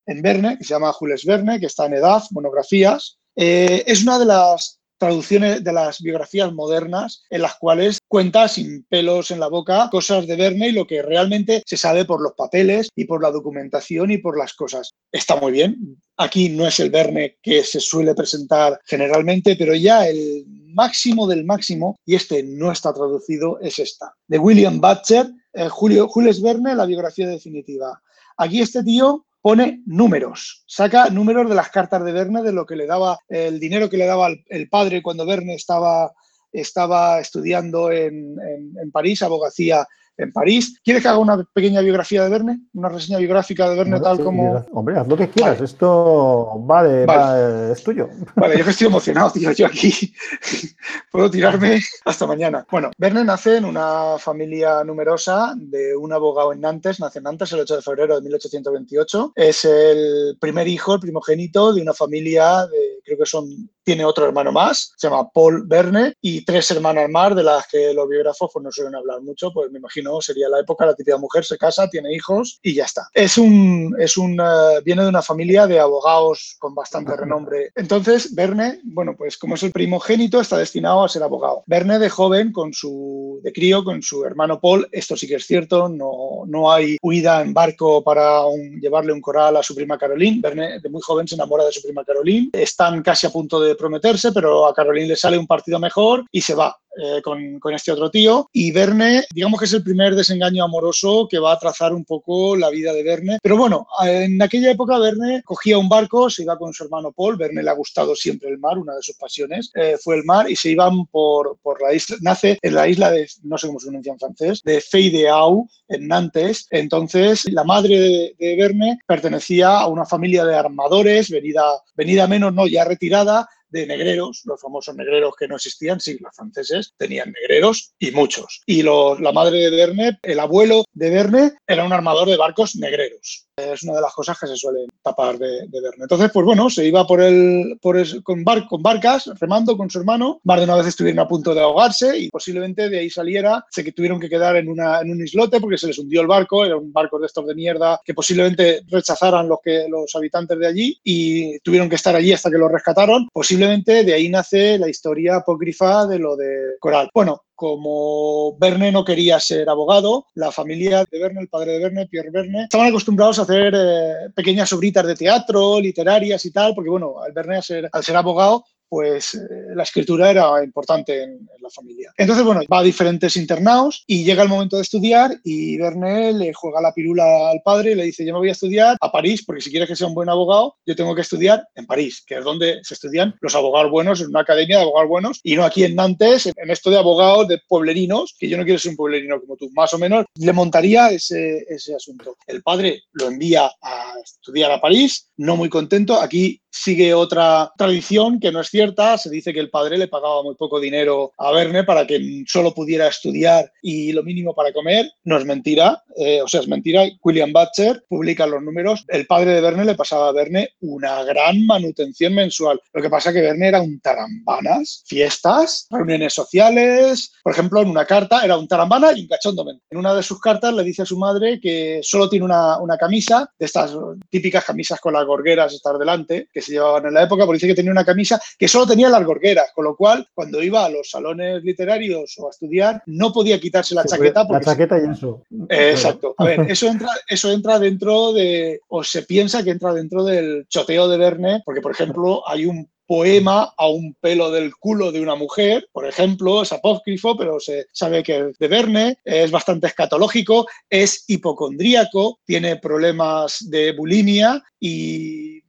en 0.06 0.22
Verne, 0.22 0.58
que 0.58 0.64
se 0.64 0.74
llama 0.74 0.92
Jules 0.92 1.24
Verne, 1.24 1.58
que 1.58 1.66
está 1.66 1.86
en 1.86 1.94
Edad, 1.94 2.22
monografías. 2.30 3.18
Eh, 3.34 3.84
es 3.86 4.02
una 4.02 4.18
de 4.18 4.26
las 4.26 4.81
traducciones 5.02 5.64
de 5.64 5.72
las 5.72 6.00
biografías 6.00 6.52
modernas 6.52 7.24
en 7.28 7.42
las 7.42 7.56
cuales 7.56 7.98
cuenta 8.06 8.46
sin 8.46 8.84
pelos 8.84 9.32
en 9.32 9.40
la 9.40 9.48
boca 9.48 9.88
cosas 9.90 10.28
de 10.28 10.36
Verne 10.36 10.68
y 10.68 10.72
lo 10.72 10.86
que 10.86 11.02
realmente 11.02 11.64
se 11.66 11.76
sabe 11.76 12.04
por 12.04 12.22
los 12.22 12.34
papeles 12.34 12.88
y 12.94 13.04
por 13.06 13.20
la 13.20 13.32
documentación 13.32 14.12
y 14.12 14.18
por 14.18 14.38
las 14.38 14.54
cosas. 14.54 14.92
Está 15.10 15.34
muy 15.34 15.50
bien. 15.50 16.00
Aquí 16.18 16.50
no 16.50 16.68
es 16.68 16.78
el 16.78 16.90
Verne 16.90 17.36
que 17.42 17.64
se 17.64 17.80
suele 17.80 18.14
presentar 18.14 18.78
generalmente, 18.84 19.56
pero 19.56 19.74
ya 19.74 20.06
el 20.06 20.44
máximo 20.46 21.26
del 21.26 21.44
máximo, 21.44 21.96
y 22.06 22.14
este 22.14 22.44
no 22.44 22.70
está 22.70 22.94
traducido, 22.94 23.58
es 23.60 23.80
esta. 23.80 24.14
De 24.28 24.38
William 24.38 24.80
Butcher, 24.80 25.26
eh, 25.52 25.68
Julio, 25.68 26.06
Jules 26.06 26.40
Verne, 26.40 26.76
la 26.76 26.86
biografía 26.86 27.26
definitiva. 27.26 28.00
Aquí 28.36 28.60
este 28.60 28.84
tío 28.84 29.26
pone 29.42 29.82
números, 29.86 30.64
saca 30.66 31.10
números 31.10 31.48
de 31.48 31.56
las 31.56 31.68
cartas 31.68 32.04
de 32.04 32.12
Verne, 32.12 32.42
de 32.42 32.52
lo 32.52 32.64
que 32.64 32.76
le 32.76 32.86
daba, 32.86 33.18
el 33.28 33.58
dinero 33.60 33.90
que 33.90 33.96
le 33.96 34.06
daba 34.06 34.28
el 34.46 34.68
padre 34.68 35.02
cuando 35.02 35.26
Verne 35.26 35.54
estaba, 35.54 36.12
estaba 36.52 37.20
estudiando 37.20 37.90
en, 37.90 38.36
en, 38.40 38.72
en 38.80 38.90
París, 38.92 39.20
abogacía 39.22 39.86
en 40.16 40.32
París. 40.32 40.78
¿Quieres 40.84 41.02
que 41.02 41.08
haga 41.08 41.18
una 41.18 41.42
pequeña 41.52 41.80
biografía 41.80 42.24
de 42.24 42.30
Verne? 42.30 42.60
Una 42.74 42.88
reseña 42.88 43.18
biográfica 43.18 43.68
de 43.68 43.76
Verne 43.76 44.00
tal 44.00 44.22
como... 44.22 44.64
Hombre, 44.72 44.98
haz 44.98 45.08
lo 45.08 45.16
que 45.16 45.28
quieras. 45.28 45.60
Esto 45.60 46.64
va 46.70 46.82
de... 46.82 47.72
es 47.72 47.82
tuyo. 47.82 48.08
Vale, 48.36 48.58
yo 48.58 48.64
que 48.64 48.70
estoy 48.70 48.86
emocionado, 48.86 49.30
tío. 49.30 49.52
Yo 49.52 49.66
aquí 49.66 50.14
puedo 51.12 51.30
tirarme 51.30 51.80
hasta 52.04 52.26
mañana. 52.26 52.66
Bueno, 52.70 52.90
Verne 52.98 53.24
nace 53.24 53.56
en 53.56 53.64
una 53.64 54.16
familia 54.18 54.84
numerosa 54.84 55.54
de 55.56 55.96
un 55.96 56.12
abogado 56.12 56.52
en 56.52 56.60
Nantes. 56.60 57.00
Nace 57.00 57.18
en 57.18 57.24
Nantes 57.24 57.52
el 57.52 57.60
8 57.60 57.76
de 57.76 57.82
febrero 57.82 58.16
de 58.16 58.22
1828. 58.22 59.32
Es 59.34 59.64
el 59.64 60.36
primer 60.40 60.68
hijo, 60.68 60.94
el 60.94 61.00
primogénito 61.00 61.72
de 61.72 61.82
una 61.82 61.94
familia 61.94 62.66
de, 62.66 63.00
creo 63.04 63.18
que 63.18 63.26
son 63.26 63.70
tiene 63.84 64.04
otro 64.04 64.26
hermano 64.26 64.52
más, 64.52 64.92
se 64.96 65.08
llama 65.08 65.28
Paul 65.30 65.66
Verne, 65.66 66.14
y 66.20 66.44
tres 66.44 66.70
hermanas 66.70 67.08
más, 67.10 67.34
de 67.34 67.42
las 67.42 67.66
que 67.66 67.92
los 67.94 68.08
biógrafos 68.08 68.50
pues, 68.52 68.62
no 68.62 68.72
suelen 68.72 68.94
hablar 68.94 69.20
mucho, 69.22 69.52
pues 69.52 69.70
me 69.70 69.78
imagino 69.78 70.20
sería 70.20 70.48
la 70.48 70.60
época, 70.60 70.86
la 70.86 70.94
típica 70.94 71.16
mujer 71.16 71.44
se 71.44 71.58
casa, 71.58 71.88
tiene 71.88 72.14
hijos 72.14 72.58
y 72.62 72.74
ya 72.74 72.84
está. 72.84 73.08
Es 73.12 73.38
un, 73.38 73.94
es 73.98 74.16
un, 74.16 74.40
eh, 74.40 74.80
viene 74.84 75.02
de 75.02 75.08
una 75.08 75.22
familia 75.22 75.66
de 75.66 75.80
abogados 75.80 76.56
con 76.58 76.74
bastante 76.74 77.16
renombre. 77.16 77.70
Entonces, 77.74 78.34
Verne, 78.34 78.80
bueno, 78.84 79.14
pues 79.16 79.36
como 79.38 79.54
es 79.54 79.62
el 79.62 79.72
primogénito, 79.72 80.40
está 80.40 80.56
destinado 80.58 81.04
a 81.04 81.08
ser 81.08 81.22
abogado. 81.22 81.62
Verne 81.66 81.98
de 81.98 82.10
joven, 82.10 82.52
con 82.52 82.72
su, 82.72 83.40
de 83.42 83.52
crío, 83.52 83.84
con 83.84 84.02
su 84.02 84.24
hermano 84.24 84.60
Paul, 84.60 84.88
esto 84.92 85.16
sí 85.16 85.26
que 85.26 85.36
es 85.36 85.46
cierto, 85.46 85.88
no, 85.88 86.44
no 86.46 86.72
hay 86.72 86.96
huida 87.02 87.40
en 87.40 87.54
barco 87.54 88.02
para 88.02 88.42
llevarle 88.80 89.12
un 89.12 89.20
coral 89.20 89.56
a 89.56 89.62
su 89.62 89.74
prima 89.74 89.98
Caroline. 89.98 90.40
Verne 90.40 90.80
de 90.80 90.88
muy 90.88 91.00
joven 91.02 91.26
se 91.26 91.34
enamora 91.34 91.64
de 91.64 91.72
su 91.72 91.82
prima 91.82 92.04
Caroline. 92.04 92.50
Están 92.52 93.02
casi 93.02 93.26
a 93.26 93.30
punto 93.30 93.60
de 93.60 93.71
prometerse, 93.74 94.32
pero 94.32 94.66
a 94.66 94.74
Caroline 94.74 95.08
le 95.08 95.16
sale 95.16 95.38
un 95.38 95.46
partido 95.46 95.78
mejor 95.78 96.24
y 96.30 96.40
se 96.40 96.54
va. 96.54 96.76
Eh, 96.94 97.22
con, 97.22 97.58
con, 97.58 97.72
este 97.72 97.90
otro 97.90 98.10
tío. 98.10 98.50
Y 98.52 98.70
Verne, 98.70 99.24
digamos 99.32 99.58
que 99.58 99.64
es 99.64 99.72
el 99.72 99.82
primer 99.82 100.14
desengaño 100.14 100.62
amoroso 100.62 101.26
que 101.26 101.38
va 101.38 101.52
a 101.52 101.58
trazar 101.58 101.94
un 101.94 102.04
poco 102.04 102.54
la 102.54 102.68
vida 102.68 102.92
de 102.92 103.02
Verne. 103.02 103.38
Pero 103.42 103.56
bueno, 103.56 103.86
en 104.04 104.40
aquella 104.42 104.70
época 104.70 104.98
Verne 104.98 105.42
cogía 105.42 105.78
un 105.78 105.88
barco, 105.88 106.28
se 106.28 106.42
iba 106.42 106.58
con 106.58 106.74
su 106.74 106.84
hermano 106.84 107.10
Paul. 107.10 107.38
Verne 107.38 107.62
le 107.62 107.70
ha 107.70 107.74
gustado 107.74 108.14
siempre 108.14 108.50
el 108.50 108.58
mar, 108.58 108.76
una 108.76 108.94
de 108.94 109.02
sus 109.02 109.16
pasiones 109.16 109.70
eh, 109.74 109.96
fue 110.02 110.16
el 110.16 110.24
mar, 110.24 110.50
y 110.50 110.56
se 110.56 110.70
iban 110.70 111.06
por, 111.06 111.56
por, 111.62 111.80
la 111.80 111.94
isla. 111.94 112.18
Nace 112.20 112.58
en 112.60 112.74
la 112.74 112.86
isla 112.86 113.10
de, 113.10 113.26
no 113.42 113.56
sé 113.56 113.68
cómo 113.68 113.80
se 113.80 113.86
pronuncia 113.86 114.12
en 114.12 114.18
francés, 114.18 114.60
de 114.62 114.80
Fey 114.82 115.08
de 115.08 115.30
Au, 115.30 115.66
en 115.88 116.08
Nantes. 116.08 116.66
Entonces, 116.68 117.46
la 117.46 117.64
madre 117.64 117.98
de, 117.98 118.36
de 118.38 118.56
Verne 118.56 118.98
pertenecía 119.06 119.78
a 119.78 119.86
una 119.86 120.04
familia 120.04 120.44
de 120.44 120.56
armadores, 120.56 121.30
venida, 121.30 121.64
venida 121.96 122.26
menos, 122.26 122.52
no, 122.52 122.66
ya 122.66 122.84
retirada, 122.84 123.48
de 123.72 123.86
negreros, 123.86 124.42
los 124.44 124.60
famosos 124.60 124.94
negreros 124.94 125.34
que 125.34 125.48
no 125.48 125.56
existían, 125.56 125.98
sí, 125.98 126.18
los 126.20 126.36
franceses 126.36 126.81
tenían 126.96 127.32
negreros 127.32 127.94
y 127.98 128.10
muchos. 128.10 128.62
Y 128.66 128.82
la 128.82 129.32
madre 129.32 129.58
de 129.58 129.70
Verne, 129.70 130.18
el 130.22 130.40
abuelo 130.40 130.84
de 130.92 131.10
Verne, 131.10 131.52
era 131.66 131.84
un 131.84 131.92
armador 131.92 132.28
de 132.28 132.36
barcos 132.36 132.76
negreros. 132.76 133.46
Es 133.56 133.82
una 133.82 133.96
de 133.96 134.00
las 134.00 134.14
cosas 134.14 134.38
que 134.38 134.46
se 134.46 134.56
suelen 134.56 134.86
tapar 135.02 135.36
de, 135.36 135.66
de. 135.68 135.80
Entonces, 135.98 136.30
pues 136.32 136.46
bueno, 136.46 136.70
se 136.70 136.86
iba 136.86 137.06
por 137.06 137.20
el, 137.20 137.78
por 137.82 137.98
con, 138.22 138.42
bar, 138.44 138.66
con 138.66 138.82
barcas, 138.82 139.30
remando 139.38 139.76
con 139.76 139.90
su 139.90 139.98
hermano. 139.98 140.40
Más 140.44 140.58
de 140.58 140.64
una 140.64 140.76
vez 140.76 140.86
estuvieron 140.86 141.18
a 141.18 141.28
punto 141.28 141.54
de 141.54 141.60
ahogarse 141.60 142.16
y 142.16 142.30
posiblemente 142.30 142.88
de 142.88 143.00
ahí 143.00 143.10
saliera. 143.10 143.62
Sé 143.70 143.84
que 143.84 143.92
tuvieron 143.92 144.18
que 144.18 144.30
quedar 144.30 144.56
en, 144.56 144.70
una, 144.70 145.02
en 145.02 145.10
un 145.10 145.22
islote 145.22 145.60
porque 145.60 145.76
se 145.76 145.88
les 145.88 145.98
hundió 145.98 146.22
el 146.22 146.28
barco. 146.28 146.64
Era 146.64 146.78
un 146.78 146.94
barco 146.94 147.18
de 147.18 147.26
estos 147.26 147.46
de 147.46 147.54
mierda 147.54 148.00
que 148.02 148.14
posiblemente 148.14 148.84
rechazaran 148.88 149.46
los, 149.46 149.58
que, 149.62 149.86
los 149.86 150.14
habitantes 150.14 150.58
de 150.58 150.66
allí 150.66 150.98
y 151.04 151.58
tuvieron 151.60 151.90
que 151.90 151.96
estar 151.96 152.16
allí 152.16 152.32
hasta 152.32 152.50
que 152.50 152.56
lo 152.56 152.68
rescataron. 152.68 153.28
Posiblemente 153.30 154.02
de 154.02 154.14
ahí 154.14 154.30
nace 154.30 154.78
la 154.78 154.88
historia 154.88 155.36
apócrifa 155.36 156.06
de 156.06 156.18
lo 156.18 156.36
de 156.36 156.76
Coral. 156.80 157.10
Bueno, 157.12 157.42
como 157.62 158.56
Verne 158.58 158.90
no 158.90 159.04
quería 159.04 159.38
ser 159.38 159.68
abogado, 159.68 160.26
la 160.34 160.50
familia 160.50 161.04
de 161.08 161.16
Verne, 161.20 161.42
el 161.42 161.48
padre 161.48 161.74
de 161.74 161.78
Verne, 161.78 162.08
Pierre 162.08 162.30
Verne, 162.32 162.64
estaban 162.64 162.88
acostumbrados 162.88 163.38
a 163.38 163.42
hacer 163.42 163.72
eh, 163.76 164.30
pequeñas 164.34 164.72
obritas 164.72 165.06
de 165.06 165.14
teatro, 165.14 165.78
literarias 165.78 166.44
y 166.44 166.50
tal, 166.50 166.74
porque 166.74 166.90
bueno, 166.90 167.20
al 167.22 167.30
Verne 167.30 167.60
al 167.92 168.02
ser 168.02 168.16
abogado 168.16 168.64
pues 168.92 169.32
eh, 169.36 169.38
la 169.74 169.84
escritura 169.84 170.30
era 170.30 170.62
importante 170.62 171.22
en, 171.22 171.48
la 171.62 171.70
familia. 171.70 172.12
Entonces, 172.18 172.44
bueno, 172.44 172.60
va 172.70 172.80
a 172.80 172.82
diferentes 172.82 173.36
internados 173.36 174.04
y 174.06 174.22
llega 174.22 174.42
el 174.42 174.50
momento 174.50 174.76
de 174.76 174.82
estudiar 174.82 175.30
y 175.44 175.78
Verne 175.78 176.34
le 176.34 176.52
juega 176.52 176.82
la 176.82 176.92
pirula 176.92 177.48
al 177.48 177.62
padre 177.64 177.92
y 177.92 177.94
le 177.94 178.04
dice, 178.04 178.26
yo 178.26 178.34
me 178.34 178.40
voy 178.40 178.50
a 178.50 178.52
estudiar 178.52 178.98
a 179.00 179.10
París 179.10 179.44
porque 179.46 179.62
si 179.62 179.70
quieres 179.70 179.88
que 179.88 179.96
sea 179.96 180.08
un 180.08 180.14
buen 180.14 180.28
abogado, 180.28 180.76
yo 180.84 180.94
tengo 180.94 181.14
que 181.14 181.22
estudiar 181.22 181.66
en 181.74 181.86
París, 181.86 182.22
que 182.26 182.34
es 182.34 182.44
donde 182.44 182.80
se 182.82 182.92
estudian 182.92 183.34
los 183.40 183.54
abogados 183.54 183.90
buenos, 183.90 184.20
en 184.20 184.26
una 184.26 184.40
academia 184.40 184.76
de 184.76 184.82
abogados 184.82 185.08
buenos 185.08 185.40
y 185.42 185.56
no 185.56 185.64
aquí 185.64 185.84
en 185.84 185.94
Nantes, 185.94 186.52
en 186.54 186.70
esto 186.70 186.90
de 186.90 186.98
abogados 186.98 187.48
de 187.48 187.60
pueblerinos, 187.66 188.34
que 188.38 188.48
yo 188.48 188.58
no 188.58 188.64
quiero 188.64 188.78
ser 188.78 188.90
un 188.90 188.96
pueblerino 188.96 189.40
como 189.40 189.56
tú, 189.56 189.70
más 189.72 189.94
o 189.94 189.98
menos 189.98 190.26
le 190.34 190.52
montaría 190.52 191.08
ese, 191.08 191.64
ese 191.66 191.94
asunto. 191.94 192.36
El 192.46 192.62
padre 192.62 193.04
lo 193.12 193.28
envía 193.28 193.70
a 193.80 194.12
estudiar 194.22 194.70
a 194.70 194.82
París, 194.82 195.30
no 195.38 195.56
muy 195.56 195.70
contento, 195.70 196.20
aquí 196.20 196.61
sigue 196.72 197.14
otra 197.14 197.70
tradición 197.76 198.40
que 198.40 198.50
no 198.50 198.60
es 198.60 198.68
cierta. 198.68 199.18
Se 199.18 199.30
dice 199.30 199.52
que 199.52 199.60
el 199.60 199.70
padre 199.70 199.98
le 199.98 200.08
pagaba 200.08 200.42
muy 200.42 200.54
poco 200.54 200.80
dinero 200.80 201.32
a 201.38 201.52
Verne 201.52 201.84
para 201.84 202.06
que 202.06 202.44
solo 202.48 202.74
pudiera 202.74 203.06
estudiar 203.06 203.70
y 203.82 204.12
lo 204.12 204.22
mínimo 204.22 204.54
para 204.54 204.72
comer. 204.72 205.06
No 205.24 205.36
es 205.36 205.44
mentira, 205.44 206.02
eh, 206.16 206.40
o 206.42 206.48
sea, 206.48 206.60
es 206.60 206.68
mentira. 206.68 207.04
William 207.22 207.52
Butcher 207.52 208.04
publica 208.08 208.46
los 208.46 208.62
números. 208.62 209.04
El 209.08 209.26
padre 209.26 209.52
de 209.52 209.60
Verne 209.60 209.84
le 209.84 209.94
pasaba 209.94 210.28
a 210.28 210.32
Verne 210.32 210.70
una 210.80 211.22
gran 211.24 211.64
manutención 211.66 212.34
mensual. 212.34 212.80
Lo 212.92 213.02
que 213.02 213.10
pasa 213.10 213.30
es 213.30 213.36
que 213.36 213.42
Verne 213.42 213.68
era 213.68 213.82
un 213.82 214.00
tarambanas, 214.00 215.04
fiestas, 215.06 215.86
reuniones 215.90 216.32
sociales. 216.32 217.32
Por 217.42 217.52
ejemplo, 217.52 217.82
en 217.82 217.88
una 217.88 218.06
carta 218.06 218.44
era 218.44 218.56
un 218.56 218.66
tarambana 218.66 219.12
y 219.12 219.22
un 219.22 219.28
cachondo. 219.28 219.64
En 219.90 219.98
una 219.98 220.14
de 220.14 220.22
sus 220.22 220.40
cartas 220.40 220.72
le 220.74 220.82
dice 220.82 221.02
a 221.02 221.06
su 221.06 221.18
madre 221.18 221.60
que 221.60 222.00
solo 222.02 222.28
tiene 222.28 222.46
una, 222.46 222.78
una 222.78 222.96
camisa, 222.96 223.50
de 223.58 223.66
estas 223.66 223.92
típicas 224.30 224.64
camisas 224.64 225.00
con 225.00 225.12
las 225.12 225.26
gorgueras 225.26 225.74
estar 225.74 225.98
delante, 225.98 226.48
que 226.52 226.61
se 226.62 226.72
llevaban 226.72 227.06
en 227.06 227.14
la 227.14 227.24
época, 227.24 227.44
porque 227.44 227.56
dice 227.56 227.68
que 227.68 227.74
tenía 227.74 227.92
una 227.92 228.04
camisa 228.04 228.40
que 228.58 228.68
solo 228.68 228.86
tenía 228.86 229.08
las 229.08 229.24
gorgueras, 229.24 229.70
con 229.74 229.84
lo 229.84 229.96
cual 229.96 230.26
cuando 230.34 230.62
iba 230.62 230.84
a 230.84 230.88
los 230.88 231.10
salones 231.10 231.62
literarios 231.62 232.34
o 232.38 232.46
a 232.46 232.50
estudiar 232.50 233.02
no 233.06 233.32
podía 233.32 233.60
quitarse 233.60 233.94
la 233.94 234.04
chaqueta. 234.04 234.46
la 234.48 234.60
chaqueta 234.60 234.98
y 234.98 235.10
eso. 235.10 235.42
exacto. 235.68 236.34
A 236.38 236.44
ver, 236.44 236.60
eso 236.70 236.86
entra, 236.86 237.10
eso 237.28 237.50
entra 237.50 237.78
dentro 237.78 238.32
de, 238.32 238.80
o 238.88 239.04
se 239.04 239.22
piensa 239.22 239.62
que 239.62 239.70
entra 239.70 239.92
dentro 239.92 240.24
del 240.24 240.66
choteo 240.68 241.08
de 241.08 241.18
Verne, 241.18 241.62
porque 241.64 241.80
por 241.80 241.92
ejemplo 241.92 242.48
hay 242.48 242.66
un 242.66 242.88
poema 243.06 243.74
a 243.76 243.88
un 243.88 244.14
pelo 244.20 244.50
del 244.50 244.74
culo 244.76 245.12
de 245.12 245.20
una 245.20 245.34
mujer, 245.34 245.86
por 245.92 246.06
ejemplo, 246.06 246.62
es 246.62 246.72
apócrifo, 246.72 247.36
pero 247.36 247.60
se 247.60 247.86
sabe 247.92 248.22
que 248.22 248.38
es 248.38 248.58
de 248.58 248.68
Verne, 248.68 249.18
es 249.24 249.50
bastante 249.50 249.88
escatológico, 249.88 250.66
es 250.88 251.24
hipocondríaco, 251.26 252.40
tiene 252.46 252.76
problemas 252.76 253.68
de 253.68 253.92
bulimia 253.92 254.62
y 254.80 255.61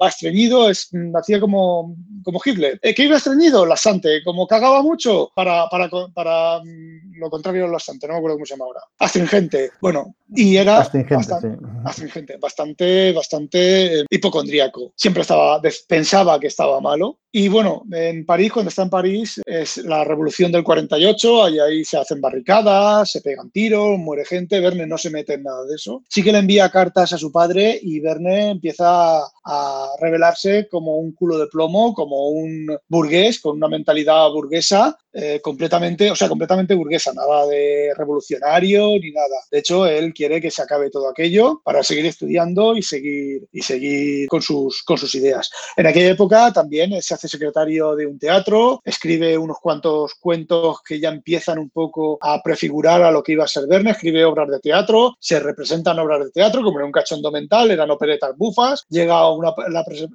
va 0.00 0.08
estreñido, 0.08 0.70
es, 0.70 0.90
hacía 1.14 1.40
como, 1.40 1.96
como 2.22 2.40
Hitler. 2.44 2.78
¿Qué 2.80 3.04
iba 3.04 3.16
estreñido? 3.16 3.66
Laxante. 3.66 4.22
Como 4.24 4.46
cagaba 4.46 4.82
mucho, 4.82 5.30
para, 5.34 5.68
para, 5.68 5.88
para 6.14 6.60
mm, 6.60 7.18
lo 7.18 7.30
contrario 7.30 7.68
laxante, 7.68 8.06
no 8.06 8.14
me 8.14 8.18
acuerdo 8.18 8.36
cómo 8.36 8.46
se 8.46 8.54
llama 8.54 8.66
ahora. 8.66 8.80
Astringente. 8.98 9.70
Bueno, 9.80 10.14
y 10.34 10.56
era 10.56 10.78
astringente, 10.78 11.16
bastante, 11.16 11.66
astringente, 11.84 12.36
bastante, 12.38 13.12
bastante 13.12 14.00
eh, 14.00 14.04
hipocondríaco. 14.10 14.92
Siempre 14.96 15.22
estaba, 15.22 15.60
pensaba 15.88 16.38
que 16.38 16.48
estaba 16.48 16.80
malo. 16.80 17.18
Y 17.36 17.48
bueno, 17.48 17.82
en 17.90 18.24
París, 18.24 18.52
cuando 18.52 18.68
está 18.68 18.82
en 18.82 18.90
París, 18.90 19.40
es 19.44 19.78
la 19.78 20.04
revolución 20.04 20.52
del 20.52 20.62
48, 20.62 21.42
ahí, 21.42 21.58
ahí 21.58 21.84
se 21.84 21.98
hacen 21.98 22.20
barricadas, 22.20 23.10
se 23.10 23.22
pegan 23.22 23.50
tiros, 23.50 23.98
muere 23.98 24.24
gente, 24.24 24.60
Verne 24.60 24.86
no 24.86 24.96
se 24.96 25.10
mete 25.10 25.34
en 25.34 25.42
nada 25.42 25.64
de 25.64 25.74
eso. 25.74 26.04
Sí 26.08 26.22
que 26.22 26.30
le 26.30 26.38
envía 26.38 26.70
cartas 26.70 27.12
a 27.12 27.18
su 27.18 27.32
padre 27.32 27.76
y 27.82 27.98
Verne 27.98 28.50
empieza 28.50 29.18
a 29.44 29.88
revelarse 30.00 30.68
como 30.70 30.98
un 30.98 31.10
culo 31.10 31.36
de 31.36 31.48
plomo, 31.48 31.92
como 31.92 32.28
un 32.28 32.68
burgués, 32.86 33.40
con 33.40 33.56
una 33.56 33.66
mentalidad 33.66 34.30
burguesa 34.30 34.96
eh, 35.16 35.40
completamente, 35.40 36.10
o 36.10 36.16
sea, 36.16 36.28
completamente 36.28 36.74
burguesa, 36.74 37.12
nada 37.12 37.46
de 37.46 37.92
revolucionario 37.96 38.98
ni 39.00 39.12
nada. 39.12 39.36
De 39.48 39.58
hecho, 39.58 39.86
él 39.86 40.12
quiere 40.12 40.40
que 40.40 40.50
se 40.50 40.60
acabe 40.60 40.90
todo 40.90 41.08
aquello 41.08 41.62
para 41.64 41.84
seguir 41.84 42.06
estudiando 42.06 42.76
y 42.76 42.82
seguir, 42.82 43.46
y 43.52 43.62
seguir 43.62 44.26
con, 44.26 44.42
sus, 44.42 44.82
con 44.82 44.98
sus 44.98 45.14
ideas. 45.14 45.50
En 45.76 45.86
aquella 45.86 46.10
época 46.10 46.52
también 46.52 47.00
se 47.00 47.14
hace 47.14 47.23
secretario 47.28 47.94
de 47.96 48.06
un 48.06 48.18
teatro, 48.18 48.80
escribe 48.84 49.36
unos 49.38 49.58
cuantos 49.60 50.14
cuentos 50.14 50.80
que 50.82 51.00
ya 51.00 51.08
empiezan 51.08 51.58
un 51.58 51.70
poco 51.70 52.18
a 52.20 52.42
prefigurar 52.42 53.02
a 53.02 53.10
lo 53.10 53.22
que 53.22 53.32
iba 53.32 53.44
a 53.44 53.48
ser 53.48 53.66
Verne, 53.66 53.90
escribe 53.90 54.24
obras 54.24 54.48
de 54.48 54.60
teatro, 54.60 55.16
se 55.18 55.40
representan 55.40 55.98
obras 55.98 56.24
de 56.24 56.30
teatro, 56.30 56.62
como 56.62 56.78
era 56.78 56.86
un 56.86 56.92
cachondo 56.92 57.30
mental, 57.30 57.70
eran 57.70 57.90
operetas 57.90 58.36
bufas, 58.36 58.84
llega 58.88 59.20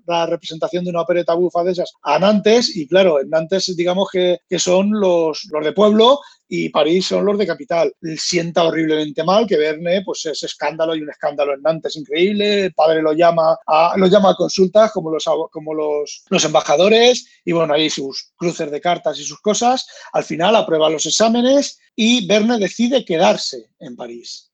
la, 0.05 0.25
representación 0.25 0.83
de 0.83 0.91
una 0.91 1.01
opereta 1.01 1.33
bufa 1.33 1.63
de 1.63 1.71
esas 1.71 1.93
a 2.03 2.19
Nantes 2.19 2.75
y 2.75 2.87
claro, 2.87 3.19
en 3.19 3.29
Nantes 3.29 3.75
digamos 3.75 4.09
que, 4.11 4.39
que 4.49 4.59
son 4.59 4.91
los, 4.91 5.47
los 5.51 5.63
de 5.63 5.71
pueblo 5.71 6.19
y 6.49 6.69
París 6.69 7.05
son 7.05 7.23
los 7.23 7.37
de 7.37 7.45
capital. 7.45 7.93
Sienta 8.17 8.63
horriblemente 8.63 9.23
mal 9.23 9.45
que 9.45 9.55
Verne, 9.55 10.01
pues 10.03 10.25
es 10.25 10.41
escándalo 10.43 10.95
y 10.95 11.01
un 11.01 11.09
escándalo 11.11 11.53
en 11.53 11.61
Nantes 11.61 11.95
increíble. 11.95 12.65
El 12.65 12.73
padre 12.73 13.03
lo 13.03 13.13
llama 13.13 13.55
a, 13.67 13.93
lo 13.95 14.07
llama 14.07 14.31
a 14.31 14.35
consultas 14.35 14.91
como, 14.91 15.11
los, 15.11 15.25
como 15.51 15.75
los, 15.75 16.25
los 16.27 16.43
embajadores 16.43 17.27
y 17.45 17.51
bueno, 17.51 17.75
ahí 17.75 17.89
sus 17.89 18.33
cruces 18.35 18.71
de 18.71 18.81
cartas 18.81 19.19
y 19.19 19.23
sus 19.23 19.39
cosas. 19.39 19.87
Al 20.11 20.23
final 20.23 20.55
aprueba 20.55 20.89
los 20.89 21.05
exámenes 21.05 21.79
y 21.95 22.25
Verne 22.25 22.57
decide 22.57 23.05
quedarse 23.05 23.69
en 23.79 23.95
París 23.95 24.48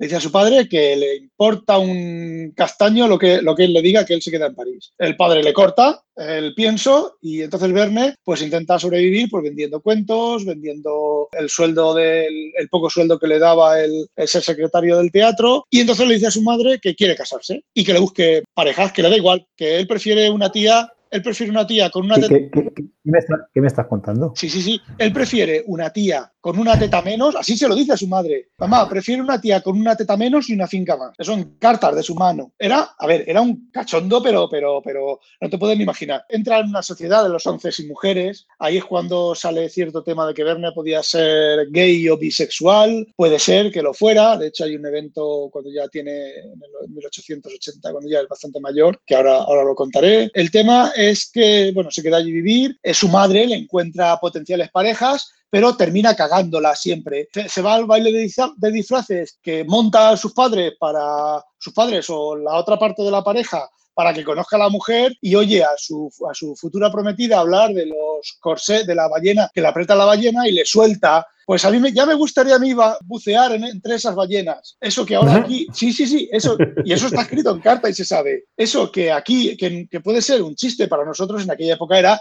le 0.00 0.06
dice 0.06 0.16
a 0.16 0.20
su 0.20 0.32
padre 0.32 0.66
que 0.66 0.96
le 0.96 1.16
importa 1.16 1.78
un 1.78 2.54
castaño 2.56 3.06
lo 3.06 3.18
que, 3.18 3.42
lo 3.42 3.54
que 3.54 3.64
él 3.64 3.74
le 3.74 3.82
diga, 3.82 4.06
que 4.06 4.14
él 4.14 4.22
se 4.22 4.30
queda 4.30 4.46
en 4.46 4.54
París. 4.54 4.94
El 4.96 5.14
padre 5.14 5.42
le 5.42 5.52
corta 5.52 6.02
el 6.16 6.54
pienso 6.54 7.18
y 7.20 7.42
entonces 7.42 7.70
Verne 7.70 8.14
pues 8.24 8.40
intenta 8.40 8.78
sobrevivir 8.78 9.28
pues 9.30 9.44
vendiendo 9.44 9.82
cuentos, 9.82 10.46
vendiendo 10.46 11.28
el 11.32 11.50
sueldo 11.50 11.92
del 11.92 12.50
el 12.56 12.68
poco 12.70 12.88
sueldo 12.88 13.18
que 13.18 13.26
le 13.26 13.38
daba 13.38 13.78
el, 13.78 14.08
el, 14.16 14.28
ser 14.28 14.42
secretario 14.42 14.96
del 14.96 15.12
teatro 15.12 15.66
y 15.68 15.80
entonces 15.80 16.08
le 16.08 16.14
dice 16.14 16.28
a 16.28 16.30
su 16.30 16.40
madre 16.42 16.78
que 16.80 16.94
quiere 16.94 17.14
casarse 17.14 17.62
y 17.74 17.84
que 17.84 17.92
le 17.92 18.00
busque 18.00 18.42
parejas, 18.54 18.92
que 18.92 19.02
le 19.02 19.10
da 19.10 19.16
igual, 19.16 19.46
que 19.54 19.76
él 19.76 19.86
prefiere 19.86 20.30
una 20.30 20.50
tía 20.50 20.90
él 21.10 21.22
prefiere 21.22 21.50
una 21.50 21.66
tía 21.66 21.90
con 21.90 22.04
una 22.04 22.14
teta... 22.14 22.28
¿Qué, 22.28 23.60
me 23.60 23.66
estás 23.66 23.86
contando? 23.88 24.32
Sí, 24.36 24.48
sí, 24.48 24.62
sí. 24.62 24.80
Él 24.96 25.12
prefiere 25.12 25.64
una 25.66 25.90
tía 25.90 26.32
con 26.40 26.58
una 26.58 26.78
teta 26.78 27.02
menos, 27.02 27.36
así 27.36 27.56
se 27.56 27.68
lo 27.68 27.74
dice 27.74 27.92
a 27.92 27.96
su 27.96 28.06
madre. 28.06 28.48
Mamá, 28.58 28.88
prefiere 28.88 29.22
una 29.22 29.40
tía 29.40 29.60
con 29.60 29.78
una 29.78 29.96
teta 29.96 30.16
menos 30.16 30.48
y 30.48 30.54
una 30.54 30.66
finca 30.66 30.96
más. 30.96 31.12
Eso 31.18 31.32
son 31.32 31.56
cartas 31.58 31.94
de 31.94 32.02
su 32.02 32.14
mano. 32.14 32.52
Era, 32.58 32.94
a 32.98 33.06
ver, 33.06 33.24
era 33.26 33.40
un 33.40 33.70
cachondo, 33.70 34.22
pero, 34.22 34.48
pero, 34.48 34.80
pero 34.82 35.20
no 35.40 35.50
te 35.50 35.58
puedes 35.58 35.78
imaginar. 35.78 36.24
Entra 36.28 36.60
en 36.60 36.68
una 36.68 36.82
sociedad 36.82 37.22
de 37.22 37.28
los 37.28 37.46
once 37.46 37.70
y 37.78 37.86
mujeres. 37.86 38.46
Ahí 38.58 38.78
es 38.78 38.84
cuando 38.84 39.34
sale 39.34 39.68
cierto 39.68 40.02
tema 40.02 40.26
de 40.26 40.34
que 40.34 40.44
Verne 40.44 40.72
podía 40.72 41.02
ser 41.02 41.70
gay 41.70 42.08
o 42.08 42.16
bisexual. 42.16 43.06
Puede 43.16 43.38
ser 43.38 43.70
que 43.70 43.82
lo 43.82 43.92
fuera. 43.92 44.36
De 44.36 44.48
hecho, 44.48 44.64
hay 44.64 44.76
un 44.76 44.86
evento 44.86 45.48
cuando 45.52 45.70
ya 45.70 45.88
tiene, 45.88 46.30
en 46.30 46.94
1880, 46.94 47.92
cuando 47.92 48.08
ya 48.08 48.20
es 48.20 48.28
bastante 48.28 48.60
mayor, 48.60 49.00
que 49.04 49.14
ahora, 49.14 49.38
ahora 49.38 49.64
lo 49.64 49.74
contaré. 49.74 50.30
El 50.34 50.50
tema 50.50 50.92
es 50.96 51.30
que, 51.30 51.70
bueno, 51.74 51.90
se 51.90 52.02
queda 52.02 52.16
allí 52.16 52.32
vivir, 52.32 52.78
su 52.92 53.08
madre, 53.08 53.46
le 53.46 53.56
encuentra 53.56 54.18
potenciales 54.18 54.70
parejas, 54.70 55.30
pero 55.50 55.76
termina 55.76 56.14
cagándola 56.14 56.76
siempre. 56.76 57.28
Se, 57.48 57.60
va 57.60 57.74
al 57.74 57.86
baile 57.86 58.12
de, 58.12 58.70
disfraces 58.70 59.38
que 59.42 59.64
monta 59.64 60.10
a 60.10 60.16
sus 60.16 60.32
padres 60.32 60.74
para 60.78 61.44
sus 61.58 61.74
padres 61.74 62.06
o 62.08 62.36
la 62.36 62.54
otra 62.54 62.78
parte 62.78 63.02
de 63.02 63.10
la 63.10 63.24
pareja 63.24 63.68
para 63.92 64.14
que 64.14 64.24
conozca 64.24 64.56
a 64.56 64.60
la 64.60 64.68
mujer 64.68 65.12
y 65.20 65.34
oye 65.34 65.62
a 65.62 65.70
su, 65.76 66.10
a 66.30 66.32
su 66.32 66.54
futura 66.56 66.90
prometida 66.90 67.40
hablar 67.40 67.74
de 67.74 67.86
los 67.86 68.38
corsés 68.40 68.86
de 68.86 68.94
la 68.94 69.08
ballena, 69.08 69.50
que 69.52 69.60
le 69.60 69.66
aprieta 69.66 69.94
la 69.96 70.06
ballena 70.06 70.48
y 70.48 70.52
le 70.52 70.64
suelta 70.64 71.26
pues 71.50 71.64
a 71.64 71.70
mí 71.72 71.80
me, 71.80 71.92
ya 71.92 72.06
me 72.06 72.14
gustaría 72.14 72.54
a 72.54 72.60
mí 72.60 72.72
bucear 73.06 73.50
entre 73.50 73.96
esas 73.96 74.14
ballenas. 74.14 74.76
Eso 74.80 75.04
que 75.04 75.16
ahora 75.16 75.34
aquí, 75.34 75.66
sí, 75.74 75.92
sí, 75.92 76.06
sí, 76.06 76.28
eso, 76.30 76.56
y 76.84 76.92
eso 76.92 77.08
está 77.08 77.22
escrito 77.22 77.50
en 77.50 77.58
carta 77.58 77.90
y 77.90 77.92
se 77.92 78.04
sabe. 78.04 78.44
Eso 78.56 78.92
que 78.92 79.10
aquí, 79.10 79.56
que, 79.56 80.00
puede 80.00 80.22
ser 80.22 80.42
un 80.42 80.54
chiste 80.54 80.86
para 80.86 81.04
nosotros 81.04 81.42
en 81.42 81.50
aquella 81.50 81.74
época 81.74 81.98
era, 81.98 82.20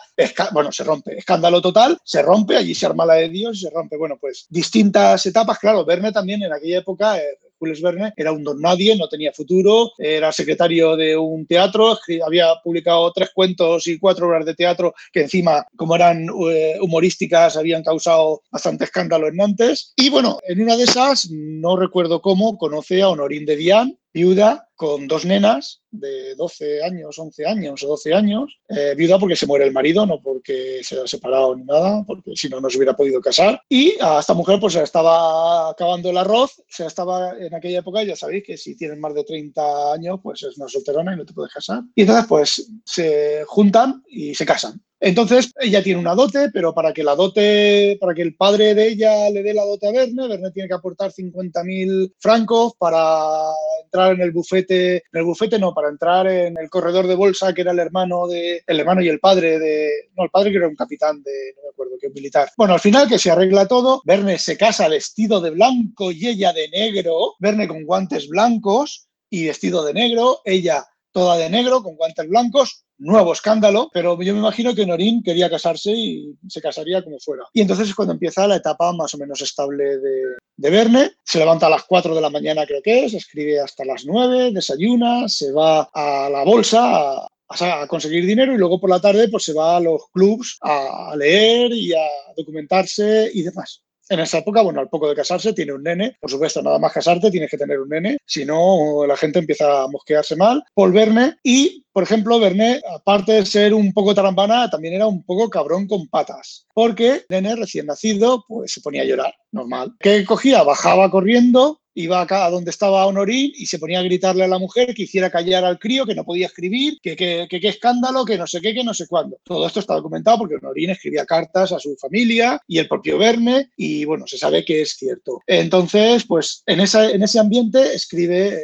bueno, 0.52 0.72
se 0.72 0.84
rompe, 0.84 1.16
escándalo 1.16 1.62
total, 1.62 1.96
se 2.04 2.24
rompe, 2.24 2.58
allí 2.58 2.74
se 2.74 2.88
arma 2.88 3.06
la 3.06 3.14
de 3.14 3.30
Dios 3.30 3.58
y 3.58 3.60
se 3.60 3.70
rompe. 3.70 3.98
Bueno, 3.98 4.18
pues 4.20 4.48
distintas 4.50 5.24
etapas, 5.28 5.60
claro, 5.60 5.86
Verne 5.86 6.12
también 6.12 6.42
en 6.42 6.52
aquella 6.52 6.80
época 6.80 7.20
eh, 7.20 7.38
Jules 7.60 7.82
Verne 7.82 8.14
era 8.16 8.32
un 8.32 8.44
don 8.44 8.60
nadie, 8.60 8.96
no 8.96 9.08
tenía 9.08 9.34
futuro, 9.34 9.92
era 9.98 10.32
secretario 10.32 10.96
de 10.96 11.18
un 11.18 11.46
teatro, 11.46 11.98
había 12.26 12.56
publicado 12.64 13.12
tres 13.14 13.32
cuentos 13.34 13.86
y 13.88 14.00
cuatro 14.00 14.28
obras 14.28 14.46
de 14.46 14.56
teatro 14.56 14.94
que 15.12 15.22
encima, 15.22 15.66
como 15.76 15.96
eran 15.96 16.28
eh, 16.50 16.78
humorísticas, 16.82 17.58
habían 17.58 17.84
causado 17.84 18.42
bastante 18.52 18.86
escándalo 18.86 19.28
en 19.28 19.36
Nantes. 19.36 19.94
Y 19.96 20.10
bueno, 20.10 20.40
en 20.48 20.62
una 20.62 20.78
de 20.78 20.84
esas, 20.84 21.30
no 21.32 21.76
recuerdo 21.76 22.22
cómo, 22.22 22.58
conoce 22.58 23.02
a 23.02 23.10
Honorín 23.10 23.46
de 23.46 23.56
Diane, 23.56 23.98
viuda 24.14 24.68
con 24.76 25.08
dos 25.08 25.26
nenas 25.26 25.82
de 25.92 26.36
12 26.36 26.84
años, 26.84 27.20
11 27.20 27.46
años 27.46 27.84
o 27.84 27.88
12 27.88 28.14
años, 28.14 28.60
eh, 28.70 28.94
viuda 28.96 29.20
porque 29.20 29.36
se 29.36 29.46
muere 29.46 29.66
el 29.66 29.74
marido, 29.74 30.06
no 30.06 30.22
porque 30.22 30.82
se 30.84 31.00
ha 31.00 31.06
separado 31.06 31.56
ni 31.56 31.66
nada, 31.66 32.04
porque 32.08 32.32
si 32.36 32.48
no, 32.48 32.62
no 32.62 32.70
se 32.70 32.78
hubiera 32.78 32.96
podido 32.96 33.20
casar. 33.22 33.62
Y 33.68 33.96
a 34.00 34.20
esta 34.20 34.34
mujer 34.34 34.60
pues 34.60 34.74
se 34.74 34.84
estaba 34.84 35.70
acabando 35.70 36.10
el 36.10 36.18
arroz, 36.18 36.64
se 36.68 36.86
estaba 36.86 37.38
en 37.38 37.54
aquella 37.54 37.80
época, 37.80 38.04
ya 38.04 38.16
sabéis 38.16 38.44
que 38.46 38.58
si 38.58 38.78
tienes 38.78 38.98
más 38.98 39.14
de 39.14 39.24
30 39.24 39.94
años, 39.94 40.20
pues 40.24 40.44
es 40.44 40.58
una 40.58 40.70
solterona 40.70 41.14
y 41.14 41.18
no 41.18 41.26
te 41.26 41.34
puedes 41.34 41.54
casar. 41.54 41.84
Y 41.96 42.02
entonces 42.02 42.26
pues 42.28 42.72
se 42.86 43.44
juntan 43.46 44.04
y 44.08 44.34
se 44.34 44.46
casan. 44.46 44.82
Entonces, 45.02 45.54
ella 45.62 45.82
tiene 45.82 46.00
una 46.00 46.14
dote, 46.14 46.50
pero 46.52 46.74
para 46.74 46.94
que 46.94 47.04
la 47.04 47.16
dote, 47.16 47.98
para 48.02 48.14
que 48.14 48.22
el 48.22 48.36
padre 48.36 48.76
de 48.76 48.90
ella 48.90 49.30
le 49.30 49.44
dé 49.44 49.54
la 49.54 49.64
dote 49.64 49.88
a 49.88 49.92
Verne, 49.92 50.28
Verne 50.28 50.52
tiene 50.52 50.68
que 50.68 50.76
aportar 50.76 51.12
50.000 51.12 52.16
francos 52.20 52.74
para 52.78 53.50
entrar 53.86 54.14
en 54.14 54.22
el 54.22 54.32
bufete, 54.32 54.98
en 54.98 55.20
el 55.20 55.24
bufete 55.24 55.58
no, 55.58 55.74
para 55.74 55.88
entrar 55.88 56.28
en 56.28 56.58
el 56.58 56.70
corredor 56.70 57.08
de 57.08 57.16
bolsa 57.16 57.54
que 57.54 57.62
era 57.62 57.72
el 57.72 57.80
hermano 57.80 58.28
de, 58.28 58.62
el 58.68 58.80
hermano 58.80 59.02
y 59.02 59.08
el 59.08 59.22
padre 59.22 59.58
de, 59.58 60.10
no, 60.18 60.26
el 60.26 60.30
padre 60.32 60.52
que 60.52 60.58
era 60.58 60.68
un 60.68 60.76
capitán 60.76 61.24
de, 61.24 61.54
no 61.56 61.64
me 61.64 61.70
acuerdo, 61.70 61.96
que 62.00 62.08
un 62.08 62.14
militar. 62.14 62.50
Bueno, 62.58 62.74
al 62.74 62.80
final 62.82 63.08
que 63.08 63.20
se 63.20 63.32
arregla 63.32 63.68
todo, 63.68 64.02
Verne 64.04 64.38
se 64.38 64.58
casa 64.58 64.90
vestido 64.90 65.40
de 65.40 65.52
blanco 65.52 66.12
y 66.12 66.28
ella 66.28 66.52
de 66.52 66.68
negro, 66.68 67.36
Verne 67.40 67.70
con 67.70 67.86
guantes 67.86 68.28
blancos 68.28 69.08
y 69.30 69.46
vestido 69.46 69.86
de 69.86 69.94
negro, 69.94 70.42
ella 70.44 70.86
toda 71.12 71.38
de 71.38 71.50
negro, 71.50 71.82
con 71.82 71.96
guantes 71.96 72.28
blancos, 72.28 72.86
nuevo 73.00 73.34
escándalo, 73.34 73.90
pero 73.94 74.22
yo 74.22 74.34
me 74.34 74.40
imagino 74.40 74.76
que 74.76 74.86
Norín 74.86 75.24
quería 75.24 75.50
casarse 75.50 75.92
y 75.92 76.36
se 76.48 76.62
casaría 76.62 77.04
como 77.04 77.20
fuera. 77.20 77.44
Y 77.54 77.62
entonces 77.62 77.90
es 77.90 77.96
cuando 77.96 78.14
empieza 78.14 78.48
la 78.48 78.58
etapa 78.58 78.94
más 78.94 79.14
o 79.14 79.18
menos 79.18 79.42
estable 79.42 79.98
de, 79.98 80.22
de 80.58 80.70
Verne. 80.70 81.12
Se 81.24 81.40
levanta 81.40 81.68
a 81.68 81.70
las 81.70 81.84
4 81.86 82.14
de 82.14 82.22
la 82.22 82.30
mañana, 82.30 82.66
creo 82.66 82.82
que 82.82 83.06
es, 83.06 83.14
escribe 83.14 83.60
hasta 83.60 83.86
las 83.86 84.06
9, 84.06 84.52
desayuna, 84.52 85.28
se 85.28 85.52
va 85.52 85.90
a 85.94 86.30
la 86.30 86.44
bolsa 86.44 87.12
a, 87.14 87.82
a 87.82 87.88
conseguir 87.88 88.26
dinero 88.26 88.54
y 88.54 88.58
luego 88.58 88.80
por 88.80 88.90
la 88.90 89.02
tarde 89.02 89.30
pues 89.30 89.44
se 89.44 89.54
va 89.54 89.78
a 89.78 89.80
los 89.80 90.04
clubs 90.14 90.58
a 90.62 91.16
leer 91.18 91.72
y 91.72 91.94
a 91.94 92.06
documentarse 92.36 93.32
y 93.34 93.44
demás. 93.44 93.82
En 94.10 94.20
esa 94.20 94.40
época, 94.40 94.62
bueno, 94.64 94.80
al 94.80 94.90
poco 94.90 95.08
de 95.08 95.16
casarse 95.16 95.54
tiene 95.54 95.74
un 95.74 95.84
nene, 95.84 96.18
por 96.20 96.32
supuesto, 96.32 96.64
nada 96.64 96.80
más 96.80 96.92
casarte 96.92 97.30
tienes 97.30 97.50
que 97.52 97.58
tener 97.58 97.80
un 97.80 97.90
nene, 97.90 98.18
si 98.26 98.44
no 98.44 99.06
la 99.08 99.16
gente 99.16 99.38
empieza 99.38 99.84
a 99.84 99.88
mosquearse 99.88 100.36
mal. 100.36 100.64
Paul 100.74 100.92
Verne 100.92 101.38
y, 101.44 101.86
por 101.94 102.02
ejemplo, 102.02 102.40
Verne, 102.40 102.82
aparte 102.96 103.34
de 103.34 103.46
ser 103.46 103.74
un 103.74 103.94
poco 103.94 104.16
tarambana, 104.16 104.68
también 104.68 104.96
era 104.96 105.06
un 105.06 105.24
poco 105.24 105.48
cabrón 105.50 105.88
con 105.88 106.08
patas, 106.08 106.66
porque 106.74 107.26
nene 107.30 107.56
recién 107.56 107.86
nacido, 107.86 108.44
pues 108.48 108.74
se 108.74 108.82
ponía 108.82 109.04
a 109.04 109.06
llorar, 109.06 109.34
normal. 109.52 109.94
¿Qué 110.00 110.26
cogía? 110.26 110.64
Bajaba 110.64 111.12
corriendo, 111.12 111.79
iba 111.94 112.22
acá 112.22 112.46
a 112.46 112.50
donde 112.50 112.72
estaba 112.72 113.06
Honorín 113.06 113.52
y 113.56 113.66
se 113.66 113.80
ponía 113.80 114.00
a 114.00 114.04
gritarle 114.04 114.44
a 114.44 114.48
la 114.48 114.60
mujer 114.60 114.94
que 114.94 115.04
hiciera 115.04 115.30
callar 115.30 115.66
al 115.66 115.80
crío, 115.80 116.06
que 116.06 116.16
no 116.16 116.24
podía 116.24 116.48
escribir, 116.48 117.00
que 117.02 117.16
qué 117.16 117.48
escándalo, 117.68 118.26
que 118.26 118.38
no 118.38 118.48
sé 118.48 118.62
qué, 118.62 118.74
que 118.74 118.84
no 118.84 118.94
sé 118.94 119.08
cuándo. 119.08 119.38
Todo 119.44 119.68
esto 119.68 119.80
está 119.80 119.96
documentado 119.96 120.40
porque 120.40 120.56
Honorín 120.56 120.92
escribía 120.92 121.26
cartas 121.26 121.72
a 121.72 121.80
su 121.80 121.96
familia 121.98 122.62
y 122.68 122.80
el 122.80 122.88
propio 122.88 123.18
Verne 123.18 123.70
y 123.76 124.06
bueno, 124.06 124.26
se 124.28 124.38
sabe 124.38 124.64
que 124.64 124.82
es 124.82 124.92
cierto. 124.92 125.42
Entonces, 125.46 126.26
pues 126.26 126.64
en, 126.66 126.80
esa, 126.82 127.10
en 127.10 127.24
ese 127.24 127.40
ambiente 127.40 127.94
escribe 127.94 128.50
eh, 128.50 128.60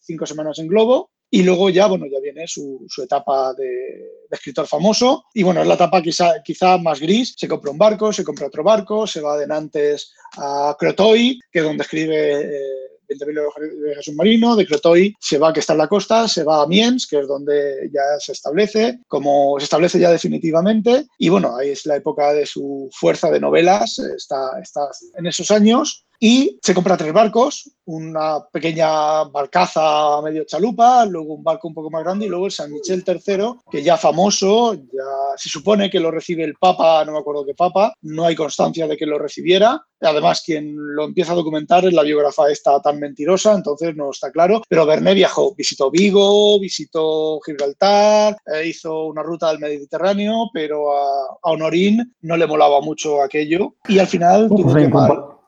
Cinco 0.00 0.26
Semanas 0.26 0.58
en 0.58 0.66
Globo, 0.66 1.10
y 1.32 1.44
luego 1.44 1.70
ya, 1.70 1.86
bueno, 1.86 2.06
ya 2.10 2.18
viene 2.20 2.46
su, 2.48 2.84
etapa 3.02 3.54
de, 3.54 4.26
escritor 4.30 4.66
famoso. 4.66 5.24
Y 5.32 5.44
bueno, 5.44 5.62
es 5.62 5.68
la 5.68 5.74
etapa 5.74 6.02
quizá, 6.02 6.42
quizá 6.42 6.76
más 6.76 6.98
gris. 7.00 7.34
Se 7.36 7.46
compra 7.46 7.70
un 7.70 7.78
barco, 7.78 8.12
se 8.12 8.24
compra 8.24 8.48
otro 8.48 8.64
barco, 8.64 9.06
se 9.06 9.20
va 9.20 9.38
de 9.38 9.46
Nantes 9.46 10.12
a 10.36 10.76
Crotoy, 10.78 11.38
que 11.52 11.60
es 11.60 11.64
donde 11.64 11.82
escribe 11.82 12.40
eh, 12.40 12.90
20.000 13.08 13.96
de 13.96 14.02
submarino. 14.02 14.56
De 14.56 14.66
Crotoy 14.66 15.14
se 15.20 15.38
va, 15.38 15.52
que 15.52 15.60
está 15.60 15.74
la 15.74 15.86
costa, 15.86 16.26
se 16.26 16.42
va 16.42 16.62
a 16.62 16.66
Miens, 16.66 17.06
que 17.06 17.20
es 17.20 17.28
donde 17.28 17.88
ya 17.92 18.18
se 18.18 18.32
establece, 18.32 18.98
como 19.06 19.54
se 19.60 19.64
establece 19.64 20.00
ya 20.00 20.10
definitivamente. 20.10 21.06
Y 21.16 21.28
bueno, 21.28 21.56
ahí 21.56 21.70
es 21.70 21.86
la 21.86 21.94
época 21.94 22.32
de 22.32 22.44
su 22.44 22.90
fuerza 22.92 23.30
de 23.30 23.38
novelas, 23.38 24.00
está, 24.00 24.60
está 24.60 24.88
en 25.16 25.26
esos 25.26 25.52
años 25.52 26.06
y 26.22 26.58
se 26.62 26.74
compra 26.74 26.98
tres 26.98 27.14
barcos, 27.14 27.70
una 27.86 28.44
pequeña 28.52 29.24
barcaza 29.24 30.20
medio 30.22 30.44
chalupa, 30.44 31.06
luego 31.06 31.34
un 31.34 31.42
barco 31.42 31.66
un 31.66 31.74
poco 31.74 31.90
más 31.90 32.04
grande 32.04 32.26
y 32.26 32.28
luego 32.28 32.44
el 32.44 32.52
San 32.52 32.70
Michel 32.70 33.02
III, 33.06 33.54
que 33.70 33.82
ya 33.82 33.96
famoso, 33.96 34.74
ya 34.74 35.36
se 35.36 35.48
supone 35.48 35.88
que 35.88 35.98
lo 35.98 36.10
recibe 36.10 36.44
el 36.44 36.54
Papa, 36.54 37.02
no 37.06 37.12
me 37.12 37.18
acuerdo 37.18 37.46
qué 37.46 37.54
Papa, 37.54 37.94
no 38.02 38.26
hay 38.26 38.36
constancia 38.36 38.86
de 38.86 38.98
que 38.98 39.06
lo 39.06 39.18
recibiera. 39.18 39.82
Además, 40.02 40.42
quien 40.44 40.74
lo 40.76 41.04
empieza 41.04 41.32
a 41.32 41.36
documentar 41.36 41.84
es 41.84 41.92
la 41.92 42.02
biógrafa 42.02 42.50
esta 42.50 42.80
tan 42.80 42.98
mentirosa, 43.00 43.54
entonces 43.54 43.96
no 43.96 44.10
está 44.10 44.30
claro. 44.30 44.62
Pero 44.68 44.86
Verne 44.86 45.14
viajó, 45.14 45.54
visitó 45.54 45.90
Vigo, 45.90 46.60
visitó 46.60 47.40
Gibraltar, 47.40 48.36
eh, 48.46 48.66
hizo 48.66 49.06
una 49.06 49.22
ruta 49.22 49.48
del 49.48 49.58
Mediterráneo, 49.58 50.50
pero 50.52 50.92
a, 50.94 51.38
a, 51.42 51.50
Honorín 51.50 52.14
no 52.22 52.36
le 52.36 52.46
molaba 52.46 52.80
mucho 52.80 53.22
aquello 53.22 53.74
y 53.88 53.98
al 53.98 54.06
final 54.06 54.48
tuvo 54.48 54.74
que 54.74 54.90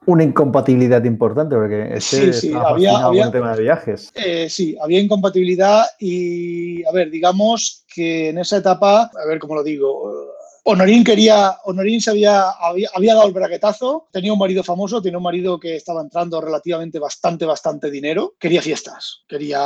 una 0.07 0.25
incompatibilidad 0.25 1.05
importante, 1.05 1.55
porque 1.55 1.95
este 1.95 2.33
sí, 2.33 2.49
sí, 2.49 2.53
había, 2.55 2.99
había, 2.99 3.25
con 3.25 3.27
el 3.29 3.33
tema 3.33 3.57
de 3.57 3.63
viajes. 3.63 4.11
Eh, 4.15 4.49
sí, 4.49 4.77
había 4.81 5.01
incompatibilidad 5.01 5.85
y, 5.99 6.85
a 6.85 6.93
ver, 6.93 7.11
digamos 7.11 7.85
que 7.93 8.31
en 8.31 8.39
esa 8.39 8.59
etapa, 8.59 9.11
a 9.15 9.27
ver 9.27 9.39
cómo 9.39 9.55
lo 9.55 9.63
digo, 9.63 10.33
Honorín 10.65 11.03
quería, 11.03 11.57
Honorín 11.65 12.01
se 12.01 12.11
había, 12.11 12.51
había, 12.51 12.89
había, 12.95 13.15
dado 13.15 13.27
el 13.27 13.35
braquetazo, 13.35 14.07
tenía 14.13 14.33
un 14.33 14.39
marido 14.39 14.63
famoso, 14.63 15.03
tenía 15.03 15.19
un 15.19 15.25
marido 15.25 15.59
que 15.59 15.77
estaba 15.77 16.01
entrando 16.01 16.41
relativamente 16.41 17.01
bastante, 17.01 17.45
bastante 17.45 17.91
dinero, 17.91 18.35
quería 18.39 18.63
fiestas, 18.63 19.23
quería 19.27 19.61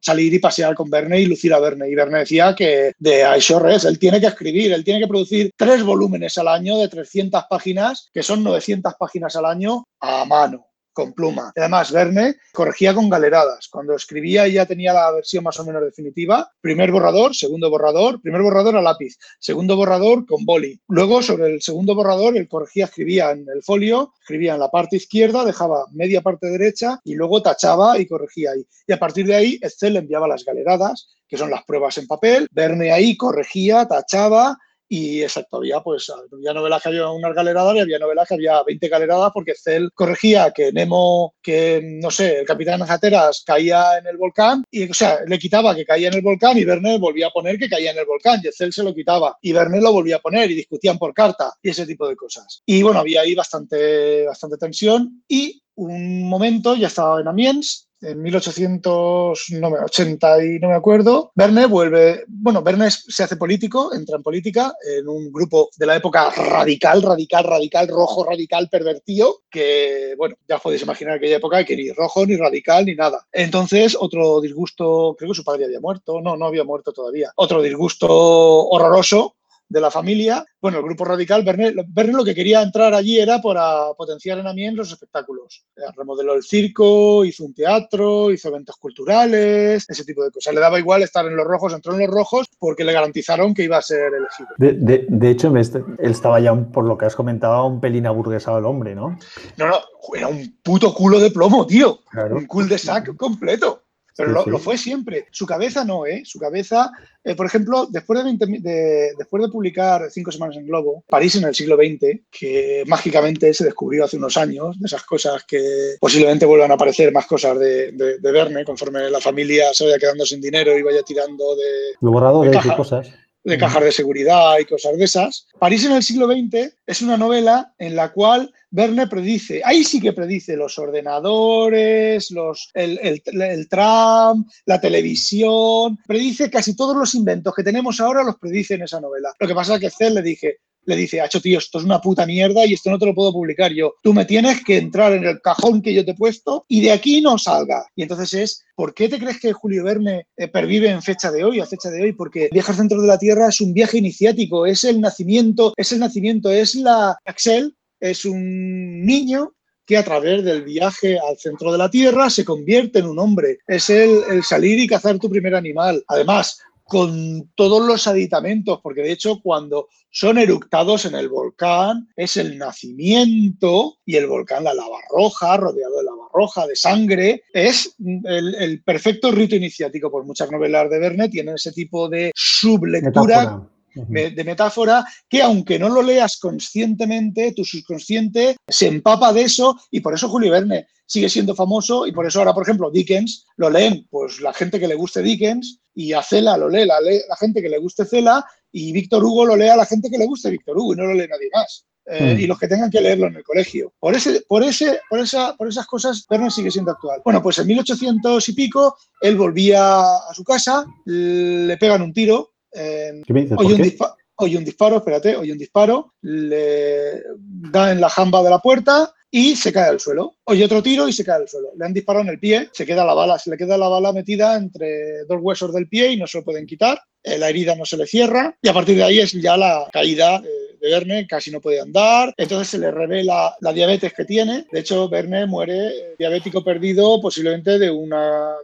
salir 0.00 0.32
y 0.34 0.38
pasear 0.38 0.74
con 0.74 0.90
Verne 0.90 1.20
y 1.20 1.26
lucir 1.26 1.52
a 1.54 1.60
Verne. 1.60 1.88
Y 1.88 1.94
Verne 1.94 2.20
decía 2.20 2.54
que 2.54 2.92
de 2.98 3.24
Aishores 3.24 3.84
él 3.84 3.98
tiene 3.98 4.20
que 4.20 4.26
escribir, 4.26 4.72
él 4.72 4.84
tiene 4.84 5.00
que 5.00 5.08
producir 5.08 5.50
tres 5.56 5.82
volúmenes 5.82 6.36
al 6.38 6.48
año 6.48 6.78
de 6.78 6.88
300 6.88 7.44
páginas, 7.48 8.10
que 8.12 8.22
son 8.22 8.42
900 8.42 8.94
páginas 8.98 9.36
al 9.36 9.46
año 9.46 9.84
a 10.00 10.24
mano 10.24 10.67
con 10.98 11.12
pluma. 11.12 11.52
Además, 11.54 11.92
Verne 11.92 12.38
corregía 12.52 12.92
con 12.92 13.08
galeradas. 13.08 13.68
Cuando 13.68 13.94
escribía 13.94 14.48
ya 14.48 14.66
tenía 14.66 14.92
la 14.92 15.12
versión 15.12 15.44
más 15.44 15.56
o 15.60 15.64
menos 15.64 15.80
definitiva. 15.84 16.50
Primer 16.60 16.90
borrador, 16.90 17.36
segundo 17.36 17.70
borrador, 17.70 18.20
primer 18.20 18.42
borrador 18.42 18.76
a 18.76 18.82
lápiz, 18.82 19.16
segundo 19.38 19.76
borrador 19.76 20.26
con 20.26 20.44
boli. 20.44 20.80
Luego, 20.88 21.22
sobre 21.22 21.54
el 21.54 21.62
segundo 21.62 21.94
borrador, 21.94 22.36
él 22.36 22.48
corregía, 22.48 22.86
escribía 22.86 23.30
en 23.30 23.46
el 23.48 23.62
folio, 23.62 24.12
escribía 24.20 24.54
en 24.54 24.58
la 24.60 24.72
parte 24.72 24.96
izquierda, 24.96 25.44
dejaba 25.44 25.86
media 25.92 26.20
parte 26.20 26.48
derecha 26.48 26.98
y 27.04 27.14
luego 27.14 27.42
tachaba 27.42 27.96
y 28.00 28.06
corregía 28.08 28.50
ahí. 28.50 28.66
Y 28.84 28.92
a 28.92 28.98
partir 28.98 29.24
de 29.24 29.36
ahí, 29.36 29.58
Excel 29.62 29.98
enviaba 29.98 30.26
las 30.26 30.44
galeradas, 30.44 31.10
que 31.28 31.36
son 31.36 31.48
las 31.48 31.62
pruebas 31.62 31.96
en 31.98 32.08
papel. 32.08 32.48
Verne 32.50 32.90
ahí 32.90 33.16
corregía, 33.16 33.86
tachaba, 33.86 34.58
y 34.88 35.22
exacto, 35.22 35.58
había 35.58 35.80
pues 35.80 36.10
había 36.32 36.54
novelas 36.54 36.82
que 36.82 36.88
había 36.88 37.10
unas 37.10 37.34
galeradas 37.34 37.76
y 37.76 37.80
había 37.80 37.98
novelas 37.98 38.26
que 38.26 38.34
había 38.34 38.62
20 38.62 38.88
galeradas 38.88 39.30
porque 39.34 39.54
Cell 39.54 39.88
corregía 39.94 40.50
que 40.52 40.72
Nemo, 40.72 41.34
que 41.42 41.80
no 41.84 42.10
sé, 42.10 42.40
el 42.40 42.46
capitán 42.46 42.80
Jateras 42.80 43.42
caía 43.44 43.98
en 43.98 44.06
el 44.06 44.16
volcán 44.16 44.64
y 44.70 44.88
o 44.90 44.94
sea, 44.94 45.18
le 45.26 45.38
quitaba 45.38 45.74
que 45.74 45.84
caía 45.84 46.08
en 46.08 46.14
el 46.14 46.22
volcán 46.22 46.56
y 46.56 46.64
Verne 46.64 46.98
volvía 46.98 47.26
a 47.26 47.30
poner 47.30 47.58
que 47.58 47.68
caía 47.68 47.90
en 47.90 47.98
el 47.98 48.06
volcán 48.06 48.40
y 48.42 48.48
Cell 48.52 48.72
se 48.72 48.82
lo 48.82 48.94
quitaba 48.94 49.36
y 49.42 49.52
Verne 49.52 49.80
lo 49.80 49.92
volvía 49.92 50.16
a 50.16 50.20
poner 50.20 50.50
y 50.50 50.54
discutían 50.54 50.98
por 50.98 51.12
carta 51.12 51.52
y 51.62 51.70
ese 51.70 51.86
tipo 51.86 52.08
de 52.08 52.16
cosas. 52.16 52.62
Y 52.64 52.82
bueno, 52.82 53.00
había 53.00 53.22
ahí 53.22 53.34
bastante, 53.34 54.24
bastante 54.24 54.56
tensión 54.56 55.22
y 55.28 55.62
un 55.74 56.28
momento 56.28 56.74
ya 56.74 56.88
estaba 56.88 57.20
en 57.20 57.28
Amiens 57.28 57.87
en 58.00 58.22
1880 58.22 60.44
y 60.44 60.58
no 60.58 60.68
me 60.68 60.74
acuerdo, 60.74 61.32
Verne 61.34 61.66
vuelve, 61.66 62.24
bueno, 62.28 62.62
Verne 62.62 62.90
se 62.90 63.22
hace 63.22 63.36
político, 63.36 63.92
entra 63.94 64.16
en 64.16 64.22
política 64.22 64.74
en 64.96 65.08
un 65.08 65.30
grupo 65.32 65.70
de 65.76 65.86
la 65.86 65.96
época 65.96 66.30
radical, 66.30 67.02
radical, 67.02 67.44
radical, 67.44 67.88
rojo, 67.88 68.24
radical, 68.24 68.68
pervertido, 68.68 69.42
que, 69.50 70.14
bueno, 70.16 70.36
ya 70.48 70.58
podéis 70.58 70.82
imaginar 70.82 71.14
aquella 71.14 71.36
época 71.36 71.64
que 71.64 71.76
ni 71.76 71.90
rojo, 71.90 72.26
ni 72.26 72.36
radical, 72.36 72.86
ni 72.86 72.94
nada. 72.94 73.26
Entonces, 73.32 73.96
otro 73.98 74.40
disgusto, 74.40 75.16
creo 75.18 75.30
que 75.30 75.36
su 75.36 75.44
padre 75.44 75.64
había 75.64 75.80
muerto, 75.80 76.20
no, 76.20 76.36
no 76.36 76.46
había 76.46 76.64
muerto 76.64 76.92
todavía, 76.92 77.32
otro 77.36 77.62
disgusto 77.62 78.06
horroroso 78.08 79.37
de 79.68 79.80
la 79.80 79.90
familia, 79.90 80.44
bueno, 80.60 80.78
el 80.78 80.84
grupo 80.84 81.04
radical, 81.04 81.44
Verne, 81.44 81.72
Verne 81.88 82.12
lo 82.14 82.24
que 82.24 82.34
quería 82.34 82.62
entrar 82.62 82.92
allí 82.92 83.18
era 83.18 83.40
para 83.40 83.92
potenciar 83.96 84.38
en 84.38 84.46
Amiens 84.46 84.76
los 84.76 84.92
espectáculos. 84.92 85.64
Eh, 85.76 85.82
remodeló 85.96 86.34
el 86.34 86.42
circo, 86.42 87.24
hizo 87.24 87.44
un 87.44 87.54
teatro, 87.54 88.32
hizo 88.32 88.48
eventos 88.48 88.76
culturales, 88.76 89.84
ese 89.88 90.04
tipo 90.04 90.24
de 90.24 90.30
cosas. 90.30 90.54
Le 90.54 90.60
daba 90.60 90.78
igual 90.78 91.02
estar 91.02 91.24
en 91.26 91.36
los 91.36 91.46
rojos, 91.46 91.72
entró 91.72 91.92
en 91.92 92.00
los 92.00 92.08
rojos 92.08 92.48
porque 92.58 92.84
le 92.84 92.92
garantizaron 92.92 93.54
que 93.54 93.64
iba 93.64 93.76
a 93.76 93.82
ser 93.82 94.12
elegido. 94.14 94.48
De, 94.56 95.06
de, 95.08 95.30
hecho, 95.30 95.48
él 95.54 96.10
estaba 96.10 96.40
ya, 96.40 96.54
por 96.54 96.84
lo 96.84 96.98
que 96.98 97.06
has 97.06 97.14
comentado, 97.14 97.66
un 97.66 97.80
pelín 97.80 98.06
aburguesado 98.06 98.58
el 98.58 98.64
hombre, 98.64 98.94
¿no? 98.94 99.18
No, 99.56 99.66
no, 99.66 99.80
era 100.14 100.28
un 100.28 100.58
puto 100.62 100.92
culo 100.92 101.20
de 101.20 101.30
plomo, 101.30 101.66
tío. 101.66 102.00
Un 102.30 102.46
cul 102.46 102.68
de 102.68 102.78
sac 102.78 103.14
completo. 103.16 103.87
Pero 104.18 104.44
lo, 104.44 104.58
fue 104.58 104.76
siempre. 104.76 105.26
Su 105.30 105.46
cabeza 105.46 105.84
no, 105.84 106.04
¿eh? 106.04 106.22
Su 106.24 106.40
cabeza, 106.40 106.90
eh, 107.22 107.36
por 107.36 107.46
ejemplo, 107.46 107.86
después 107.88 108.24
de, 108.24 109.12
después 109.16 109.42
de 109.44 109.48
publicar 109.48 110.10
Cinco 110.10 110.32
Semanas 110.32 110.56
en 110.56 110.66
Globo, 110.66 111.04
París 111.08 111.36
en 111.36 111.44
el 111.44 111.54
siglo 111.54 111.76
XX, 111.76 112.22
que 112.28 112.82
mágicamente 112.88 113.54
se 113.54 113.64
descubrió 113.64 114.04
hace 114.04 114.16
unos 114.16 114.36
años, 114.36 114.76
de 114.80 114.86
esas 114.86 115.04
cosas 115.04 115.44
que 115.44 115.94
posiblemente 116.00 116.46
vuelvan 116.46 116.72
a 116.72 116.74
aparecer 116.74 117.12
más 117.12 117.26
cosas 117.26 117.60
de, 117.60 117.92
de, 117.92 118.32
Verne, 118.32 118.64
conforme 118.64 119.08
la 119.08 119.20
familia 119.20 119.72
se 119.72 119.84
vaya 119.84 119.98
quedando 119.98 120.26
sin 120.26 120.40
dinero 120.40 120.76
y 120.76 120.82
vaya 120.82 121.02
tirando 121.04 121.54
de. 121.54 121.94
Lo 122.00 122.42
de, 122.42 122.50
de 122.50 122.76
cosas 122.76 123.08
de 123.48 123.58
cajas 123.58 123.82
de 123.82 123.92
seguridad 123.92 124.58
y 124.58 124.64
cosas 124.64 124.96
de 124.96 125.04
esas. 125.04 125.46
París 125.58 125.84
en 125.84 125.92
el 125.92 126.02
siglo 126.02 126.26
XX 126.26 126.74
es 126.86 127.02
una 127.02 127.16
novela 127.16 127.74
en 127.78 127.96
la 127.96 128.12
cual 128.12 128.52
Verne 128.70 129.06
predice, 129.06 129.62
ahí 129.64 129.82
sí 129.82 129.98
que 129.98 130.12
predice 130.12 130.54
los 130.54 130.78
ordenadores, 130.78 132.30
los, 132.30 132.70
el, 132.74 132.98
el, 133.02 133.68
tram, 133.68 134.44
la 134.66 134.78
televisión, 134.78 135.98
predice 136.06 136.50
casi 136.50 136.76
todos 136.76 136.94
los 136.94 137.14
inventos 137.14 137.54
que 137.54 137.62
tenemos 137.62 137.98
ahora, 137.98 138.22
los 138.22 138.36
predice 138.36 138.74
en 138.74 138.82
esa 138.82 139.00
novela. 139.00 139.32
Lo 139.38 139.48
que 139.48 139.54
pasa 139.54 139.76
es 139.76 139.80
que 139.80 139.90
Cell 139.90 140.14
le 140.14 140.22
dije, 140.22 140.58
le 140.88 140.96
dice, 140.96 141.20
Hacho, 141.20 141.40
tío, 141.40 141.58
esto 141.58 141.78
es 141.78 141.84
una 141.84 142.00
puta 142.00 142.24
mierda 142.24 142.64
y 142.64 142.72
esto 142.72 142.90
no 142.90 142.98
te 142.98 143.06
lo 143.06 143.14
puedo 143.14 143.32
publicar 143.32 143.72
yo. 143.72 143.94
Tú 144.02 144.14
me 144.14 144.24
tienes 144.24 144.64
que 144.64 144.78
entrar 144.78 145.12
en 145.12 145.24
el 145.24 145.40
cajón 145.40 145.82
que 145.82 145.92
yo 145.92 146.04
te 146.04 146.12
he 146.12 146.14
puesto 146.14 146.64
y 146.66 146.80
de 146.80 146.92
aquí 146.92 147.20
no 147.20 147.36
salga. 147.36 147.84
Y 147.94 148.02
entonces 148.02 148.32
es, 148.32 148.64
¿por 148.74 148.94
qué 148.94 149.08
te 149.08 149.18
crees 149.18 149.38
que 149.38 149.52
Julio 149.52 149.84
Verne 149.84 150.26
eh, 150.36 150.48
pervive 150.48 150.88
en 150.88 151.02
fecha 151.02 151.30
de 151.30 151.44
hoy, 151.44 151.60
a 151.60 151.66
fecha 151.66 151.90
de 151.90 152.02
hoy? 152.02 152.12
Porque 152.12 152.48
Viajar 152.50 152.76
dentro 152.76 153.00
de 153.00 153.06
la 153.06 153.18
Tierra 153.18 153.48
es 153.48 153.60
un 153.60 153.74
viaje 153.74 153.98
iniciático, 153.98 154.64
es 154.64 154.84
el 154.84 155.00
nacimiento, 155.00 155.74
es 155.76 155.92
el 155.92 156.00
nacimiento, 156.00 156.50
es 156.50 156.74
la... 156.74 157.16
Axel 157.24 157.76
es 158.00 158.24
un 158.24 159.04
niño 159.04 159.52
que 159.84 159.96
a 159.96 160.04
través 160.04 160.44
del 160.44 160.62
viaje 160.62 161.18
al 161.18 161.36
centro 161.38 161.72
de 161.72 161.78
la 161.78 161.90
Tierra 161.90 162.30
se 162.30 162.44
convierte 162.44 163.00
en 163.00 163.06
un 163.06 163.18
hombre. 163.18 163.58
Es 163.66 163.90
el, 163.90 164.22
el, 164.30 164.42
salir 164.42 164.78
y 164.78 164.86
cazar 164.86 165.18
tu 165.18 165.30
primer 165.30 165.54
animal. 165.54 166.04
Además, 166.08 166.60
con 166.88 167.50
todos 167.54 167.86
los 167.86 168.06
aditamentos, 168.06 168.80
porque 168.82 169.02
de 169.02 169.12
hecho 169.12 169.40
cuando 169.42 169.88
son 170.10 170.38
eructados 170.38 171.04
en 171.04 171.14
el 171.14 171.28
volcán 171.28 172.08
es 172.16 172.36
el 172.36 172.58
nacimiento 172.58 173.98
y 174.04 174.16
el 174.16 174.26
volcán, 174.26 174.64
la 174.64 174.74
lava 174.74 174.98
roja, 175.10 175.56
rodeado 175.56 175.98
de 175.98 176.04
lava 176.04 176.28
roja, 176.32 176.66
de 176.66 176.76
sangre, 176.76 177.42
es 177.52 177.94
el, 177.98 178.82
perfecto 178.82 179.30
rito 179.30 179.56
iniciático. 179.56 180.10
Por 180.10 180.24
muchas 180.24 180.50
novelas 180.50 180.90
de 180.90 180.98
Verne 180.98 181.28
tienen 181.28 181.54
ese 181.56 181.72
tipo 181.72 182.08
de 182.08 182.32
sublectura 182.34 183.62
de 184.06 184.44
metáfora 184.44 185.04
que 185.28 185.42
aunque 185.42 185.78
no 185.78 185.88
lo 185.88 186.02
leas 186.02 186.38
conscientemente, 186.38 187.52
tu 187.52 187.64
subconsciente 187.64 188.56
se 188.66 188.86
empapa 188.86 189.32
de 189.32 189.42
eso 189.42 189.76
y 189.90 190.00
por 190.00 190.14
eso 190.14 190.28
Julio 190.28 190.52
Verne 190.52 190.86
sigue 191.04 191.28
siendo 191.28 191.54
famoso 191.54 192.06
y 192.06 192.12
por 192.12 192.26
eso 192.26 192.38
ahora, 192.38 192.54
por 192.54 192.62
ejemplo, 192.62 192.90
Dickens 192.90 193.46
lo 193.56 193.70
leen 193.70 194.06
pues 194.10 194.40
la 194.40 194.52
gente 194.52 194.78
que 194.78 194.86
le 194.86 194.94
guste 194.94 195.22
Dickens 195.22 195.80
y 195.98 196.12
a 196.12 196.22
Cela 196.22 196.56
lo 196.56 196.68
lee 196.68 196.86
la, 196.86 197.00
la 197.00 197.36
gente 197.36 197.60
que 197.60 197.68
le 197.68 197.76
guste 197.78 198.04
Cela 198.04 198.44
y 198.70 198.92
Víctor 198.92 199.24
Hugo 199.24 199.44
lo 199.44 199.56
lee 199.56 199.66
a 199.66 199.76
la 199.76 199.84
gente 199.84 200.08
que 200.08 200.16
le 200.16 200.26
guste 200.26 200.48
Víctor 200.48 200.78
Hugo 200.78 200.92
y 200.92 200.96
no 200.96 201.06
lo 201.06 201.14
lee 201.14 201.26
nadie 201.28 201.50
más. 201.52 201.86
Eh, 202.06 202.36
mm. 202.36 202.40
y 202.40 202.46
los 202.46 202.56
que 202.56 202.68
tengan 202.68 202.88
que 202.88 203.00
leerlo 203.00 203.26
en 203.26 203.34
el 203.34 203.42
colegio. 203.42 203.92
Por, 203.98 204.14
ese, 204.14 204.42
por, 204.48 204.62
ese, 204.62 205.00
por, 205.10 205.18
esa, 205.18 205.56
por 205.56 205.66
esas 205.66 205.86
cosas, 205.88 206.24
Verne 206.30 206.52
sigue 206.52 206.70
siendo 206.70 206.92
actual. 206.92 207.20
Bueno, 207.24 207.42
pues 207.42 207.58
en 207.58 207.66
1800 207.66 208.48
y 208.48 208.52
pico, 208.52 208.96
él 209.20 209.36
volvía 209.36 210.00
a 210.00 210.32
su 210.32 210.44
casa, 210.44 210.86
le 211.04 211.76
pegan 211.78 212.02
un 212.02 212.12
tiro, 212.12 212.52
eh, 212.72 213.20
oye, 213.56 213.74
un 213.74 213.92
oye, 214.36 214.56
un 214.56 214.64
disparo, 214.64 214.98
espérate, 214.98 215.36
oye 215.36 215.50
un 215.50 215.58
disparo, 215.58 216.14
le 216.22 217.24
da 217.40 217.90
en 217.90 218.00
la 218.00 218.08
jamba 218.08 218.44
de 218.44 218.50
la 218.50 218.60
puerta 218.60 219.12
y 219.32 219.56
se 219.56 219.72
cae 219.72 219.90
al 219.90 220.00
suelo. 220.00 220.36
Oye 220.50 220.64
otro 220.64 220.82
tiro 220.82 221.06
y 221.06 221.12
se 221.12 221.26
cae 221.26 221.42
al 221.42 221.48
suelo. 221.48 221.72
Le 221.76 221.84
han 221.84 221.92
disparado 221.92 222.24
en 222.24 222.30
el 222.30 222.38
pie, 222.38 222.70
se 222.72 222.86
queda 222.86 223.04
la 223.04 223.12
bala, 223.12 223.38
se 223.38 223.50
le 223.50 223.58
queda 223.58 223.76
la 223.76 223.88
bala 223.88 224.14
metida 224.14 224.56
entre 224.56 225.24
dos 225.28 225.40
huesos 225.42 225.74
del 225.74 225.88
pie 225.88 226.12
y 226.12 226.16
no 226.16 226.26
se 226.26 226.38
lo 226.38 226.44
pueden 226.44 226.64
quitar. 226.64 226.98
Eh, 227.22 227.36
la 227.36 227.50
herida 227.50 227.74
no 227.74 227.84
se 227.84 227.98
le 227.98 228.06
cierra 228.06 228.56
y 228.62 228.68
a 228.68 228.72
partir 228.72 228.96
de 228.96 229.04
ahí 229.04 229.18
es 229.18 229.32
ya 229.32 229.58
la 229.58 229.86
caída 229.92 230.40
de 230.40 230.68
Verne, 230.80 231.26
casi 231.26 231.50
no 231.50 231.60
puede 231.60 231.80
andar, 231.80 232.32
entonces 232.36 232.68
se 232.68 232.78
le 232.78 232.90
revela 232.90 233.54
la 233.60 233.72
diabetes 233.72 234.12
que 234.12 234.24
tiene. 234.24 234.66
De 234.70 234.80
hecho, 234.80 235.08
Verne 235.08 235.46
muere 235.46 236.14
diabético 236.18 236.62
perdido 236.62 237.20
posiblemente 237.20 237.78
de 237.78 237.90
una, 237.90 238.54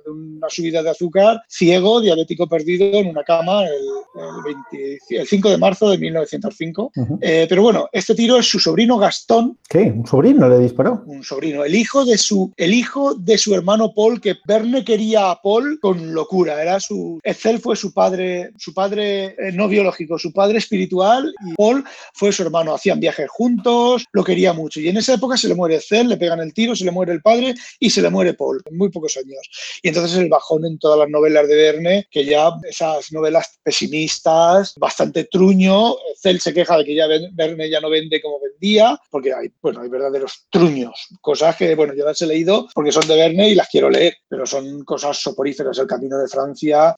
subida 0.48 0.82
de 0.82 0.90
azúcar, 0.90 1.42
ciego, 1.48 2.00
diabético 2.00 2.48
perdido 2.48 2.98
en 2.98 3.08
una 3.08 3.24
cama 3.24 3.64
el, 3.64 5.26
5 5.26 5.50
de 5.50 5.58
marzo 5.58 5.90
de 5.90 5.98
1905. 5.98 6.92
Eh, 7.20 7.46
pero 7.48 7.62
bueno, 7.62 7.88
este 7.92 8.14
tiro 8.14 8.38
es 8.38 8.46
su 8.46 8.60
sobrino 8.60 8.96
Gastón. 8.98 9.58
¿Qué? 9.68 9.80
¿Un 9.80 10.06
sobrino 10.06 10.48
le 10.48 10.58
disparó? 10.58 11.02
Un 11.06 11.24
sobrino, 11.24 11.64
el 11.64 11.73
hijo 11.74 12.04
de 12.04 12.18
su, 12.18 12.52
el 12.56 12.74
hijo 12.74 13.14
de 13.14 13.38
su 13.38 13.54
hermano 13.54 13.92
Paul, 13.94 14.20
que 14.20 14.36
Verne 14.46 14.84
quería 14.84 15.30
a 15.30 15.40
Paul 15.40 15.78
con 15.80 16.14
locura. 16.14 16.60
Era 16.60 16.80
su, 16.80 17.20
Excel 17.22 17.60
fue 17.60 17.76
su 17.76 17.92
padre, 17.92 18.52
su 18.58 18.74
padre 18.74 19.36
eh, 19.38 19.52
no 19.52 19.68
biológico, 19.68 20.18
su 20.18 20.32
padre 20.32 20.58
espiritual 20.58 21.34
y 21.46 21.54
Paul 21.54 21.84
fue 22.12 22.32
su 22.32 22.42
hermano, 22.42 22.74
hacían 22.74 23.00
viajes 23.00 23.28
juntos, 23.28 24.04
lo 24.12 24.24
quería 24.24 24.52
mucho. 24.52 24.80
Y 24.80 24.88
en 24.88 24.96
esa 24.96 25.14
época 25.14 25.36
se 25.36 25.48
le 25.48 25.54
muere 25.54 25.80
Cel, 25.80 26.08
le 26.08 26.16
pegan 26.16 26.40
el 26.40 26.52
tiro, 26.52 26.76
se 26.76 26.84
le 26.84 26.90
muere 26.90 27.12
el 27.12 27.22
padre 27.22 27.54
y 27.78 27.90
se 27.90 28.02
le 28.02 28.10
muere 28.10 28.34
Paul, 28.34 28.62
en 28.64 28.76
muy 28.76 28.90
pocos 28.90 29.16
años. 29.16 29.80
Y 29.82 29.88
entonces 29.88 30.16
el 30.18 30.28
bajón 30.28 30.64
en 30.66 30.78
todas 30.78 30.98
las 30.98 31.08
novelas 31.08 31.48
de 31.48 31.56
Verne, 31.56 32.08
que 32.10 32.24
ya 32.24 32.50
esas 32.68 33.12
novelas 33.12 33.58
pesimistas, 33.62 34.74
bastante 34.76 35.24
truño, 35.24 35.96
Cel 36.20 36.40
se 36.40 36.52
queja 36.52 36.78
de 36.78 36.84
que 36.84 36.94
ya 36.94 37.06
Verne 37.32 37.70
ya 37.70 37.80
no 37.80 37.90
vende 37.90 38.20
como 38.20 38.38
vendía, 38.40 38.98
porque 39.10 39.32
hay, 39.32 39.50
bueno, 39.60 39.80
hay 39.80 39.88
verdaderos 39.88 40.46
truños, 40.50 41.08
cosas 41.20 41.56
que, 41.56 41.63
bueno, 41.74 41.94
yo 41.94 42.04
las 42.04 42.20
he 42.20 42.26
leído 42.26 42.68
porque 42.74 42.92
son 42.92 43.06
de 43.08 43.16
Verne 43.16 43.48
y 43.48 43.54
las 43.54 43.68
quiero 43.68 43.88
leer, 43.88 44.14
pero 44.28 44.44
son 44.44 44.84
cosas 44.84 45.16
soporíferas. 45.16 45.78
El 45.78 45.86
Camino 45.86 46.18
de 46.18 46.28
Francia, 46.28 46.94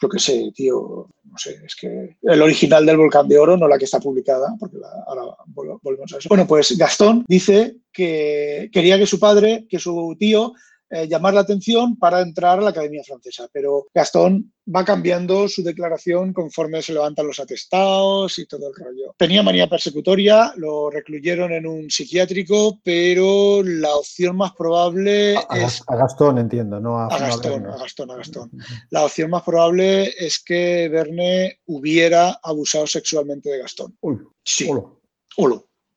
yo 0.00 0.08
qué 0.08 0.18
sé, 0.18 0.52
tío, 0.54 1.08
no 1.24 1.38
sé, 1.38 1.60
es 1.64 1.74
que 1.74 2.16
el 2.22 2.42
original 2.42 2.86
del 2.86 2.96
Volcán 2.96 3.26
de 3.26 3.38
Oro, 3.38 3.56
no 3.56 3.66
la 3.66 3.78
que 3.78 3.86
está 3.86 3.98
publicada, 3.98 4.54
porque 4.60 4.76
ahora 5.06 5.22
volvemos 5.46 6.12
a 6.12 6.18
eso. 6.18 6.28
Bueno, 6.28 6.46
pues 6.46 6.78
Gastón 6.78 7.24
dice 7.26 7.76
que 7.92 8.70
quería 8.72 8.96
que 8.98 9.06
su 9.06 9.18
padre, 9.18 9.66
que 9.68 9.78
su 9.78 10.16
tío, 10.18 10.52
eh, 10.90 11.06
llamar 11.06 11.34
la 11.34 11.40
atención 11.40 11.96
para 11.96 12.20
entrar 12.20 12.58
a 12.58 12.62
la 12.62 12.70
Academia 12.70 13.02
Francesa. 13.04 13.48
Pero 13.52 13.86
Gastón 13.94 14.52
va 14.74 14.84
cambiando 14.84 15.48
su 15.48 15.62
declaración 15.62 16.32
conforme 16.32 16.82
se 16.82 16.92
levantan 16.92 17.26
los 17.26 17.40
atestados 17.40 18.38
y 18.38 18.46
todo 18.46 18.68
el 18.68 18.74
rollo. 18.74 19.14
Tenía 19.16 19.42
manía 19.42 19.68
persecutoria, 19.68 20.52
lo 20.56 20.90
recluyeron 20.90 21.52
en 21.52 21.66
un 21.66 21.90
psiquiátrico, 21.90 22.80
pero 22.82 23.62
la 23.62 23.94
opción 23.96 24.36
más 24.36 24.52
probable 24.52 25.36
a, 25.36 25.58
es... 25.58 25.82
A 25.86 25.96
Gastón, 25.96 26.38
entiendo, 26.38 26.80
no 26.80 26.98
a, 26.98 27.06
a 27.06 27.18
Gastón. 27.18 27.66
A 27.66 27.76
Gastón, 27.76 28.10
a 28.10 28.16
Gastón. 28.16 28.50
La 28.90 29.04
opción 29.04 29.30
más 29.30 29.42
probable 29.42 30.12
es 30.18 30.42
que 30.42 30.88
Verne 30.88 31.60
hubiera 31.66 32.38
abusado 32.42 32.86
sexualmente 32.86 33.50
de 33.50 33.58
Gastón. 33.58 33.96
Uy, 34.00 34.18
sí. 34.44 34.68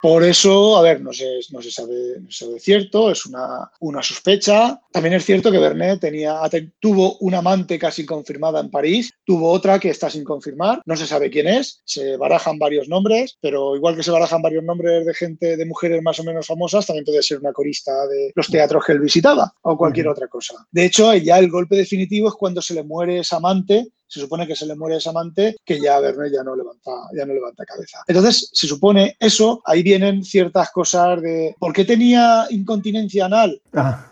Por 0.01 0.23
eso, 0.23 0.77
a 0.77 0.81
ver, 0.81 0.99
no 0.99 1.13
se, 1.13 1.39
no 1.51 1.61
se, 1.61 1.69
sabe, 1.69 2.19
no 2.19 2.31
se 2.31 2.45
sabe 2.45 2.59
cierto, 2.59 3.11
es 3.11 3.25
una, 3.27 3.71
una, 3.79 4.01
sospecha. 4.01 4.81
También 4.91 5.13
es 5.13 5.25
cierto 5.25 5.51
que 5.51 5.59
Bernet 5.59 5.99
tenía, 5.99 6.39
tuvo 6.79 7.17
una 7.19 7.37
amante 7.37 7.77
casi 7.77 8.03
confirmada 8.03 8.59
en 8.59 8.71
París, 8.71 9.11
tuvo 9.25 9.51
otra 9.51 9.79
que 9.79 9.89
está 9.89 10.09
sin 10.09 10.23
confirmar, 10.23 10.81
no 10.85 10.97
se 10.97 11.05
sabe 11.05 11.29
quién 11.29 11.47
es, 11.47 11.81
se 11.85 12.17
barajan 12.17 12.57
varios 12.57 12.87
nombres, 12.87 13.37
pero 13.41 13.75
igual 13.75 13.95
que 13.95 14.01
se 14.01 14.09
barajan 14.09 14.41
varios 14.41 14.63
nombres 14.63 15.05
de 15.05 15.13
gente, 15.13 15.55
de 15.55 15.65
mujeres 15.65 16.01
más 16.01 16.19
o 16.19 16.23
menos 16.23 16.47
famosas, 16.47 16.87
también 16.87 17.05
puede 17.05 17.21
ser 17.21 17.37
una 17.37 17.53
corista 17.53 18.07
de 18.07 18.31
los 18.33 18.47
teatros 18.47 18.83
que 18.83 18.93
él 18.93 18.99
visitaba 18.99 19.53
o 19.61 19.77
cualquier 19.77 20.07
otra 20.07 20.27
cosa. 20.27 20.65
De 20.71 20.85
hecho, 20.85 21.13
ya 21.13 21.37
el 21.37 21.51
golpe 21.51 21.75
definitivo 21.75 22.29
es 22.29 22.33
cuando 22.33 22.61
se 22.61 22.73
le 22.73 22.83
muere 22.83 23.19
esa 23.19 23.37
amante 23.37 23.87
se 24.11 24.19
supone 24.19 24.45
que 24.45 24.57
se 24.57 24.65
le 24.65 24.75
muere 24.75 24.97
ese 24.97 25.07
amante, 25.07 25.55
que 25.63 25.79
ya 25.79 25.97
Verne 26.01 26.29
ya 26.29 26.43
no 26.43 26.53
levanta, 26.53 26.91
ya 27.15 27.25
no 27.25 27.33
levanta 27.33 27.63
cabeza. 27.63 28.03
Entonces, 28.05 28.49
se 28.51 28.67
supone 28.67 29.15
eso, 29.19 29.61
ahí 29.63 29.81
vienen 29.83 30.25
ciertas 30.25 30.69
cosas 30.71 31.21
de 31.21 31.55
¿por 31.57 31.71
qué 31.71 31.85
tenía 31.85 32.45
incontinencia 32.49 33.25
anal? 33.25 33.61
Ah. 33.73 34.07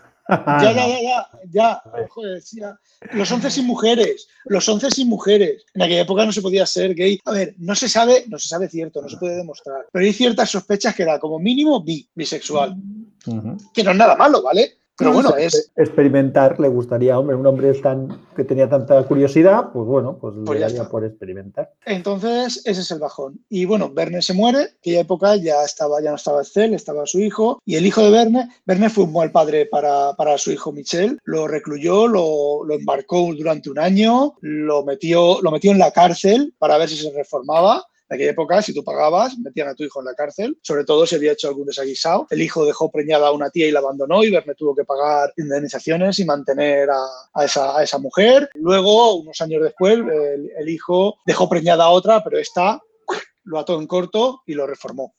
Ya, 0.62 0.72
ya, 0.72 0.86
ya, 0.86 1.00
ya, 1.02 1.28
ya. 1.50 1.82
Joder, 2.08 2.34
decía, 2.36 2.78
los 3.14 3.32
once 3.32 3.50
sin 3.50 3.66
mujeres, 3.66 4.28
los 4.44 4.68
once 4.68 4.88
sin 4.92 5.08
mujeres. 5.08 5.64
En 5.74 5.82
aquella 5.82 6.02
época 6.02 6.24
no 6.24 6.30
se 6.30 6.40
podía 6.40 6.64
ser 6.66 6.94
gay. 6.94 7.18
A 7.24 7.32
ver, 7.32 7.56
no 7.58 7.74
se 7.74 7.88
sabe, 7.88 8.26
no 8.28 8.38
se 8.38 8.46
sabe 8.46 8.68
cierto, 8.68 9.02
no 9.02 9.08
se 9.08 9.16
puede 9.16 9.34
demostrar. 9.34 9.86
Pero 9.90 10.04
hay 10.04 10.12
ciertas 10.12 10.48
sospechas 10.48 10.94
que 10.94 11.02
era 11.02 11.18
como 11.18 11.40
mínimo 11.40 11.82
bi, 11.82 12.08
bisexual. 12.14 12.76
Que 13.74 13.82
no 13.82 13.90
es 13.90 13.96
nada 13.96 14.14
malo, 14.14 14.40
¿vale? 14.40 14.76
Pero 15.00 15.12
bueno, 15.14 15.34
es. 15.36 15.72
Experimentar 15.76 16.60
le 16.60 16.68
gustaría, 16.68 17.18
hombre, 17.18 17.34
un 17.34 17.46
hombre 17.46 17.72
tan, 17.74 18.20
que 18.36 18.44
tenía 18.44 18.68
tanta 18.68 19.02
curiosidad, 19.04 19.70
pues 19.72 19.86
bueno, 19.86 20.18
pues, 20.20 20.34
Pues 20.44 20.60
le 20.60 20.66
daría 20.66 20.88
por 20.88 21.04
experimentar. 21.04 21.72
Entonces, 21.86 22.62
ese 22.66 22.82
es 22.82 22.90
el 22.90 22.98
bajón. 22.98 23.40
Y 23.48 23.64
bueno, 23.64 23.90
Verne 23.90 24.20
se 24.22 24.34
muere, 24.34 24.68
aquella 24.78 25.00
época 25.00 25.36
ya 25.36 25.64
estaba, 25.64 26.02
ya 26.02 26.10
no 26.10 26.16
estaba 26.16 26.44
Cel, 26.44 26.74
estaba 26.74 27.06
su 27.06 27.18
hijo, 27.18 27.60
y 27.64 27.76
el 27.76 27.86
hijo 27.86 28.02
de 28.02 28.10
Verne, 28.10 28.48
Verne 28.66 28.90
fue 28.90 29.04
un 29.04 29.12
mal 29.12 29.32
padre 29.32 29.66
para, 29.66 30.12
para 30.14 30.36
su 30.38 30.52
hijo 30.52 30.70
Michel, 30.70 31.18
lo 31.24 31.48
recluyó, 31.48 32.06
lo, 32.06 32.64
lo 32.64 32.74
embarcó 32.74 33.32
durante 33.34 33.70
un 33.70 33.78
año, 33.78 34.34
lo 34.40 34.84
metió, 34.84 35.40
lo 35.40 35.50
metió 35.50 35.72
en 35.72 35.78
la 35.78 35.92
cárcel 35.92 36.54
para 36.58 36.76
ver 36.76 36.88
si 36.88 36.96
se 36.96 37.10
reformaba. 37.10 37.84
En 38.10 38.16
aquella 38.16 38.32
época, 38.32 38.60
si 38.60 38.74
tú 38.74 38.82
pagabas, 38.82 39.38
metían 39.38 39.68
a 39.68 39.74
tu 39.76 39.84
hijo 39.84 40.00
en 40.00 40.06
la 40.06 40.14
cárcel, 40.14 40.58
sobre 40.62 40.84
todo 40.84 41.06
si 41.06 41.14
había 41.14 41.30
hecho 41.32 41.46
algún 41.46 41.66
desaguisado. 41.66 42.26
El 42.30 42.42
hijo 42.42 42.66
dejó 42.66 42.90
preñada 42.90 43.28
a 43.28 43.32
una 43.32 43.50
tía 43.50 43.68
y 43.68 43.70
la 43.70 43.78
abandonó 43.78 44.24
y 44.24 44.30
Verne 44.30 44.56
tuvo 44.56 44.74
que 44.74 44.84
pagar 44.84 45.32
indemnizaciones 45.36 46.18
y 46.18 46.24
mantener 46.24 46.90
a, 46.90 47.04
a 47.32 47.44
esa, 47.44 47.78
a 47.78 47.84
esa 47.84 47.98
mujer. 47.98 48.50
Luego, 48.54 49.14
unos 49.14 49.40
años 49.40 49.62
después, 49.62 49.94
el, 49.94 50.50
el 50.58 50.68
hijo 50.68 51.18
dejó 51.24 51.48
preñada 51.48 51.84
a 51.84 51.90
otra, 51.90 52.24
pero 52.24 52.36
esta 52.36 52.82
lo 53.44 53.58
ató 53.58 53.80
en 53.80 53.86
corto 53.86 54.42
y 54.46 54.54
lo 54.54 54.66
reformó. 54.66 55.14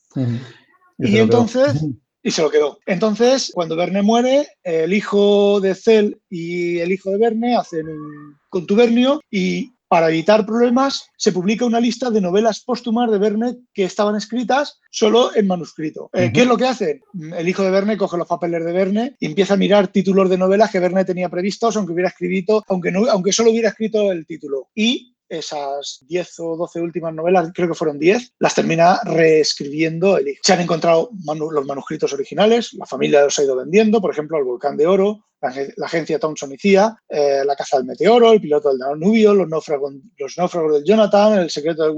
Y 0.98 1.12
quedó. 1.12 1.24
entonces, 1.24 1.82
y 2.24 2.32
se 2.32 2.42
lo 2.42 2.52
quedó. 2.52 2.80
Entonces, 2.86 3.52
cuando 3.54 3.76
Verne 3.76 4.02
muere, 4.02 4.48
el 4.64 4.94
hijo 4.94 5.60
de 5.60 5.76
Cel 5.76 6.22
y 6.30 6.80
el 6.80 6.92
hijo 6.92 7.10
de 7.12 7.18
Verne 7.18 7.56
hacen 7.56 7.88
un 7.88 8.38
contubernio 8.50 9.22
y 9.32 9.74
para 9.92 10.08
evitar 10.08 10.46
problemas 10.46 11.10
se 11.18 11.34
publica 11.34 11.66
una 11.66 11.82
lista 11.82 12.10
de 12.10 12.22
novelas 12.22 12.62
póstumas 12.62 13.12
de 13.12 13.18
Verne 13.18 13.58
que 13.74 13.84
estaban 13.84 14.16
escritas 14.16 14.80
solo 14.90 15.36
en 15.36 15.48
manuscrito. 15.48 16.10
Eh. 16.14 16.32
¿Qué 16.34 16.44
es 16.44 16.48
lo 16.48 16.56
que 16.56 16.64
hacen? 16.66 17.02
El 17.38 17.50
hijo 17.50 17.62
de 17.62 17.72
Verne 17.72 17.98
coge 17.98 18.16
los 18.18 18.26
papeles 18.26 18.64
de 18.64 18.72
Verne 18.72 19.18
y 19.20 19.26
empieza 19.26 19.56
a 19.56 19.58
mirar 19.58 19.90
títulos 19.90 20.30
de 20.30 20.38
novelas 20.38 20.72
que 20.72 20.80
Verne 20.80 21.04
tenía 21.04 21.28
previstos, 21.28 21.76
aunque 21.76 21.92
hubiera 21.92 22.08
escrito, 22.08 22.64
aunque, 22.70 22.90
no, 22.90 23.06
aunque 23.12 23.34
solo 23.34 23.52
hubiera 23.52 23.68
escrito 23.68 24.14
el 24.14 24.26
título. 24.26 24.70
Y 24.74 25.14
esas 25.28 26.00
10 26.08 26.40
o 26.40 26.56
12 26.56 26.80
últimas 26.80 27.14
novelas, 27.14 27.52
creo 27.54 27.68
que 27.68 27.74
fueron 27.76 28.00
10, 28.00 28.34
las 28.40 28.56
termina 28.56 28.98
reescribiendo 29.04 30.18
el 30.18 30.30
hijo. 30.30 30.40
Se 30.42 30.54
han 30.54 30.62
encontrado 30.62 31.10
manu- 31.26 31.52
los 31.52 31.66
manuscritos 31.66 32.14
originales, 32.14 32.74
la 32.76 32.86
familia 32.86 33.24
los 33.24 33.38
ha 33.40 33.44
ido 33.44 33.58
vendiendo, 33.58 34.00
por 34.00 34.12
ejemplo, 34.12 34.38
el 34.38 34.46
Volcán 34.46 34.78
de 34.78 34.88
Oro, 34.88 35.26
la, 35.42 35.50
ag- 35.50 35.74
la 35.78 35.86
agencia 35.88 36.20
Thomson 36.20 36.52
y 36.54 36.58
CIA, 36.58 36.96
eh, 37.10 37.42
la 37.46 37.56
caza 37.56 37.78
del 37.78 37.86
meteoro, 37.86 38.32
el 38.32 38.42
piloto 38.42 38.70
del 38.70 38.78
Danubio, 38.80 39.34
los 39.34 39.48
náufragos, 39.50 39.94
los 40.18 40.38
náufragos 40.38 40.74
del 40.74 40.84
Jonathan, 40.84 41.40
el 41.40 41.50
secreto 41.50 41.84
de 41.84 41.90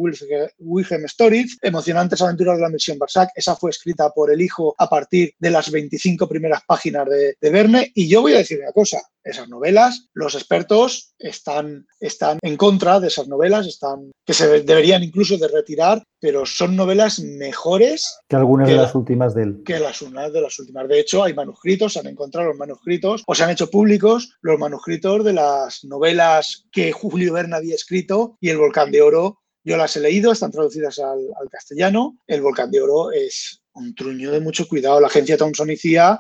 Wilhelm 0.59 1.07
Storitz, 1.07 1.57
emocionantes 1.61 2.21
aventuras 2.21 2.57
de 2.57 2.63
la 2.63 2.69
misión 2.69 2.97
Barsac. 2.97 3.29
Esa 3.35 3.55
fue 3.55 3.69
escrita 3.71 4.09
por 4.11 4.31
el 4.31 4.41
hijo 4.41 4.75
a 4.77 4.87
partir 4.89 5.33
de 5.39 5.49
las 5.51 5.69
25 5.71 6.27
primeras 6.27 6.61
páginas 6.67 7.07
de, 7.09 7.35
de 7.39 7.49
Verne. 7.49 7.91
Y 7.95 8.07
yo 8.07 8.21
voy 8.21 8.33
a 8.33 8.37
decir 8.37 8.59
una 8.61 8.71
cosa, 8.71 9.01
esas 9.23 9.47
novelas, 9.49 10.07
los 10.13 10.35
expertos 10.35 11.13
están, 11.17 11.85
están 11.99 12.39
en 12.41 12.57
contra 12.57 12.99
de 12.99 13.07
esas 13.07 13.27
novelas, 13.27 13.67
están, 13.67 14.11
que 14.25 14.33
se 14.33 14.61
deberían 14.63 15.03
incluso 15.03 15.37
de 15.37 15.47
retirar, 15.47 16.03
pero 16.24 16.45
son 16.45 16.78
novelas 16.78 17.19
mejores 17.19 18.17
Que 18.30 18.38
algunas 18.38 18.69
de 18.69 18.76
la- 18.76 18.84
las 18.84 18.95
últimas 18.95 19.36
de 19.36 19.43
él. 19.43 19.61
que 19.65 19.78
las 19.78 20.01
unas 20.01 20.32
de 20.32 20.39
las 20.39 20.57
últimas. 20.57 20.88
De 20.88 20.97
hecho, 20.97 21.21
hay 21.21 21.34
manuscritos, 21.34 21.91
se 21.91 21.99
han 21.99 22.07
encontrado 22.07 22.47
los 22.47 22.57
manuscritos 22.57 23.24
o 23.28 23.36
se 23.36 23.43
han 23.43 23.49
hecho 23.49 23.69
públicos 23.69 24.38
los 24.41 24.57
manuscritos 24.57 25.26
de 25.26 25.34
las 25.34 25.84
novelas 25.84 26.65
que 26.71 26.93
Julio 26.93 27.34
Verne 27.34 27.57
había 27.57 27.76
escrito 27.76 28.38
y 28.39 28.49
El 28.49 28.57
Volcán 28.57 28.89
de 28.89 29.01
Oro. 29.01 29.41
Yo 29.65 29.76
las 29.76 29.97
he 29.97 29.99
leído, 29.99 30.32
están 30.32 30.51
traducidas 30.51 30.97
al, 30.99 31.19
al 31.41 31.49
castellano. 31.49 32.17
El 32.26 32.41
Volcán 32.41 32.71
de 32.71 32.82
Oro 32.82 33.11
es 33.11 33.61
un 33.74 33.93
truño 33.93 34.32
de 34.32 34.39
mucho 34.39 34.65
cuidado. 34.65 35.01
La 35.01 35.07
agencia 35.07 35.36
Thomson 35.38 35.71
y 35.71 35.76
CIA, 35.76 36.19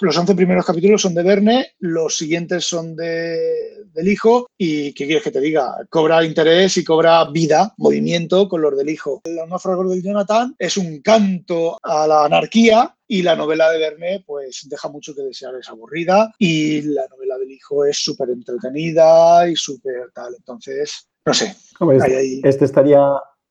los 0.00 0.16
11 0.16 0.34
primeros 0.34 0.64
capítulos 0.64 1.02
son 1.02 1.14
de 1.14 1.22
Verne, 1.22 1.66
los 1.80 2.16
siguientes 2.16 2.64
son 2.64 2.96
de, 2.96 3.84
del 3.92 4.08
hijo 4.08 4.48
y, 4.56 4.92
¿qué 4.94 5.06
quieres 5.06 5.22
que 5.22 5.30
te 5.30 5.40
diga? 5.40 5.76
Cobra 5.88 6.24
interés 6.24 6.76
y 6.78 6.84
cobra 6.84 7.24
vida, 7.26 7.74
movimiento 7.76 8.48
con 8.48 8.62
los 8.62 8.76
del 8.76 8.88
hijo. 8.88 9.20
Los 9.24 9.48
náufragos 9.48 9.90
del 9.90 10.02
Jonathan 10.02 10.54
es 10.58 10.76
un 10.76 11.00
canto 11.02 11.78
a 11.82 12.06
la 12.06 12.24
anarquía 12.24 12.94
y 13.06 13.22
la 13.22 13.36
novela 13.36 13.70
de 13.70 13.78
Verne 13.78 14.24
pues 14.26 14.66
deja 14.68 14.88
mucho 14.88 15.14
que 15.14 15.22
desear, 15.22 15.54
es 15.56 15.68
aburrida 15.68 16.32
y 16.38 16.82
la 16.82 17.06
novela 17.08 17.36
del 17.38 17.50
hijo 17.50 17.84
es 17.84 17.98
súper 17.98 18.30
entretenida 18.30 19.48
y 19.48 19.56
súper 19.56 20.10
tal. 20.14 20.34
Entonces, 20.36 21.08
no 21.26 21.34
sé, 21.34 21.54
Hombre, 21.78 21.98
ahí, 21.98 22.02
este, 22.02 22.16
ahí. 22.16 22.40
este 22.44 22.64
estaría, 22.64 23.00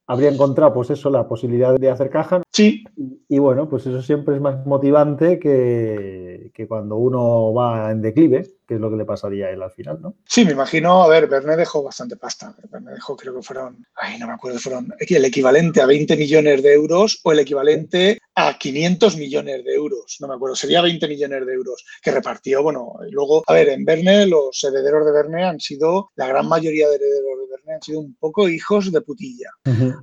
habría 0.10 0.30
encontrado, 0.30 0.74
pues 0.74 0.90
eso, 0.90 1.10
la 1.12 1.28
posibilidad 1.28 1.78
de 1.78 1.90
hacer 1.90 2.10
caja. 2.10 2.42
Sí, 2.52 2.84
Y, 2.98 3.20
y 3.30 3.38
bueno, 3.38 3.70
pues 3.70 3.86
eso 3.86 4.02
siempre 4.02 4.36
es 4.36 4.42
más 4.42 4.66
motivante 4.66 5.38
que, 5.38 6.52
que 6.54 6.68
cuando 6.68 6.96
uno 6.98 7.54
va 7.54 7.92
en 7.92 8.02
declive, 8.02 8.44
que 8.68 8.76
es 8.76 8.82
lo 8.82 8.90
que 8.90 8.98
le 8.98 9.06
pasaría 9.06 9.48
a 9.48 9.52
él 9.52 9.62
al 9.62 9.72
final, 9.72 10.02
¿no? 10.02 10.16
Sí, 10.26 10.46
me 10.46 10.52
imagino, 10.52 11.04
a 11.04 11.08
ver, 11.08 11.28
Verne 11.28 11.56
dejó 11.56 11.84
bastante 11.84 12.18
pasta. 12.18 12.56
Verne 12.72 12.92
dejó, 12.94 13.16
creo 13.16 13.36
que 13.36 13.44
fueron, 13.44 13.86
ay, 13.96 14.18
no 14.20 14.28
me 14.28 14.34
acuerdo, 14.34 14.60
fueron 14.60 14.92
el 15.00 15.26
equivalente 15.26 15.82
a 15.82 15.86
20 15.86 16.18
millones 16.18 16.64
de 16.64 16.74
euros 16.74 17.20
o 17.24 17.32
el 17.32 17.40
equivalente 17.40 18.18
a 18.36 18.58
500 18.58 19.16
millones 19.18 19.64
de 19.64 19.74
euros. 19.74 20.18
No 20.20 20.28
me 20.28 20.36
acuerdo, 20.36 20.56
sería 20.56 20.82
20 20.82 21.08
millones 21.08 21.46
de 21.46 21.54
euros 21.54 21.86
que 22.02 22.12
repartió. 22.12 22.64
Bueno, 22.64 22.94
y 23.08 23.12
luego, 23.12 23.44
a 23.46 23.54
ver, 23.54 23.70
en 23.70 23.86
Verne, 23.86 24.26
los 24.26 24.64
herederos 24.64 25.06
de 25.06 25.12
Verne 25.12 25.44
han 25.44 25.60
sido, 25.60 26.10
la 26.16 26.28
gran 26.28 26.48
mayoría 26.48 26.90
de 26.90 26.96
herederos 26.96 27.39
han 27.74 27.82
sido 27.82 28.00
un 28.00 28.16
poco 28.16 28.48
hijos 28.48 28.92
de 28.92 29.02
putilla. 29.02 29.50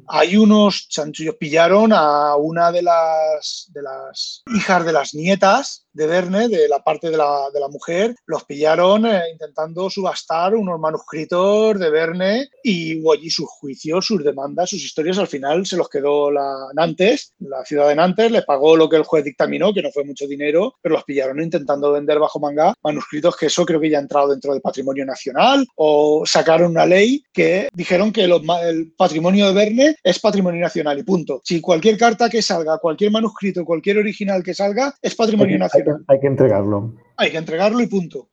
Hay 0.09 0.37
unos 0.37 0.89
chanchullos, 0.89 1.37
pillaron 1.37 1.93
a 1.93 2.37
una 2.37 2.71
de 2.73 2.83
las, 2.83 3.71
de 3.73 3.83
las 3.83 4.43
hijas 4.55 4.85
de 4.85 4.93
las 4.93 5.14
nietas 5.14 5.86
de 5.97 6.07
Verne, 6.07 6.49
de 6.49 6.68
la 6.68 6.80
parte 6.80 7.11
de 7.11 7.16
la, 7.16 7.49
de 7.53 7.59
la 7.59 7.68
mujer, 7.68 8.14
los 8.26 8.44
pillaron 8.44 9.07
eh, 9.07 9.22
intentando 9.32 9.88
subastar 9.88 10.55
unos 10.55 10.78
manuscritos 10.78 11.78
de 11.78 11.90
Verne 11.90 12.49
y 12.62 13.01
hubo 13.01 13.12
allí 13.12 13.30
sus 13.30 13.49
juicios, 13.49 14.07
sus 14.07 14.22
demandas, 14.22 14.70
sus 14.70 14.84
historias. 14.84 15.18
Al 15.18 15.26
final 15.26 15.64
se 15.66 15.76
los 15.76 15.88
quedó 15.88 16.30
la 16.30 16.55
Nantes, 16.74 17.32
la 17.38 17.64
ciudad 17.64 17.88
de 17.88 17.97
Nantes, 17.97 18.30
le 18.30 18.42
pagó 18.42 18.76
lo 18.76 18.88
que 18.88 18.97
el 18.97 19.05
juez 19.05 19.24
dictaminó, 19.24 19.72
que 19.72 19.82
no 19.82 19.90
fue 19.90 20.05
mucho 20.05 20.26
dinero, 20.26 20.74
pero 20.82 20.94
los 20.97 21.05
pillaron 21.05 21.40
intentando 21.40 21.92
vender 21.92 22.18
bajo 22.18 22.38
manga 22.38 22.74
manuscritos 22.82 23.36
que 23.36 23.47
eso 23.47 23.64
creo 23.64 23.80
que 23.80 23.90
ya 23.90 23.99
ha 23.99 24.03
entrado 24.03 24.28
dentro 24.28 24.53
del 24.53 24.61
patrimonio 24.61 25.07
nacional 25.07 25.66
o 25.76 26.24
sacaron 26.26 26.72
una 26.72 26.84
ley 26.84 27.24
que 27.32 27.68
dijeron 27.72 28.12
que 28.12 28.24
el 28.24 28.92
patrimonio 28.97 29.47
de 29.47 29.55
Verne 29.55 29.97
es 30.03 30.18
patrimonio 30.18 30.61
nacional 30.61 30.99
y 30.99 31.03
punto. 31.03 31.40
Si 31.42 31.61
cualquier 31.61 31.97
carta 31.97 32.28
que 32.28 32.42
salga, 32.42 32.78
cualquier 32.78 33.11
manuscrito, 33.11 33.64
cualquier 33.64 33.99
original 33.99 34.42
que 34.42 34.53
salga 34.53 34.94
es 35.01 35.14
patrimonio 35.14 35.57
hay 35.72 35.82
que- 35.93 36.03
hay 36.07 36.20
que 36.20 36.26
entregarlo. 36.26 36.93
Hay 37.16 37.30
que 37.30 37.39
entregarlo 37.39 37.80
y 37.80 37.87
punto. 37.87 38.28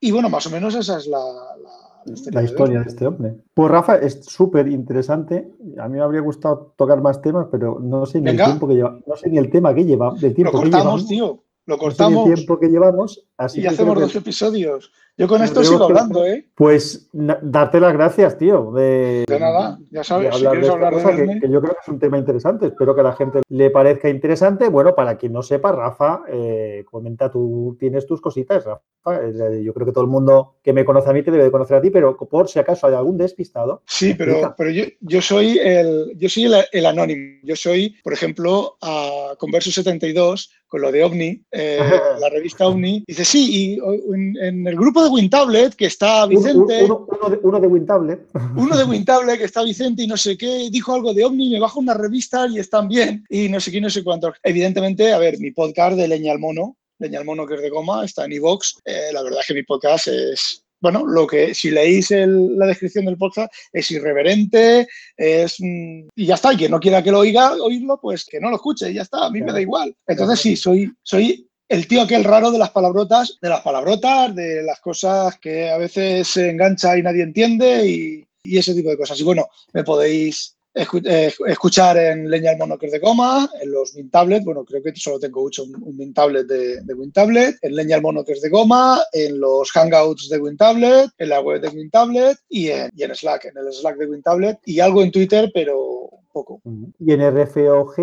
Y 0.00 0.10
bueno, 0.12 0.28
más 0.28 0.46
o 0.46 0.50
menos 0.50 0.74
esa 0.74 0.98
es 0.98 1.06
la, 1.08 1.18
la, 1.18 2.30
La 2.32 2.42
historia 2.44 2.80
de 2.80 2.88
este 2.88 3.06
hombre. 3.06 3.34
Pues 3.52 3.70
Rafa, 3.70 3.96
es 3.96 4.24
súper 4.24 4.68
interesante. 4.68 5.50
A 5.78 5.88
mí 5.88 5.96
me 5.96 6.02
habría 6.02 6.20
gustado 6.20 6.72
tocar 6.76 7.00
más 7.02 7.20
temas, 7.20 7.48
pero 7.50 7.80
no 7.80 8.06
sé 8.06 8.20
ni 8.20 8.26
Venga. 8.26 8.44
el 8.44 8.50
tiempo 8.52 8.68
que 8.68 8.74
lleva, 8.74 8.98
no 9.06 9.16
sé 9.16 9.28
ni 9.28 9.38
el 9.38 9.50
tema 9.50 9.74
que 9.74 9.84
lleva, 9.84 10.14
del 10.14 10.30
Lo 10.30 10.36
que 10.36 10.42
cortamos, 10.44 10.70
llevamos. 10.70 11.08
tío. 11.08 11.42
Lo 11.66 11.76
no 11.76 11.80
sé 11.82 11.84
ni 11.84 11.88
cortamos 11.88 12.28
el 12.28 12.34
tiempo 12.34 12.58
que 12.60 12.68
llevamos, 12.68 13.26
así 13.36 13.58
y 13.58 13.62
que 13.62 13.68
hacemos 13.68 14.00
dos 14.00 14.14
episodios. 14.16 14.92
Yo 15.18 15.26
con 15.26 15.42
esto 15.42 15.64
sigo 15.64 15.82
hablando, 15.84 16.24
¿eh? 16.24 16.46
Pues 16.54 17.08
darte 17.12 17.80
las 17.80 17.92
gracias, 17.92 18.38
tío, 18.38 18.70
de, 18.70 19.24
De 19.26 19.40
nada, 19.40 19.76
ya 19.90 19.98
de 19.98 20.04
sabes, 20.04 20.36
si 20.36 20.46
hablar 20.46 20.52
de 20.52 20.60
quieres 20.60 20.66
esta 20.66 20.74
hablar 20.74 20.94
de 20.94 21.02
cosa, 21.02 21.40
que, 21.40 21.50
yo 21.50 21.60
creo 21.60 21.72
que 21.72 21.80
es 21.82 21.88
un 21.88 21.98
tema 21.98 22.18
interesante. 22.18 22.66
Espero 22.66 22.94
que 22.94 23.00
a 23.00 23.04
la 23.04 23.16
gente 23.16 23.40
le 23.48 23.70
parezca 23.70 24.08
interesante. 24.08 24.68
Bueno, 24.68 24.94
para 24.94 25.18
quien 25.18 25.32
no 25.32 25.42
sepa, 25.42 25.72
Rafa, 25.72 26.22
eh, 26.28 26.84
comenta, 26.88 27.32
tú 27.32 27.76
tienes 27.80 28.06
tus 28.06 28.20
cositas, 28.20 28.64
Rafa. 28.64 28.82
Eh, 29.24 29.62
Yo 29.64 29.74
creo 29.74 29.86
que 29.86 29.92
todo 29.92 30.04
el 30.04 30.10
mundo 30.10 30.58
que 30.62 30.72
me 30.72 30.84
conoce 30.84 31.10
a 31.10 31.12
mí 31.12 31.24
te 31.24 31.32
debe 31.32 31.44
de 31.44 31.50
conocer 31.50 31.78
a 31.78 31.80
ti, 31.80 31.90
pero 31.90 32.16
por 32.16 32.48
si 32.48 32.60
acaso 32.60 32.86
hay 32.86 32.94
algún 32.94 33.18
despistado. 33.18 33.82
Sí, 33.86 34.14
pero, 34.14 34.54
pero 34.56 34.70
yo, 34.70 34.84
yo 35.00 35.20
soy, 35.20 35.58
el, 35.58 36.12
yo 36.16 36.28
soy 36.28 36.44
el, 36.44 36.54
el 36.70 36.86
anónimo. 36.86 37.40
Yo 37.42 37.56
soy, 37.56 37.96
por 38.04 38.12
ejemplo, 38.12 38.76
a 38.82 39.34
Converso 39.36 39.72
72, 39.72 40.52
con 40.68 40.82
lo 40.82 40.92
de 40.92 41.02
OVNI, 41.02 41.42
eh, 41.50 41.78
la 42.20 42.28
revista 42.28 42.66
OVNI. 42.66 43.04
Dice, 43.06 43.24
sí, 43.24 43.48
y 43.50 44.14
en, 44.14 44.36
en 44.36 44.66
el 44.66 44.76
grupo 44.76 45.02
de 45.02 45.07
WinTablet, 45.08 45.74
que 45.74 45.86
está 45.86 46.26
Vicente, 46.26 46.84
Uno, 46.84 47.06
uno 47.08 47.30
de, 47.30 47.38
uno 47.42 47.60
de 47.60 47.66
WinTablet. 47.66 48.26
uno 48.56 48.76
de 48.76 48.84
WinTablet, 48.84 49.38
que 49.38 49.44
está 49.44 49.62
Vicente 49.62 50.02
y 50.02 50.06
no 50.06 50.16
sé 50.16 50.36
qué, 50.36 50.68
dijo 50.70 50.94
algo 50.94 51.12
de 51.14 51.24
OVNI, 51.24 51.50
me 51.50 51.60
bajo 51.60 51.80
una 51.80 51.94
revista 51.94 52.46
y 52.48 52.58
están 52.58 52.88
bien, 52.88 53.24
y 53.28 53.48
no 53.48 53.60
sé 53.60 53.70
qué, 53.72 53.80
no 53.80 53.90
sé 53.90 54.02
cuánto. 54.04 54.32
Evidentemente, 54.42 55.12
a 55.12 55.18
ver, 55.18 55.38
mi 55.38 55.50
podcast 55.50 55.96
de 55.96 56.08
Leña 56.08 56.32
al 56.32 56.38
Mono, 56.38 56.76
Leña 56.98 57.20
al 57.20 57.24
Mono 57.24 57.46
que 57.46 57.54
es 57.54 57.62
de 57.62 57.70
goma, 57.70 58.04
está 58.04 58.24
en 58.24 58.32
iVox. 58.32 58.78
Eh, 58.84 59.10
la 59.12 59.22
verdad 59.22 59.40
es 59.40 59.46
que 59.46 59.54
mi 59.54 59.62
podcast 59.62 60.08
es, 60.08 60.64
bueno, 60.80 61.04
lo 61.06 61.26
que 61.26 61.54
si 61.54 61.70
leéis 61.70 62.10
el- 62.10 62.56
la 62.58 62.66
descripción 62.66 63.04
del 63.04 63.16
podcast, 63.16 63.52
es 63.72 63.90
irreverente, 63.90 64.86
es 65.16 65.56
mm, 65.60 66.08
y 66.14 66.26
ya 66.26 66.34
está. 66.34 66.52
Y 66.52 66.56
quien 66.56 66.70
no 66.70 66.80
quiera 66.80 67.02
que 67.02 67.10
lo 67.12 67.20
oiga, 67.20 67.52
oírlo, 67.54 67.98
pues 68.00 68.24
que 68.24 68.40
no 68.40 68.50
lo 68.50 68.56
escuche, 68.56 68.90
y 68.90 68.94
ya 68.94 69.02
está, 69.02 69.26
a 69.26 69.30
mí 69.30 69.40
me 69.42 69.52
da 69.52 69.60
igual. 69.60 69.94
Entonces 70.06 70.40
sí, 70.40 70.56
soy, 70.56 70.92
soy 71.02 71.47
el 71.68 71.86
tío 71.86 72.02
aquel 72.02 72.24
raro 72.24 72.50
de 72.50 72.58
las 72.58 72.70
palabrotas, 72.70 73.38
de 73.40 73.48
las 73.48 73.60
palabrotas, 73.60 74.34
de 74.34 74.62
las 74.62 74.80
cosas 74.80 75.38
que 75.38 75.70
a 75.70 75.78
veces 75.78 76.26
se 76.28 76.50
engancha 76.50 76.96
y 76.96 77.02
nadie 77.02 77.22
entiende 77.22 77.86
y, 77.86 78.26
y 78.42 78.58
ese 78.58 78.74
tipo 78.74 78.90
de 78.90 78.96
cosas. 78.96 79.20
Y 79.20 79.24
bueno, 79.24 79.48
me 79.72 79.84
podéis 79.84 80.56
eh, 80.74 81.32
escuchar 81.46 81.96
en 81.96 82.30
Leña 82.30 82.52
al 82.52 82.58
Mono 82.58 82.78
que 82.78 82.86
es 82.86 82.92
de 82.92 83.00
goma, 83.00 83.50
en 83.60 83.72
los 83.72 83.94
WinTablet, 83.94 84.44
bueno, 84.44 84.64
creo 84.64 84.82
que 84.82 84.94
solo 84.94 85.18
tengo 85.18 85.42
mucho 85.42 85.64
un, 85.64 85.74
un 85.82 85.98
WinTablet 85.98 86.46
de, 86.46 86.80
de 86.82 86.94
WinTablet, 86.94 87.56
en 87.62 87.74
Leña 87.74 87.96
al 87.96 88.02
Mono 88.02 88.24
que 88.24 88.32
es 88.32 88.40
de 88.40 88.48
goma, 88.48 89.00
en 89.12 89.40
los 89.40 89.70
Hangouts 89.72 90.28
de 90.28 90.38
WinTablet, 90.38 91.10
en 91.18 91.28
la 91.28 91.40
web 91.40 91.60
de 91.60 91.68
WinTablet 91.68 92.38
y 92.48 92.68
en, 92.68 92.90
y 92.94 93.02
en 93.02 93.14
Slack, 93.14 93.46
en 93.46 93.58
el 93.58 93.72
Slack 93.72 93.96
de 93.96 94.06
WinTablet 94.06 94.58
y 94.64 94.80
algo 94.80 95.02
en 95.02 95.10
Twitter, 95.10 95.50
pero 95.52 96.10
poco. 96.32 96.62
Y 97.00 97.12
en 97.12 97.28
RFOG, 97.28 97.98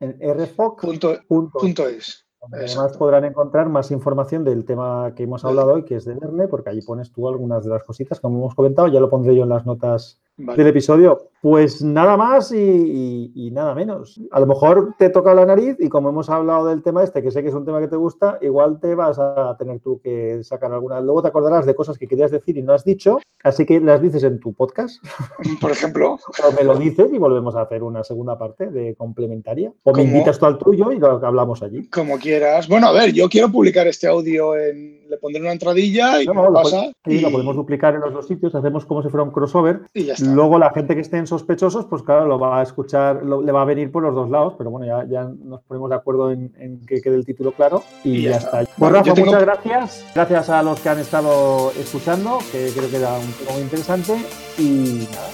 en 0.00 0.16
rfoc. 0.20 0.82
Punto, 0.82 1.18
punto 1.26 1.88
es. 1.88 2.27
Además 2.40 2.96
podrán 2.96 3.24
encontrar 3.24 3.68
más 3.68 3.90
información 3.90 4.44
del 4.44 4.64
tema 4.64 5.12
que 5.14 5.24
hemos 5.24 5.44
hablado 5.44 5.74
hoy, 5.74 5.84
que 5.84 5.96
es 5.96 6.04
de 6.04 6.14
Verne, 6.14 6.48
porque 6.48 6.70
allí 6.70 6.82
pones 6.82 7.10
tú 7.10 7.28
algunas 7.28 7.64
de 7.64 7.70
las 7.70 7.82
cositas, 7.84 8.20
como 8.20 8.38
hemos 8.38 8.54
comentado, 8.54 8.88
ya 8.88 9.00
lo 9.00 9.10
pondré 9.10 9.34
yo 9.34 9.42
en 9.42 9.48
las 9.48 9.66
notas 9.66 10.20
Vale. 10.38 10.56
del 10.56 10.68
episodio. 10.68 11.18
Pues 11.40 11.82
nada 11.82 12.16
más 12.16 12.50
y, 12.52 12.56
y- 12.58 13.32
y 13.34 13.50
nada 13.52 13.74
menos. 13.74 14.20
A 14.32 14.40
lo 14.40 14.46
mejor 14.46 14.94
te 14.98 15.08
toca 15.10 15.34
la 15.34 15.46
nariz 15.46 15.76
y 15.78 15.88
como 15.88 16.08
hemos 16.08 16.28
hablado 16.30 16.66
del 16.66 16.82
tema 16.82 17.04
este, 17.04 17.22
que 17.22 17.30
sé 17.30 17.42
que 17.42 17.48
es 17.48 17.54
un 17.54 17.64
tema 17.64 17.78
que 17.80 17.86
te 17.88 17.94
gusta, 17.96 18.38
igual 18.40 18.80
te 18.80 18.94
vas 18.96 19.18
a 19.20 19.54
tener 19.58 19.78
tú 19.80 20.00
que 20.02 20.40
sacar 20.42 20.72
alguna. 20.72 21.00
Luego 21.00 21.22
te 21.22 21.28
acordarás 21.28 21.64
de 21.66 21.74
cosas 21.76 21.96
que 21.98 22.08
querías 22.08 22.30
decir 22.32 22.56
y 22.58 22.62
no 22.62 22.72
has 22.72 22.84
dicho, 22.84 23.18
así 23.44 23.64
que 23.66 23.78
las 23.80 24.02
dices 24.02 24.24
en 24.24 24.40
tu 24.40 24.52
podcast 24.52 25.02
Por 25.60 25.70
ejemplo, 25.70 26.14
o 26.14 26.52
me 26.56 26.64
lo 26.64 26.74
dices 26.76 27.08
y 27.12 27.18
volvemos 27.18 27.54
a 27.54 27.62
hacer 27.62 27.82
una 27.84 28.02
segunda 28.02 28.36
parte 28.38 28.70
de 28.70 28.94
complementaria. 28.96 29.72
O 29.84 29.92
me 29.92 30.02
invitas 30.02 30.38
tú 30.38 30.46
al 30.46 30.58
tuyo 30.58 30.90
y 30.90 30.98
lo 30.98 31.24
hablamos 31.24 31.62
allí. 31.62 31.88
como 31.88 32.18
quieras. 32.18 32.66
Bueno, 32.68 32.88
a 32.88 32.92
ver, 32.92 33.12
yo 33.12 33.28
quiero 33.28 33.48
publicar 33.50 33.86
este 33.86 34.06
audio 34.08 34.56
en. 34.56 34.98
Le 35.08 35.16
pondré 35.16 35.40
una 35.40 35.52
entradilla 35.52 36.20
y 36.22 36.26
No, 36.26 36.34
me 36.34 36.42
no, 36.42 36.48
lo, 36.48 36.52
pasa. 36.54 36.82
sí, 37.06 37.12
y, 37.14 37.20
lo 37.20 37.30
podemos 37.30 37.56
duplicar 37.56 37.94
en 37.94 38.02
los 38.02 38.12
dos 38.12 38.26
sitios, 38.26 38.54
hacemos 38.54 38.84
como 38.84 39.02
si 39.02 39.08
fuera 39.08 39.24
un 39.24 39.30
crossover. 39.30 39.80
y 39.94 40.04
ya 40.04 40.12
está. 40.12 40.27
Luego 40.34 40.58
la 40.58 40.70
gente 40.70 40.94
que 40.94 41.00
estén 41.00 41.26
sospechosos, 41.26 41.86
pues 41.86 42.02
claro, 42.02 42.26
lo 42.26 42.38
va 42.38 42.60
a 42.60 42.62
escuchar, 42.62 43.22
lo- 43.24 43.42
le 43.42 43.52
va 43.52 43.62
a 43.62 43.64
venir 43.64 43.90
por 43.92 44.02
los 44.02 44.14
dos 44.14 44.30
lados, 44.30 44.54
pero 44.58 44.70
bueno, 44.70 44.86
ya, 44.86 45.04
ya 45.08 45.28
nos 45.44 45.60
ponemos 45.62 45.90
de 45.90 45.96
acuerdo 45.96 46.30
en, 46.30 46.52
en 46.58 46.80
que 46.86 47.00
quede 47.00 47.16
el 47.16 47.24
título 47.26 47.52
claro 47.52 47.82
y, 48.04 48.18
Y 48.18 48.22
ya, 48.22 48.30
ya 48.30 48.36
está. 48.36 48.60
está. 48.62 48.74
Pues 48.76 48.78
Bueno, 48.78 48.96
Rafa, 48.98 49.14
tengo- 49.14 49.26
muchas 49.26 49.42
gracias. 49.42 50.04
Gracias 50.14 50.48
a 50.50 50.62
los 50.62 50.80
que 50.80 50.88
han 50.88 50.98
estado 50.98 51.70
escuchando, 51.78 52.38
que 52.52 52.70
creo 52.74 52.90
que 52.90 52.96
era 52.96 53.12
un 53.14 53.32
tema 53.32 53.52
muy 53.52 53.62
interesante. 53.62 54.14
Y 54.58 55.06
nada, 55.12 55.28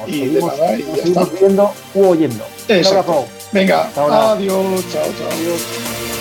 nos 0.00 0.08
Y 0.08 0.12
seguimos, 0.20 0.56
nada, 0.58 0.72
y 0.78 0.82
nos 0.82 0.88
ya 0.88 1.02
seguimos 1.02 1.24
está. 1.28 1.40
viendo 1.40 1.70
u 1.94 2.04
oyendo. 2.06 2.44
Exacto. 2.68 3.24
Venga, 3.52 3.82
adiós, 3.96 4.92
chao, 4.92 5.02
chao. 5.18 5.28
Adiós. 5.32 6.15